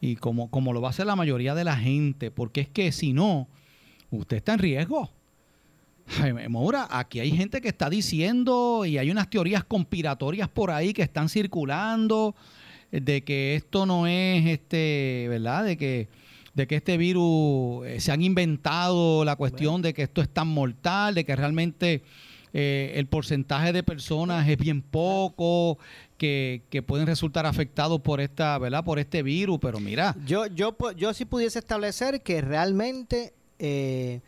y, 0.00 0.16
como, 0.16 0.50
como 0.50 0.72
lo 0.72 0.80
va 0.80 0.88
a 0.88 0.90
hacer 0.90 1.06
la 1.06 1.14
mayoría 1.14 1.54
de 1.54 1.62
la 1.62 1.76
gente, 1.76 2.32
porque 2.32 2.62
es 2.62 2.68
que 2.68 2.90
si 2.90 3.12
no, 3.12 3.46
usted 4.10 4.38
está 4.38 4.54
en 4.54 4.58
riesgo. 4.58 5.12
Jaime 6.08 6.48
Moura, 6.48 6.88
aquí 6.90 7.20
hay 7.20 7.30
gente 7.30 7.60
que 7.60 7.68
está 7.68 7.88
diciendo 7.90 8.84
y 8.84 8.98
hay 8.98 9.08
unas 9.08 9.30
teorías 9.30 9.62
conspiratorias 9.62 10.48
por 10.48 10.72
ahí 10.72 10.92
que 10.92 11.02
están 11.02 11.28
circulando 11.28 12.34
de 12.90 13.22
que 13.22 13.54
esto 13.54 13.86
no 13.86 14.08
es 14.08 14.44
este, 14.46 15.26
¿verdad? 15.28 15.64
De 15.64 15.76
que 15.76 16.08
de 16.54 16.66
que 16.66 16.76
este 16.76 16.96
virus 16.96 17.86
eh, 17.86 18.00
se 18.00 18.12
han 18.12 18.22
inventado 18.22 19.24
la 19.24 19.36
cuestión 19.36 19.82
de 19.82 19.94
que 19.94 20.02
esto 20.02 20.20
es 20.20 20.28
tan 20.28 20.48
mortal, 20.48 21.14
de 21.14 21.24
que 21.24 21.34
realmente 21.34 22.02
eh, 22.52 22.92
el 22.96 23.06
porcentaje 23.06 23.72
de 23.72 23.82
personas 23.82 24.46
es 24.48 24.58
bien 24.58 24.82
poco, 24.82 25.78
que, 26.18 26.62
pueden 26.86 27.06
resultar 27.06 27.46
afectados 27.46 28.00
por 28.00 28.20
esta, 28.20 28.56
¿verdad? 28.58 28.84
Por 28.84 28.98
este 28.98 29.22
virus, 29.22 29.58
pero 29.60 29.80
mira. 29.80 30.14
Yo, 30.24 30.46
yo, 30.46 30.76
yo 30.96 31.14
sí 31.14 31.24
pudiese 31.24 31.58
establecer 31.58 32.22
que 32.22 32.40
realmente 32.40 33.32
eh, 33.58 34.20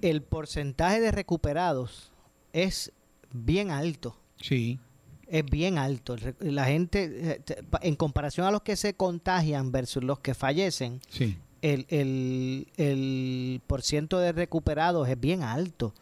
el 0.00 0.22
porcentaje 0.22 1.00
de 1.00 1.12
recuperados 1.12 2.10
es 2.52 2.92
bien 3.32 3.70
alto. 3.70 4.16
Sí. 4.40 4.80
Es 5.28 5.44
bien 5.44 5.76
alto. 5.76 6.16
La 6.40 6.64
gente, 6.64 7.42
en 7.82 7.94
comparación 7.94 8.46
a 8.46 8.50
los 8.50 8.62
que 8.62 8.76
se 8.76 8.94
contagian 8.94 9.70
versus 9.70 10.02
los 10.02 10.20
que 10.20 10.34
fallecen, 10.34 11.00
sí 11.10 11.36
el, 11.62 11.86
el, 11.88 12.68
el 12.76 13.60
de 13.68 14.32
recuperados 14.32 15.08
es 15.08 15.18
bien 15.18 15.42
alto, 15.42 15.94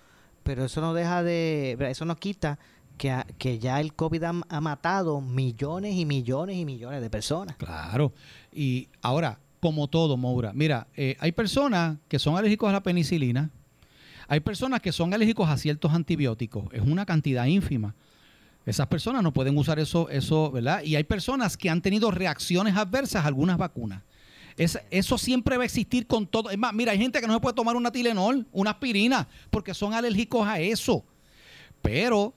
pero 0.42 0.64
eso 0.64 0.80
no 0.80 0.94
deja 0.94 1.22
de, 1.22 1.76
eso 1.80 2.04
no 2.04 2.16
quita 2.16 2.59
que, 2.96 3.14
que 3.38 3.59
ya 3.59 3.80
el 3.80 3.94
COVID 3.94 4.22
ha, 4.24 4.61
matado 4.61 5.20
millones 5.20 5.94
y 5.94 6.04
millones 6.04 6.57
y 6.57 6.64
millones 6.64 7.00
de 7.00 7.11
personas. 7.11 7.57
Claro, 7.57 8.12
y 8.52 8.88
ahora, 9.02 9.38
como 9.61 9.88
todo, 9.88 10.16
Moura, 10.16 10.52
mira, 10.54 10.86
eh, 10.96 11.16
hay 11.20 11.32
personas 11.32 11.98
que 12.09 12.18
son 12.18 12.36
alérgicos 12.36 12.68
a 12.68 12.72
la 12.72 12.82
penicilina, 12.82 13.50
hay 14.28 14.40
personas 14.40 14.80
que 14.80 14.92
son 14.92 15.14
alérgicos 15.14 15.48
a 15.48 15.57
ciertos 15.57 15.92
antibióticos, 15.92 16.64
es 16.72 16.82
una 16.82 17.07
cantidad 17.07 17.46
ínfima. 17.46 17.94
Esas 18.64 18.88
personas 18.88 19.22
no 19.22 19.32
pueden 19.32 19.57
usar 19.57 19.78
eso, 19.78 20.09
eso, 20.09 20.50
¿verdad? 20.50 20.82
Y 20.82 20.96
hay 20.96 21.04
personas 21.04 21.57
que 21.57 21.70
han 21.70 21.80
tenido 21.80 22.11
reacciones 22.11 22.76
adversas 22.76 23.24
a 23.24 23.28
algunas 23.28 23.59
vacunas 23.59 24.02
eso 24.57 25.18
siempre 25.18 25.57
va 25.57 25.64
a 25.64 25.66
existir 25.66 26.07
con 26.07 26.26
todo. 26.26 26.50
Es 26.50 26.59
más, 26.59 26.72
mira, 26.72 26.92
hay 26.92 26.98
gente 26.98 27.20
que 27.20 27.26
no 27.26 27.34
se 27.34 27.40
puede 27.40 27.54
tomar 27.54 27.76
una 27.76 27.90
Tilenol, 27.90 28.46
una 28.52 28.70
aspirina, 28.70 29.28
porque 29.50 29.74
son 29.74 29.92
alérgicos 29.92 30.46
a 30.46 30.61
eso. 30.61 31.04
Pero, 31.82 32.34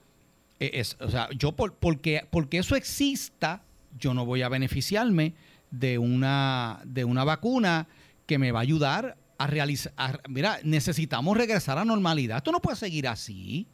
es, 0.59 0.97
o 0.99 1.09
sea, 1.09 1.30
yo 1.38 1.53
por, 1.53 1.76
porque, 1.76 2.28
porque 2.30 2.57
eso 2.57 2.76
exista, 2.76 3.63
yo 3.97 4.13
no 4.13 4.26
voy 4.26 4.41
a 4.41 4.49
beneficiarme 4.49 5.34
de 5.72 5.97
una, 5.97 6.82
de 6.86 7.05
una 7.05 7.24
vacuna 7.24 7.88
que 8.26 8.38
me 8.38 8.51
va 8.51 8.59
a 8.59 8.63
ayudar 8.63 9.17
a 9.38 9.47
realizar. 9.47 10.22
mira, 10.28 10.59
necesitamos 10.63 11.38
regresar 11.38 11.78
a 11.78 11.86
normalidad. 11.86 12.38
Esto 12.38 12.51
no 12.51 12.61
puede 12.61 12.76
seguir 12.76 13.07
así. 13.07 13.65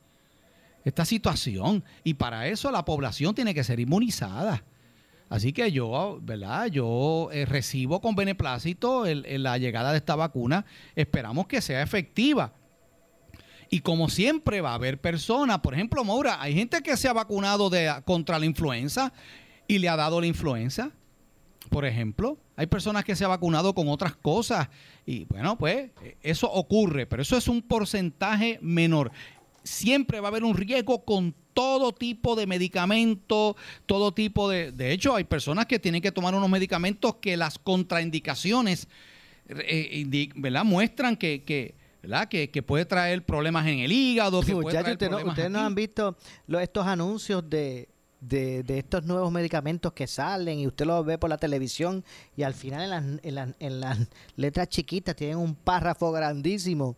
esta 0.84 1.04
situación. 1.04 1.84
Y 2.04 2.14
para 2.14 2.48
eso 2.48 2.70
la 2.70 2.86
población 2.86 3.34
tiene 3.34 3.56
que 3.56 3.64
ser 3.64 3.80
inmunizada. 3.80 4.64
Así 5.30 5.54
que 5.54 5.72
yo, 5.72 6.20
¿verdad? 6.22 6.68
Yo 6.68 7.30
eh, 7.32 7.46
recibo 7.46 8.00
con 8.00 8.16
beneplácito 8.16 9.06
la 9.06 9.58
llegada 9.58 9.92
de 9.92 9.98
esta 9.98 10.16
vacuna. 10.16 10.66
Esperamos 10.96 11.48
que 11.48 11.62
sea 11.62 11.82
efectiva. 11.82 12.54
Y 13.70 13.80
como 13.82 14.10
siempre 14.10 14.62
va 14.62 14.72
a 14.72 14.76
haber 14.76 15.02
personas, 15.02 15.60
por 15.60 15.74
ejemplo, 15.74 16.04
Maura, 16.04 16.42
hay 16.42 16.54
gente 16.54 16.82
que 16.82 16.96
se 16.98 17.08
ha 17.08 17.14
vacunado 17.14 17.72
contra 18.06 18.38
la 18.38 18.46
influenza 18.46 19.12
y 19.68 19.80
le 19.80 19.90
ha 19.90 19.96
dado 19.96 20.22
la 20.22 20.28
influenza, 20.28 20.92
por 21.70 21.86
ejemplo. 21.86 22.38
Hay 22.56 22.68
personas 22.68 23.04
que 23.04 23.16
se 23.16 23.26
han 23.26 23.32
vacunado 23.32 23.74
con 23.74 23.90
otras 23.90 24.16
cosas 24.16 24.70
y 25.06 25.26
bueno, 25.26 25.58
pues 25.58 25.90
eh, 26.04 26.18
eso 26.22 26.50
ocurre, 26.52 27.06
pero 27.06 27.22
eso 27.22 27.36
es 27.36 27.48
un 27.48 27.62
porcentaje 27.62 28.60
menor. 28.62 29.12
Siempre 29.66 30.20
va 30.22 30.28
a 30.28 30.32
haber 30.32 30.44
un 30.46 30.56
riesgo 30.56 31.04
con 31.04 31.36
todo 31.54 31.92
tipo 31.92 32.36
de 32.36 32.46
medicamentos, 32.48 33.56
todo 33.86 34.14
tipo 34.14 34.48
de... 34.50 34.72
De 34.72 34.92
hecho, 34.92 35.16
hay 35.16 35.24
personas 35.24 35.66
que 35.66 35.80
tienen 35.80 36.02
que 36.02 36.12
tomar 36.12 36.34
unos 36.36 36.50
medicamentos 36.50 37.16
que 37.16 37.36
las 37.36 37.58
contraindicaciones 37.60 38.88
eh, 39.50 39.90
indi- 40.06 40.32
¿verdad? 40.36 40.64
muestran 40.66 41.16
que, 41.18 41.44
que, 41.44 41.76
¿verdad? 42.02 42.28
Que, 42.28 42.50
que 42.52 42.62
puede 42.64 42.86
traer 42.86 43.26
problemas 43.26 43.66
en 43.68 43.80
el 43.80 43.92
hígado, 43.92 44.42
que 44.42 44.52
puede 44.54 44.66
Muchachos, 44.66 44.84
traer 44.84 44.94
usted 44.96 45.10
no- 45.26 45.30
ustedes 45.32 45.52
no 45.52 45.60
han 45.60 45.76
visto 45.76 46.18
lo- 46.48 46.60
estos 46.60 46.86
anuncios 46.86 47.48
de, 47.50 47.90
de, 48.22 48.64
de 48.64 48.78
estos 48.80 49.04
nuevos 49.06 49.32
medicamentos 49.32 49.94
que 49.94 50.08
salen 50.08 50.60
y 50.60 50.68
usted 50.68 50.86
los 50.86 51.06
ve 51.06 51.18
por 51.18 51.30
la 51.30 51.38
televisión 51.38 52.04
y 52.36 52.44
al 52.44 52.54
final 52.54 52.84
en 52.84 52.90
las, 52.90 53.04
en 53.24 53.36
las, 53.36 53.50
en 53.60 53.80
las 53.80 54.00
letras 54.36 54.70
chiquitas 54.70 55.16
tienen 55.16 55.38
un 55.38 55.56
párrafo 55.56 56.12
grandísimo 56.12 56.98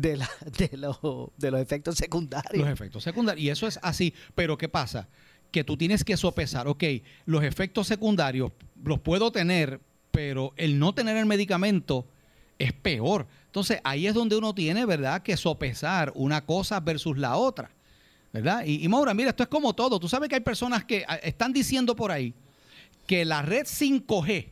de, 0.00 0.16
la, 0.16 0.30
de, 0.58 0.76
los, 0.76 0.98
de 1.36 1.50
los 1.50 1.60
efectos 1.60 1.96
secundarios. 1.96 2.64
Los 2.64 2.72
efectos 2.72 3.02
secundarios. 3.02 3.44
Y 3.44 3.50
eso 3.50 3.66
es 3.66 3.78
así. 3.82 4.14
Pero 4.34 4.56
¿qué 4.56 4.68
pasa? 4.68 5.08
Que 5.50 5.64
tú 5.64 5.76
tienes 5.76 6.04
que 6.04 6.16
sopesar, 6.16 6.68
ok, 6.68 6.84
los 7.26 7.42
efectos 7.42 7.86
secundarios 7.86 8.52
los 8.84 9.00
puedo 9.00 9.32
tener, 9.32 9.80
pero 10.10 10.52
el 10.56 10.78
no 10.78 10.94
tener 10.94 11.16
el 11.16 11.26
medicamento 11.26 12.06
es 12.58 12.72
peor. 12.72 13.26
Entonces 13.46 13.80
ahí 13.82 14.06
es 14.06 14.14
donde 14.14 14.36
uno 14.36 14.54
tiene, 14.54 14.84
¿verdad?, 14.86 15.22
que 15.22 15.36
sopesar 15.36 16.12
una 16.14 16.44
cosa 16.44 16.78
versus 16.80 17.18
la 17.18 17.36
otra. 17.36 17.70
¿Verdad? 18.32 18.64
Y, 18.64 18.84
y 18.84 18.88
Maura, 18.88 19.12
mira, 19.12 19.30
esto 19.30 19.42
es 19.42 19.48
como 19.48 19.74
todo. 19.74 19.98
Tú 19.98 20.08
sabes 20.08 20.28
que 20.28 20.36
hay 20.36 20.40
personas 20.40 20.84
que 20.84 21.04
ah, 21.08 21.16
están 21.16 21.52
diciendo 21.52 21.96
por 21.96 22.12
ahí 22.12 22.32
que 23.08 23.24
la 23.24 23.42
red 23.42 23.66
5G, 23.66 24.50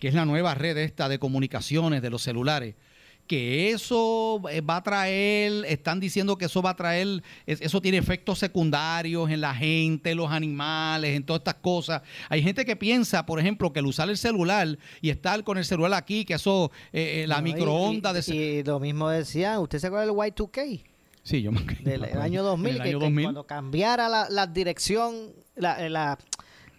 que 0.00 0.08
es 0.08 0.14
la 0.14 0.24
nueva 0.24 0.56
red 0.56 0.76
esta 0.78 1.08
de 1.08 1.20
comunicaciones 1.20 2.02
de 2.02 2.10
los 2.10 2.22
celulares, 2.22 2.74
que 3.28 3.70
eso 3.70 4.42
eh, 4.50 4.60
va 4.62 4.76
a 4.76 4.82
traer, 4.82 5.64
están 5.66 6.00
diciendo 6.00 6.36
que 6.36 6.46
eso 6.46 6.60
va 6.62 6.70
a 6.70 6.76
traer, 6.76 7.22
es- 7.46 7.60
eso 7.60 7.80
tiene 7.80 7.98
efectos 7.98 8.38
secundarios 8.40 9.30
en 9.30 9.40
la 9.40 9.54
gente, 9.54 10.14
los 10.16 10.30
animales, 10.32 11.14
en 11.14 11.22
todas 11.24 11.40
estas 11.40 11.54
cosas. 11.56 12.02
Hay 12.28 12.42
gente 12.42 12.64
que 12.64 12.74
piensa, 12.74 13.24
por 13.26 13.38
ejemplo, 13.38 13.72
que 13.72 13.78
el 13.78 13.86
usar 13.86 14.08
el 14.10 14.16
celular 14.18 14.76
y 15.00 15.10
estar 15.10 15.44
con 15.44 15.58
el 15.58 15.64
celular 15.64 15.94
aquí, 15.94 16.24
que 16.24 16.34
eso, 16.34 16.72
eh, 16.92 17.22
eh, 17.22 17.26
la 17.28 17.36
No, 17.36 17.42
microonda 17.42 18.12
y, 18.26 18.64
lo 18.64 18.80
mismo 18.80 19.08
decía, 19.08 19.60
¿usted 19.60 19.78
se 19.78 19.86
acuerda 19.86 20.06
del 20.06 20.14
Y2K? 20.16 20.82
Sí, 21.22 21.42
yo 21.42 21.52
me 21.52 21.60
Del 21.60 22.04
el 22.04 22.18
año 22.22 22.42
2000, 22.42 22.70
En 22.70 22.76
el 22.76 22.82
que, 22.82 22.88
año 22.88 22.98
que 23.00 23.04
2000. 23.04 23.24
cuando 23.26 23.46
cambiara 23.46 24.08
la, 24.08 24.30
la 24.30 24.46
dirección, 24.46 25.14
la, 25.56 25.86
la, 25.90 26.18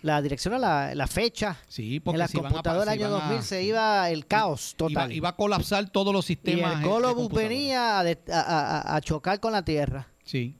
la 0.01 0.21
dirección 0.21 0.53
a 0.53 0.59
la, 0.59 0.95
la 0.95 1.07
fecha 1.07 1.57
Sí, 1.67 1.99
porque 1.99 2.15
en 2.15 2.19
la 2.19 2.25
a 2.25 2.29
computadora 2.49 2.91
del 2.91 2.99
año 3.01 3.07
iban 3.09 3.21
a- 3.21 3.25
2000 3.27 3.43
se 3.43 3.63
iba 3.63 4.09
el 4.09 4.25
caos 4.27 4.71
Iba, 4.77 4.77
total. 4.87 5.11
iba 5.11 5.29
a 5.29 5.35
colapsar 5.35 5.89
todos 5.89 6.13
los 6.13 6.25
y 6.25 6.27
sistemas. 6.35 6.73
el 6.75 6.79
de 6.81 6.87
Colobus 6.87 7.15
computadora. 7.23 7.47
venía 7.49 7.99
a, 7.99 8.01
a- 8.01 8.79
a- 8.91 8.95
a 8.95 9.01
chocar 9.01 9.39
con 9.39 9.51
la 9.51 9.63
tierra. 9.63 10.07
Sí. 10.23 10.55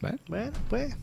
Bueno, 0.00 0.52
pues. 0.68 0.96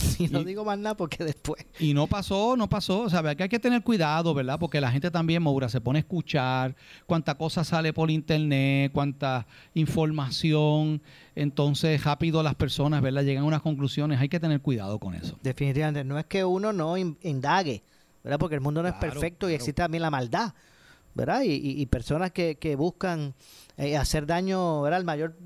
Y 0.18 0.28
no 0.28 0.44
digo 0.44 0.64
más 0.64 0.78
nada 0.78 0.96
porque 0.96 1.24
después. 1.24 1.64
Y 1.78 1.94
no 1.94 2.06
pasó, 2.06 2.56
no 2.56 2.68
pasó. 2.68 3.00
O 3.02 3.10
sea, 3.10 3.34
que 3.34 3.42
hay 3.44 3.48
que 3.48 3.58
tener 3.58 3.82
cuidado, 3.82 4.34
¿verdad? 4.34 4.58
Porque 4.58 4.80
la 4.80 4.90
gente 4.90 5.10
también, 5.10 5.42
Maura, 5.42 5.68
se 5.68 5.80
pone 5.80 5.98
a 5.98 6.00
escuchar 6.00 6.74
cuánta 7.06 7.34
cosa 7.36 7.64
sale 7.64 7.92
por 7.92 8.10
internet, 8.10 8.90
cuánta 8.92 9.46
información. 9.74 11.00
Entonces, 11.34 12.02
rápido 12.04 12.42
las 12.42 12.54
personas, 12.54 13.00
¿verdad? 13.02 13.22
Llegan 13.22 13.44
a 13.44 13.46
unas 13.46 13.62
conclusiones. 13.62 14.20
Hay 14.20 14.28
que 14.28 14.40
tener 14.40 14.60
cuidado 14.60 14.98
con 14.98 15.14
eso. 15.14 15.38
Definitivamente, 15.42 16.04
no 16.04 16.18
es 16.18 16.26
que 16.26 16.44
uno 16.44 16.72
no 16.72 16.96
in- 16.96 17.16
indague, 17.22 17.82
¿verdad? 18.22 18.38
Porque 18.38 18.56
el 18.56 18.60
mundo 18.60 18.82
no 18.82 18.88
es 18.88 18.94
Claro, 18.94 19.12
perfecto 19.14 19.48
y 19.48 19.54
existe 19.54 19.82
también 19.82 20.02
la 20.02 20.10
maldad, 20.10 20.52
¿verdad? 21.14 21.42
Y, 21.42 21.52
y- 21.52 21.80
y 21.80 21.86
personas 21.86 22.32
que, 22.32 22.56
que 22.56 22.76
buscan 22.76 23.34
eh, 23.76 23.96
hacer 23.96 24.26
daño, 24.26 24.82
¿verdad? 24.82 24.98
Al 24.98 25.04
mayor 25.06 25.36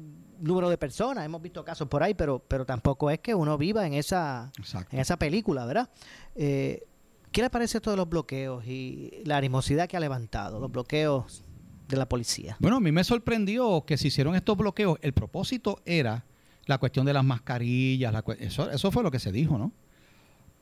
número 0.44 0.68
de 0.68 0.78
personas. 0.78 1.24
Hemos 1.24 1.42
visto 1.42 1.64
casos 1.64 1.88
por 1.88 2.02
ahí, 2.02 2.14
pero, 2.14 2.38
pero 2.46 2.64
tampoco 2.64 3.10
es 3.10 3.18
que 3.20 3.34
uno 3.34 3.58
viva 3.58 3.86
en 3.86 3.94
esa, 3.94 4.52
en 4.90 4.98
esa 4.98 5.16
película, 5.18 5.64
¿verdad? 5.64 5.88
Eh, 6.34 6.84
¿Qué 7.32 7.42
le 7.42 7.50
parece 7.50 7.78
esto 7.78 7.90
de 7.90 7.96
los 7.96 8.08
bloqueos 8.08 8.64
y 8.64 9.10
la 9.24 9.38
animosidad 9.38 9.88
que 9.88 9.96
ha 9.96 10.00
levantado, 10.00 10.60
los 10.60 10.70
bloqueos 10.70 11.42
de 11.88 11.96
la 11.96 12.08
policía? 12.08 12.56
Bueno, 12.60 12.76
a 12.76 12.80
mí 12.80 12.92
me 12.92 13.02
sorprendió 13.02 13.84
que 13.84 13.96
se 13.96 14.08
hicieron 14.08 14.36
estos 14.36 14.56
bloqueos. 14.56 14.98
El 15.02 15.12
propósito 15.12 15.80
era 15.84 16.24
la 16.66 16.78
cuestión 16.78 17.04
de 17.06 17.12
las 17.12 17.24
mascarillas. 17.24 18.12
la 18.12 18.24
eso, 18.38 18.70
eso 18.70 18.90
fue 18.92 19.02
lo 19.02 19.10
que 19.10 19.18
se 19.18 19.32
dijo, 19.32 19.58
¿no? 19.58 19.72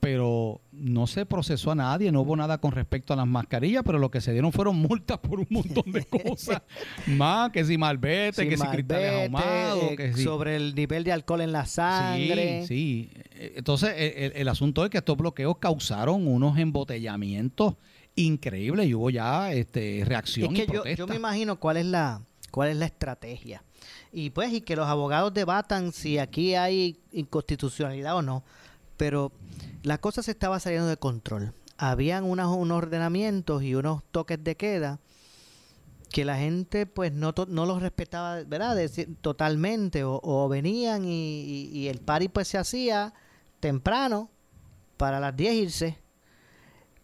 Pero 0.03 0.61
no 0.73 1.07
se 1.07 1.25
procesó 1.27 1.71
a 1.71 1.75
nadie, 1.77 2.11
no 2.11 2.23
hubo 2.23 2.35
nada 2.35 2.59
con 2.59 2.73
respecto 2.73 3.13
a 3.13 3.17
las 3.17 3.27
mascarillas, 3.27 3.85
pero 3.87 4.01
lo 4.01 4.11
que 4.11 4.21
se 4.21 4.33
dieron 4.33 4.51
fueron 4.51 4.75
multas 4.75 5.19
por 5.19 5.39
un 5.39 5.47
montón 5.49 5.93
de 5.93 6.05
cosas. 6.25 6.61
Más 7.07 7.51
que 7.53 7.65
si 7.65 7.79
malvete, 7.79 8.43
Sin 8.43 8.51
que 8.51 8.57
si 8.57 8.67
cristales 8.67 9.23
ahumados, 9.27 9.93
eh, 9.93 9.97
que 9.97 10.13
si... 10.15 10.25
sobre 10.25 10.57
el 10.57 10.75
nivel 10.75 11.05
de 11.05 11.13
alcohol 11.13 11.41
en 11.43 11.53
la 11.53 11.67
sangre. 11.67 12.65
Sí, 12.67 13.11
sí. 13.15 13.23
Entonces, 13.55 13.95
el, 13.97 14.25
el- 14.25 14.33
el 14.35 14.49
asunto 14.49 14.83
es 14.85 14.91
que 14.91 14.99
estos 14.99 15.17
bloqueos 15.17 15.59
causaron 15.59 16.27
unos 16.27 16.59
embotellamientos 16.59 17.77
increíbles 18.17 18.89
y 18.89 18.95
hubo 18.95 19.09
ya 19.09 19.53
este, 19.53 20.03
reacción 20.05 20.57
Es 20.57 20.67
que 20.67 20.73
y 20.73 20.75
yo, 20.75 20.85
yo 20.85 21.07
me 21.07 21.15
imagino 21.15 21.61
cuál 21.61 21.77
es 21.77 21.87
la 21.87 22.21
cuál 22.51 22.71
es 22.71 22.77
la 22.77 22.87
estrategia. 22.87 23.63
Y 24.13 24.31
pues 24.31 24.53
y 24.53 24.63
que 24.63 24.75
los 24.75 24.89
abogados 24.89 25.33
debatan 25.33 25.93
si 25.93 26.19
aquí 26.19 26.57
hay 26.57 26.99
inconstitucionalidad 27.13 28.17
o 28.17 28.23
no. 28.23 28.43
Pero 28.97 29.33
la 29.83 29.99
cosa 29.99 30.23
se 30.23 30.31
estaba 30.31 30.61
saliendo 30.61 30.89
de 30.89 30.97
control. 30.97 31.53
Habían 31.77 32.25
unos, 32.25 32.57
ordenamientos 32.71 33.63
y 33.63 33.75
unos 33.75 34.03
toques 34.11 34.43
de 34.43 34.57
queda 34.57 35.01
que 36.11 36.25
la 36.25 36.37
gente 36.37 36.87
pues 36.87 37.13
no, 37.13 37.33
los 37.49 37.83
respetaba, 37.83 38.45
¿verdad? 38.45 38.77
Totalmente. 39.21 40.03
O, 40.05 40.49
venían 40.49 41.05
y, 41.05 41.89
el 41.89 41.99
party 42.01 42.29
pues 42.29 42.49
se 42.49 42.59
hacía 42.59 43.15
temprano 43.61 44.31
para 44.97 45.19
las 45.19 45.35
10 45.37 45.55
irse. 45.55 45.99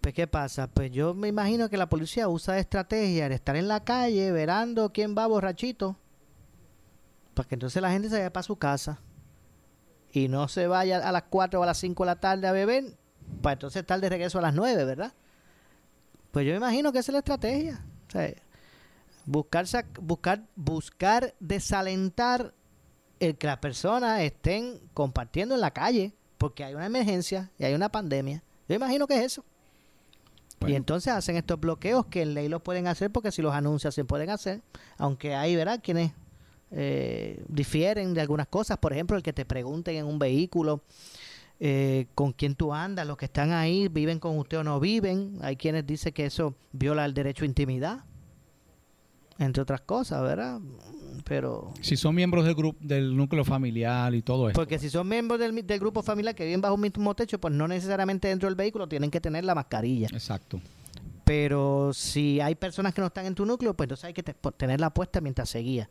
Pues, 0.01 0.15
¿qué 0.15 0.27
pasa? 0.27 0.69
Pues 0.69 0.93
yo 0.93 1.15
me 1.15 1.29
imagino 1.29 1.69
que 1.69 1.77
la 1.77 1.89
policía 1.89 2.29
usa 2.29 2.59
estrategia 2.59 3.29
de 3.29 3.35
estar 3.35 3.57
en 3.57 3.67
la 3.67 3.85
calle 3.85 4.31
verando 4.31 4.93
quién 4.93 5.17
va 5.17 5.27
borrachito. 5.27 5.97
Para 7.35 7.49
que 7.49 7.57
entonces 7.57 7.83
la 7.83 7.91
gente 7.91 8.09
se 8.09 8.17
vaya 8.17 8.33
para 8.33 8.45
su 8.45 8.57
casa. 8.57 9.01
Y 10.13 10.29
no 10.29 10.49
se 10.49 10.67
vaya 10.67 11.07
a 11.07 11.13
las 11.13 11.25
4 11.25 11.61
o 11.61 11.63
a 11.63 11.67
las 11.67 11.79
5 11.79 12.03
de 12.03 12.07
la 12.07 12.17
tarde 12.17 12.47
a 12.47 12.53
beber. 12.53 12.97
Para 13.43 13.55
entonces 13.55 13.81
estar 13.81 14.01
de 14.01 14.09
regreso 14.09 14.39
a 14.39 14.43
las 14.43 14.55
9, 14.55 14.85
¿verdad? 14.85 15.13
Pues 16.31 16.47
yo 16.47 16.53
me 16.53 16.59
imagino 16.59 16.93
que 16.93 16.99
esa 16.99 17.11
es 17.11 17.15
la 17.15 17.19
estrategia. 17.19 17.85
O 18.09 18.11
sea, 18.11 18.33
buscar, 19.27 19.67
buscar, 20.01 20.43
buscar 20.57 21.35
desalentar 21.41 22.55
el 23.21 23.37
que 23.37 23.47
las 23.47 23.59
personas 23.59 24.21
estén 24.23 24.81
compartiendo 24.95 25.55
en 25.55 25.61
la 25.61 25.73
calle. 25.73 26.15
Porque 26.39 26.65
hay 26.65 26.75
una 26.75 26.87
emergencia 26.87 27.51
y 27.59 27.65
hay 27.65 27.75
una 27.75 27.91
pandemia. 27.91 28.43
Yo 28.69 28.77
imagino 28.77 29.07
que 29.07 29.19
es 29.19 29.25
eso. 29.25 29.45
Y 30.67 30.75
entonces 30.75 31.13
hacen 31.13 31.37
estos 31.37 31.61
bloqueos 31.61 32.07
que 32.07 32.23
en 32.23 32.35
ley 32.35 32.49
los 32.49 32.63
pueden 32.63 32.89
hacer 32.89 33.11
porque 33.11 33.31
si 33.31 33.43
los 33.43 33.55
anuncian 33.55 33.93
se 33.93 34.05
pueden 34.05 34.31
hacer, 34.31 34.61
aunque 34.97 35.35
hay, 35.35 35.55
¿verdad? 35.55 35.81
Quienes 35.83 36.13
eh, 36.71 37.43
difieren 37.49 38.15
de 38.15 38.21
algunas 38.21 38.47
cosas, 38.49 38.79
por 38.79 38.93
ejemplo, 38.93 39.17
el 39.17 39.23
que 39.23 39.33
te 39.33 39.45
pregunten 39.45 39.97
en 39.97 40.07
un 40.07 40.19
vehículo 40.19 40.83
eh, 41.61 42.07
con 42.15 42.33
quién 42.33 42.55
tú 42.55 42.73
andas, 42.73 43.07
los 43.07 43.17
que 43.17 43.25
están 43.25 43.53
ahí 43.53 43.89
viven 43.89 44.19
con 44.21 44.39
usted 44.39 44.59
o 44.59 44.65
no 44.65 44.79
viven, 44.79 45.39
hay 45.43 45.57
quienes 45.57 45.87
dicen 45.87 46.13
que 46.13 46.27
eso 46.27 46.55
viola 46.73 47.05
el 47.05 47.15
derecho 47.15 47.45
a 47.45 47.47
intimidad, 47.49 48.05
entre 49.39 49.63
otras 49.63 49.81
cosas, 49.83 50.23
¿verdad? 50.23 50.61
Pero 51.25 51.73
Si 51.81 51.97
son 51.97 52.15
miembros 52.15 52.45
del 52.45 52.55
grupo 52.55 52.79
del 52.81 53.17
núcleo 53.17 53.45
familiar 53.45 54.15
y 54.15 54.23
todo 54.23 54.49
esto. 54.49 54.59
porque 54.61 54.79
si 54.79 54.89
son 54.91 55.09
miembros 55.09 55.39
del, 55.41 55.67
del 55.67 55.81
grupo 55.81 56.03
familiar 56.03 56.35
que 56.35 56.45
viven 56.45 56.61
bajo 56.61 56.75
un 56.75 56.81
mismo 56.81 57.15
techo, 57.15 57.41
pues 57.41 57.53
no 57.55 57.67
necesariamente 57.69 58.29
dentro 58.29 58.49
del 58.49 58.57
vehículo 58.57 58.89
tienen 58.89 59.11
que 59.11 59.21
tener 59.21 59.45
la 59.45 59.55
mascarilla. 59.55 60.09
Exacto. 60.13 60.61
Pero 61.25 61.93
si 61.93 62.41
hay 62.41 62.55
personas 62.55 62.95
que 62.95 63.01
no 63.01 63.09
están 63.09 63.27
en 63.27 63.35
tu 63.35 63.45
núcleo, 63.45 63.75
pues 63.75 63.87
entonces 63.87 64.05
hay 64.05 64.15
que 64.15 64.23
te- 64.23 64.35
tenerla 64.57 64.91
puesta 64.91 65.21
mientras 65.21 65.49
se 65.51 65.59
guía. 65.59 65.91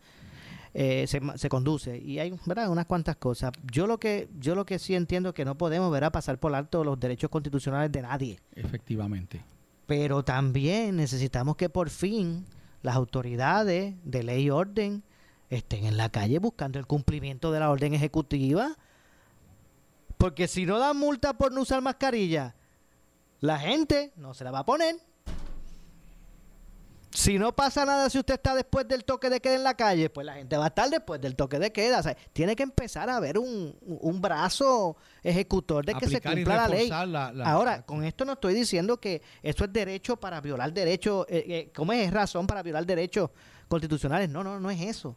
Eh, 0.73 1.07
se, 1.07 1.21
se 1.35 1.49
conduce 1.49 1.97
y 1.97 2.19
hay 2.19 2.33
¿verdad? 2.45 2.69
unas 2.69 2.85
cuantas 2.85 3.15
cosas 3.15 3.51
yo 3.71 3.87
lo 3.87 3.99
que 3.99 4.27
yo 4.37 4.53
lo 4.53 4.65
que 4.65 4.79
sí 4.79 4.95
entiendo 4.95 5.29
es 5.29 5.35
que 5.35 5.45
no 5.45 5.57
podemos 5.57 5.91
¿verdad? 5.91 6.11
pasar 6.11 6.39
por 6.39 6.53
alto 6.53 6.83
los 6.83 6.99
derechos 6.99 7.29
constitucionales 7.29 7.91
de 7.91 8.01
nadie 8.01 8.39
Efectivamente. 8.53 9.41
pero 9.85 10.23
también 10.23 10.97
necesitamos 10.97 11.55
que 11.55 11.69
por 11.69 11.89
fin 11.89 12.45
las 12.83 12.95
autoridades 12.95 13.95
de 14.03 14.23
ley 14.23 14.43
y 14.43 14.49
orden 14.49 15.03
estén 15.49 15.85
en 15.85 15.95
la 15.97 16.09
calle 16.09 16.39
buscando 16.39 16.77
el 16.79 16.85
cumplimiento 16.85 17.51
de 17.51 17.59
la 17.61 17.71
orden 17.71 17.93
ejecutiva. 17.93 18.75
Porque 20.17 20.47
si 20.47 20.65
no 20.65 20.77
dan 20.79 20.97
multa 20.97 21.33
por 21.37 21.51
no 21.51 21.61
usar 21.61 21.81
mascarilla, 21.81 22.55
la 23.39 23.59
gente 23.59 24.11
no 24.15 24.33
se 24.33 24.43
la 24.43 24.51
va 24.51 24.59
a 24.59 24.65
poner. 24.65 24.95
Si 27.09 27.39
no 27.39 27.55
pasa 27.55 27.83
nada 27.85 28.09
si 28.09 28.19
usted 28.19 28.35
está 28.35 28.53
después 28.53 28.87
del 28.87 29.03
toque 29.03 29.29
de 29.29 29.39
queda 29.39 29.55
en 29.55 29.63
la 29.63 29.73
calle, 29.75 30.09
pues 30.09 30.25
la 30.25 30.33
gente 30.35 30.55
va 30.57 30.65
a 30.65 30.67
estar 30.67 30.89
después 30.89 31.19
del 31.19 31.35
toque 31.35 31.57
de 31.57 31.71
queda. 31.71 31.99
O 31.99 32.03
sea, 32.03 32.15
tiene 32.33 32.55
que 32.55 32.63
empezar 32.63 33.09
a 33.09 33.15
haber 33.15 33.37
un, 33.39 33.75
un 33.81 34.21
brazo 34.21 34.97
ejecutor 35.23 35.85
de 35.85 35.93
que 35.95 36.05
se 36.07 36.21
cumpla 36.21 36.55
la 36.57 36.67
ley. 36.67 36.77
reforzar 36.81 37.07
la- 37.07 37.31
la- 37.31 37.49
Ahora, 37.49 37.81
con 37.85 38.03
esto 38.03 38.23
no 38.25 38.33
estoy 38.33 38.53
diciendo 38.53 38.99
que 38.99 39.21
eso 39.41 39.63
es 39.63 39.73
derecho 39.73 40.17
para 40.17 40.41
violar 40.41 40.71
derechos, 40.73 41.25
eh, 41.29 41.45
eh, 41.47 41.71
¿cómo 41.75 41.93
es 41.93 42.11
razón 42.11 42.45
para 42.45 42.61
violar 42.61 42.85
derechos 42.85 43.29
constitucionales? 43.67 44.29
No, 44.29 44.43
no, 44.43 44.59
no 44.59 44.69
es 44.69 44.81
eso. 44.81 45.15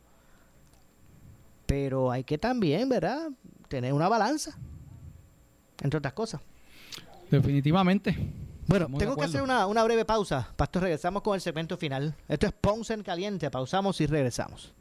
Pero 1.67 2.11
hay 2.11 2.25
que 2.25 2.39
también, 2.39 2.89
¿verdad? 2.89 3.29
Tener 3.69 3.93
una 3.93 4.09
balanza, 4.09 4.57
entre 5.83 5.99
otras 5.99 6.15
cosas. 6.15 6.41
Definitivamente. 7.31 8.17
Bueno, 8.71 8.85
Estamos 8.85 8.99
tengo 9.01 9.17
que 9.17 9.25
hacer 9.25 9.43
una, 9.43 9.67
una 9.67 9.83
breve 9.83 10.05
pausa. 10.05 10.49
Pastor, 10.55 10.85
regresamos 10.85 11.23
con 11.23 11.35
el 11.35 11.41
segmento 11.41 11.77
final. 11.77 12.15
Esto 12.29 12.47
es 12.47 12.53
Ponce 12.53 12.95
en 12.95 13.03
Caliente. 13.03 13.51
Pausamos 13.51 14.01
y 14.01 14.07
regresamos. 14.07 14.73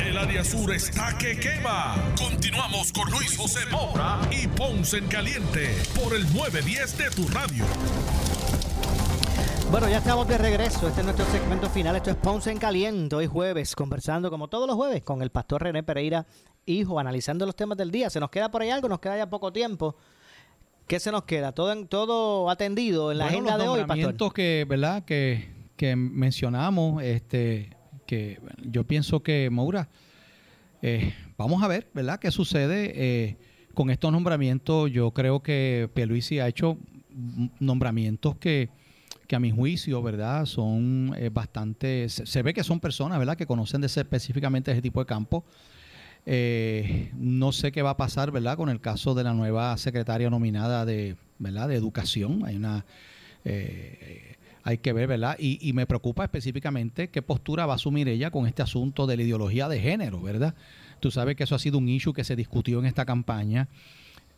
El 0.00 0.16
área 0.16 0.44
sur 0.44 0.72
está 0.72 1.16
que 1.18 1.38
quema. 1.38 1.94
Continuamos 2.18 2.92
con 2.92 3.10
Luis 3.10 3.36
José 3.36 3.60
Moura 3.70 4.20
y 4.30 4.46
Ponce 4.46 4.98
en 4.98 5.06
Caliente 5.08 5.74
por 5.94 6.14
el 6.14 6.22
910 6.32 6.98
de 6.98 7.10
tu 7.10 7.28
radio. 7.28 7.64
Bueno, 9.70 9.88
ya 9.88 9.98
estamos 9.98 10.28
de 10.28 10.38
regreso. 10.38 10.88
Este 10.88 11.00
es 11.00 11.04
nuestro 11.04 11.26
segmento 11.26 11.68
final. 11.70 11.96
Esto 11.96 12.10
es 12.10 12.16
Ponce 12.16 12.50
en 12.52 12.58
Caliente. 12.58 13.16
Hoy 13.16 13.26
jueves, 13.26 13.74
conversando 13.74 14.30
como 14.30 14.48
todos 14.48 14.66
los 14.66 14.76
jueves 14.76 15.02
con 15.02 15.22
el 15.22 15.30
pastor 15.30 15.62
René 15.62 15.82
Pereira, 15.82 16.26
hijo, 16.66 16.98
analizando 17.00 17.44
los 17.46 17.56
temas 17.56 17.76
del 17.78 17.90
día. 17.90 18.08
¿Se 18.10 18.20
nos 18.20 18.30
queda 18.30 18.50
por 18.50 18.62
ahí 18.62 18.70
algo? 18.70 18.88
Nos 18.88 19.00
queda 19.00 19.16
ya 19.16 19.28
poco 19.28 19.52
tiempo. 19.52 19.96
¿Qué 20.86 21.00
se 21.00 21.10
nos 21.10 21.24
queda? 21.24 21.50
Todo, 21.52 21.72
en, 21.72 21.88
todo 21.88 22.48
atendido 22.48 23.10
en 23.10 23.18
la 23.18 23.24
Bueno, 23.24 23.38
agenda 23.48 23.64
los 23.64 23.76
de 23.76 23.80
hoy, 23.82 23.86
pastor. 23.86 24.32
que, 24.32 24.64
¿verdad? 24.68 25.04
Que, 25.04 25.50
que 25.76 25.96
mencionamos, 25.96 27.02
este, 27.02 27.75
que 28.06 28.40
yo 28.62 28.84
pienso 28.84 29.22
que, 29.22 29.50
Maura, 29.50 29.88
eh, 30.82 31.12
vamos 31.36 31.62
a 31.62 31.68
ver, 31.68 31.88
¿verdad? 31.94 32.18
¿Qué 32.18 32.30
sucede 32.30 32.92
eh, 32.94 33.36
con 33.74 33.90
estos 33.90 34.12
nombramientos? 34.12 34.90
Yo 34.90 35.10
creo 35.10 35.42
que 35.42 35.90
Pierluisi 35.94 36.38
ha 36.38 36.48
hecho 36.48 36.78
nombramientos 37.60 38.36
que, 38.36 38.68
que 39.26 39.36
a 39.36 39.40
mi 39.40 39.50
juicio, 39.50 40.02
¿verdad? 40.02 40.46
Son 40.46 41.14
eh, 41.18 41.30
bastante, 41.30 42.08
se, 42.08 42.42
ve 42.42 42.54
que 42.54 42.64
son 42.64 42.80
personas, 42.80 43.18
¿verdad? 43.18 43.36
Que 43.36 43.46
conocen 43.46 43.80
de 43.80 43.88
ese, 43.88 44.00
específicamente 44.00 44.70
ese 44.70 44.82
tipo 44.82 45.00
de 45.00 45.06
campo. 45.06 45.44
Eh, 46.24 47.12
no 47.14 47.52
sé 47.52 47.70
qué 47.72 47.82
va 47.82 47.90
a 47.90 47.96
pasar, 47.96 48.30
¿verdad? 48.30 48.56
Con 48.56 48.68
el 48.68 48.80
caso 48.80 49.14
de 49.14 49.24
la 49.24 49.32
nueva 49.32 49.76
secretaria 49.76 50.28
nominada 50.28 50.84
de, 50.84 51.16
¿verdad? 51.38 51.68
De 51.68 51.76
educación. 51.76 52.44
Hay 52.44 52.56
una, 52.56 52.84
hay 54.66 54.78
que 54.78 54.92
ver, 54.92 55.06
¿verdad? 55.06 55.36
Y, 55.38 55.58
y 55.60 55.72
me 55.72 55.86
preocupa 55.86 56.24
específicamente 56.24 57.08
qué 57.08 57.22
postura 57.22 57.66
va 57.66 57.74
a 57.74 57.76
asumir 57.76 58.08
ella 58.08 58.32
con 58.32 58.48
este 58.48 58.62
asunto 58.62 59.06
de 59.06 59.16
la 59.16 59.22
ideología 59.22 59.68
de 59.68 59.80
género, 59.80 60.20
¿verdad? 60.20 60.56
Tú 60.98 61.12
sabes 61.12 61.36
que 61.36 61.44
eso 61.44 61.54
ha 61.54 61.60
sido 61.60 61.78
un 61.78 61.88
issue 61.88 62.12
que 62.12 62.24
se 62.24 62.34
discutió 62.34 62.80
en 62.80 62.86
esta 62.86 63.04
campaña 63.04 63.68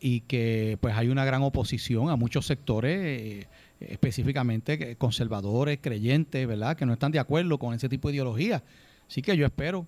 y 0.01 0.20
que 0.20 0.76
pues 0.83 0.95
hay 0.95 1.09
una 1.09 1.24
gran 1.24 1.41
oposición 1.41 2.11
a 2.11 2.16
muchos 2.16 2.45
sectores, 2.45 3.01
eh, 3.01 3.49
específicamente 3.81 4.97
conservadores, 4.97 5.79
creyentes, 5.81 6.47
¿verdad? 6.47 6.76
Que 6.76 6.85
no 6.85 6.93
están 6.93 7.11
de 7.11 7.20
acuerdo 7.20 7.59
con 7.59 7.72
ese 7.72 7.89
tipo 7.89 8.09
de 8.09 8.16
ideología. 8.16 8.62
Así 9.09 9.22
que 9.22 9.35
yo 9.35 9.47
espero 9.47 9.87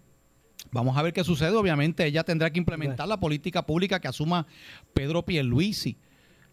Vamos 0.72 0.96
a 0.96 1.02
ver 1.02 1.12
qué 1.12 1.24
sucede. 1.24 1.56
Obviamente 1.56 2.04
ella 2.04 2.22
tendrá 2.22 2.50
que 2.50 2.58
implementar 2.58 3.08
la 3.08 3.18
política 3.18 3.64
pública 3.64 4.00
que 4.00 4.08
asuma 4.08 4.46
Pedro 4.92 5.24
Pierluisi. 5.24 5.96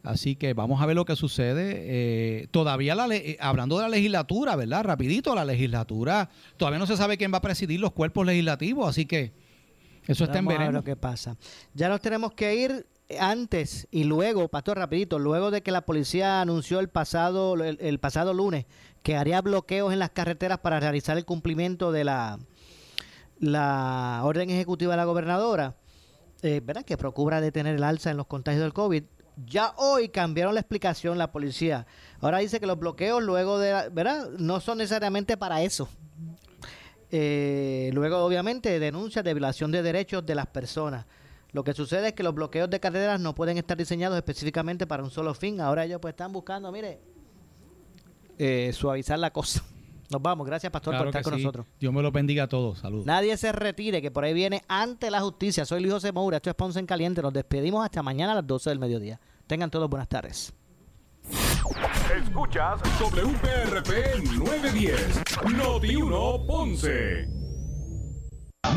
Así 0.07 0.35
que 0.35 0.53
vamos 0.53 0.81
a 0.81 0.85
ver 0.85 0.95
lo 0.95 1.05
que 1.05 1.15
sucede. 1.15 1.73
Eh, 2.41 2.47
todavía, 2.51 2.95
la 2.95 3.07
le- 3.07 3.31
eh, 3.31 3.37
hablando 3.39 3.77
de 3.77 3.83
la 3.83 3.89
legislatura, 3.89 4.55
¿verdad? 4.55 4.83
Rapidito, 4.83 5.35
la 5.35 5.45
legislatura, 5.45 6.29
todavía 6.57 6.79
no 6.79 6.85
se 6.87 6.97
sabe 6.97 7.17
quién 7.17 7.31
va 7.33 7.37
a 7.39 7.41
presidir 7.41 7.79
los 7.79 7.91
cuerpos 7.91 8.25
legislativos, 8.25 8.87
así 8.89 9.05
que 9.05 9.33
eso 10.07 10.23
está 10.23 10.39
en 10.39 10.45
Vamos 10.45 10.55
a 10.55 10.63
ver 10.63 10.67
veremos. 10.67 10.73
lo 10.81 10.83
que 10.83 10.95
pasa. 10.95 11.35
Ya 11.73 11.89
nos 11.89 11.99
tenemos 12.01 12.31
que 12.33 12.55
ir 12.55 12.87
antes 13.19 13.87
y 13.91 14.03
luego, 14.05 14.47
pastor, 14.49 14.77
rapidito, 14.77 15.17
luego 15.19 15.49
de 15.51 15.61
que 15.61 15.71
la 15.71 15.81
policía 15.81 16.41
anunció 16.41 16.79
el 16.79 16.89
pasado 16.89 17.53
el, 17.55 17.77
el 17.79 17.99
pasado 17.99 18.33
lunes 18.33 18.65
que 19.03 19.15
haría 19.15 19.41
bloqueos 19.41 19.93
en 19.93 19.99
las 19.99 20.09
carreteras 20.09 20.59
para 20.59 20.79
realizar 20.79 21.17
el 21.17 21.23
cumplimiento 21.25 21.91
de 21.91 22.03
la 22.03 22.37
la 23.39 24.21
orden 24.23 24.49
ejecutiva 24.49 24.93
de 24.93 24.97
la 24.97 25.05
gobernadora, 25.05 25.75
eh, 26.41 26.61
¿verdad? 26.63 26.83
Que 26.83 26.97
procura 26.97 27.39
detener 27.41 27.75
el 27.75 27.83
alza 27.83 28.09
en 28.11 28.17
los 28.17 28.27
contagios 28.27 28.63
del 28.63 28.73
COVID. 28.73 29.03
Ya 29.45 29.73
hoy 29.77 30.09
cambiaron 30.09 30.55
la 30.55 30.61
explicación 30.61 31.17
la 31.17 31.31
policía. 31.31 31.85
Ahora 32.21 32.39
dice 32.39 32.59
que 32.59 32.65
los 32.65 32.79
bloqueos 32.79 33.21
luego 33.21 33.59
de, 33.59 33.89
¿verdad? 33.91 34.29
No 34.39 34.59
son 34.59 34.79
necesariamente 34.79 35.37
para 35.37 35.61
eso. 35.61 35.87
Eh, 37.11 37.91
luego, 37.93 38.17
obviamente, 38.17 38.79
denuncias 38.79 39.23
de 39.23 39.33
violación 39.33 39.71
de 39.71 39.83
derechos 39.83 40.25
de 40.25 40.35
las 40.35 40.47
personas. 40.47 41.05
Lo 41.51 41.63
que 41.63 41.73
sucede 41.73 42.09
es 42.09 42.13
que 42.13 42.23
los 42.23 42.33
bloqueos 42.33 42.69
de 42.69 42.79
carreteras 42.79 43.19
no 43.19 43.33
pueden 43.33 43.57
estar 43.57 43.77
diseñados 43.77 44.17
específicamente 44.17 44.85
para 44.87 45.03
un 45.03 45.11
solo 45.11 45.33
fin. 45.33 45.61
Ahora 45.61 45.85
ellos 45.85 45.99
pues 46.01 46.13
están 46.13 46.33
buscando, 46.33 46.71
mire, 46.71 46.99
eh, 48.37 48.71
suavizar 48.73 49.19
la 49.19 49.31
cosa. 49.31 49.63
Nos 50.09 50.21
vamos. 50.21 50.47
Gracias, 50.47 50.71
Pastor, 50.71 50.93
Claro 50.93 51.05
por 51.05 51.09
estar 51.09 51.23
con 51.23 51.33
sí. 51.35 51.43
nosotros. 51.43 51.65
Dios 51.79 51.93
me 51.93 52.01
lo 52.01 52.11
bendiga 52.11 52.43
a 52.43 52.47
todos. 52.47 52.79
Saludos. 52.79 53.05
Nadie 53.05 53.35
se 53.37 53.51
retire, 53.51 54.01
que 54.01 54.09
por 54.11 54.23
ahí 54.23 54.33
viene 54.33 54.63
ante 54.67 55.11
la 55.11 55.19
justicia. 55.21 55.65
Soy 55.65 55.81
Luis 55.81 55.93
José 55.93 56.11
Moura, 56.11 56.37
esto 56.37 56.49
es 56.49 56.55
Ponce 56.55 56.79
en 56.79 56.85
Caliente. 56.85 57.21
Nos 57.21 57.33
despedimos 57.33 57.83
hasta 57.83 58.01
mañana 58.01 58.31
a 58.31 58.35
las 58.35 58.47
12 58.47 58.69
del 58.69 58.79
mediodía. 58.79 59.19
Tengan 59.47 59.69
todos 59.69 59.89
buenas 59.89 60.07
tardes. 60.07 60.53
Escuchas 62.15 62.79
WPRP 62.99 64.23
910, 64.37 65.23
Noti 65.57 65.95
1 65.95 66.45
Ponce. 66.47 67.27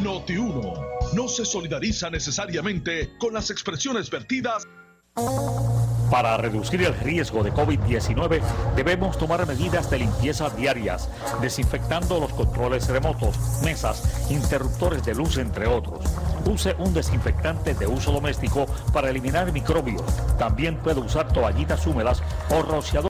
Noti 0.02 0.36
1 0.36 0.72
no 1.14 1.28
se 1.28 1.44
solidariza 1.44 2.10
necesariamente 2.10 3.16
con 3.18 3.34
las 3.34 3.50
expresiones 3.50 4.10
vertidas. 4.10 4.66
Para 5.14 6.36
reducir 6.36 6.82
el 6.82 6.94
riesgo 6.98 7.42
de 7.42 7.52
COVID-19 7.52 8.40
debemos 8.76 9.16
tomar 9.16 9.46
medidas 9.46 9.90
de 9.90 9.98
limpieza 9.98 10.50
diarias, 10.50 11.08
desinfectando 11.40 12.20
los 12.20 12.32
controles 12.32 12.88
remotos, 12.88 13.36
mesas, 13.64 14.30
interruptores 14.30 15.04
de 15.04 15.14
luz, 15.14 15.38
entre 15.38 15.66
otros. 15.66 16.04
Use 16.46 16.74
un 16.78 16.94
desinfectante 16.94 17.74
de 17.74 17.86
uso 17.86 18.12
doméstico 18.12 18.66
para 18.92 19.10
eliminar 19.10 19.52
microbios. 19.52 20.02
También 20.38 20.76
puede 20.76 21.00
usar 21.00 21.32
toallitas 21.32 21.86
húmedas 21.86 22.22
o 22.50 22.62
rociador 22.62 23.08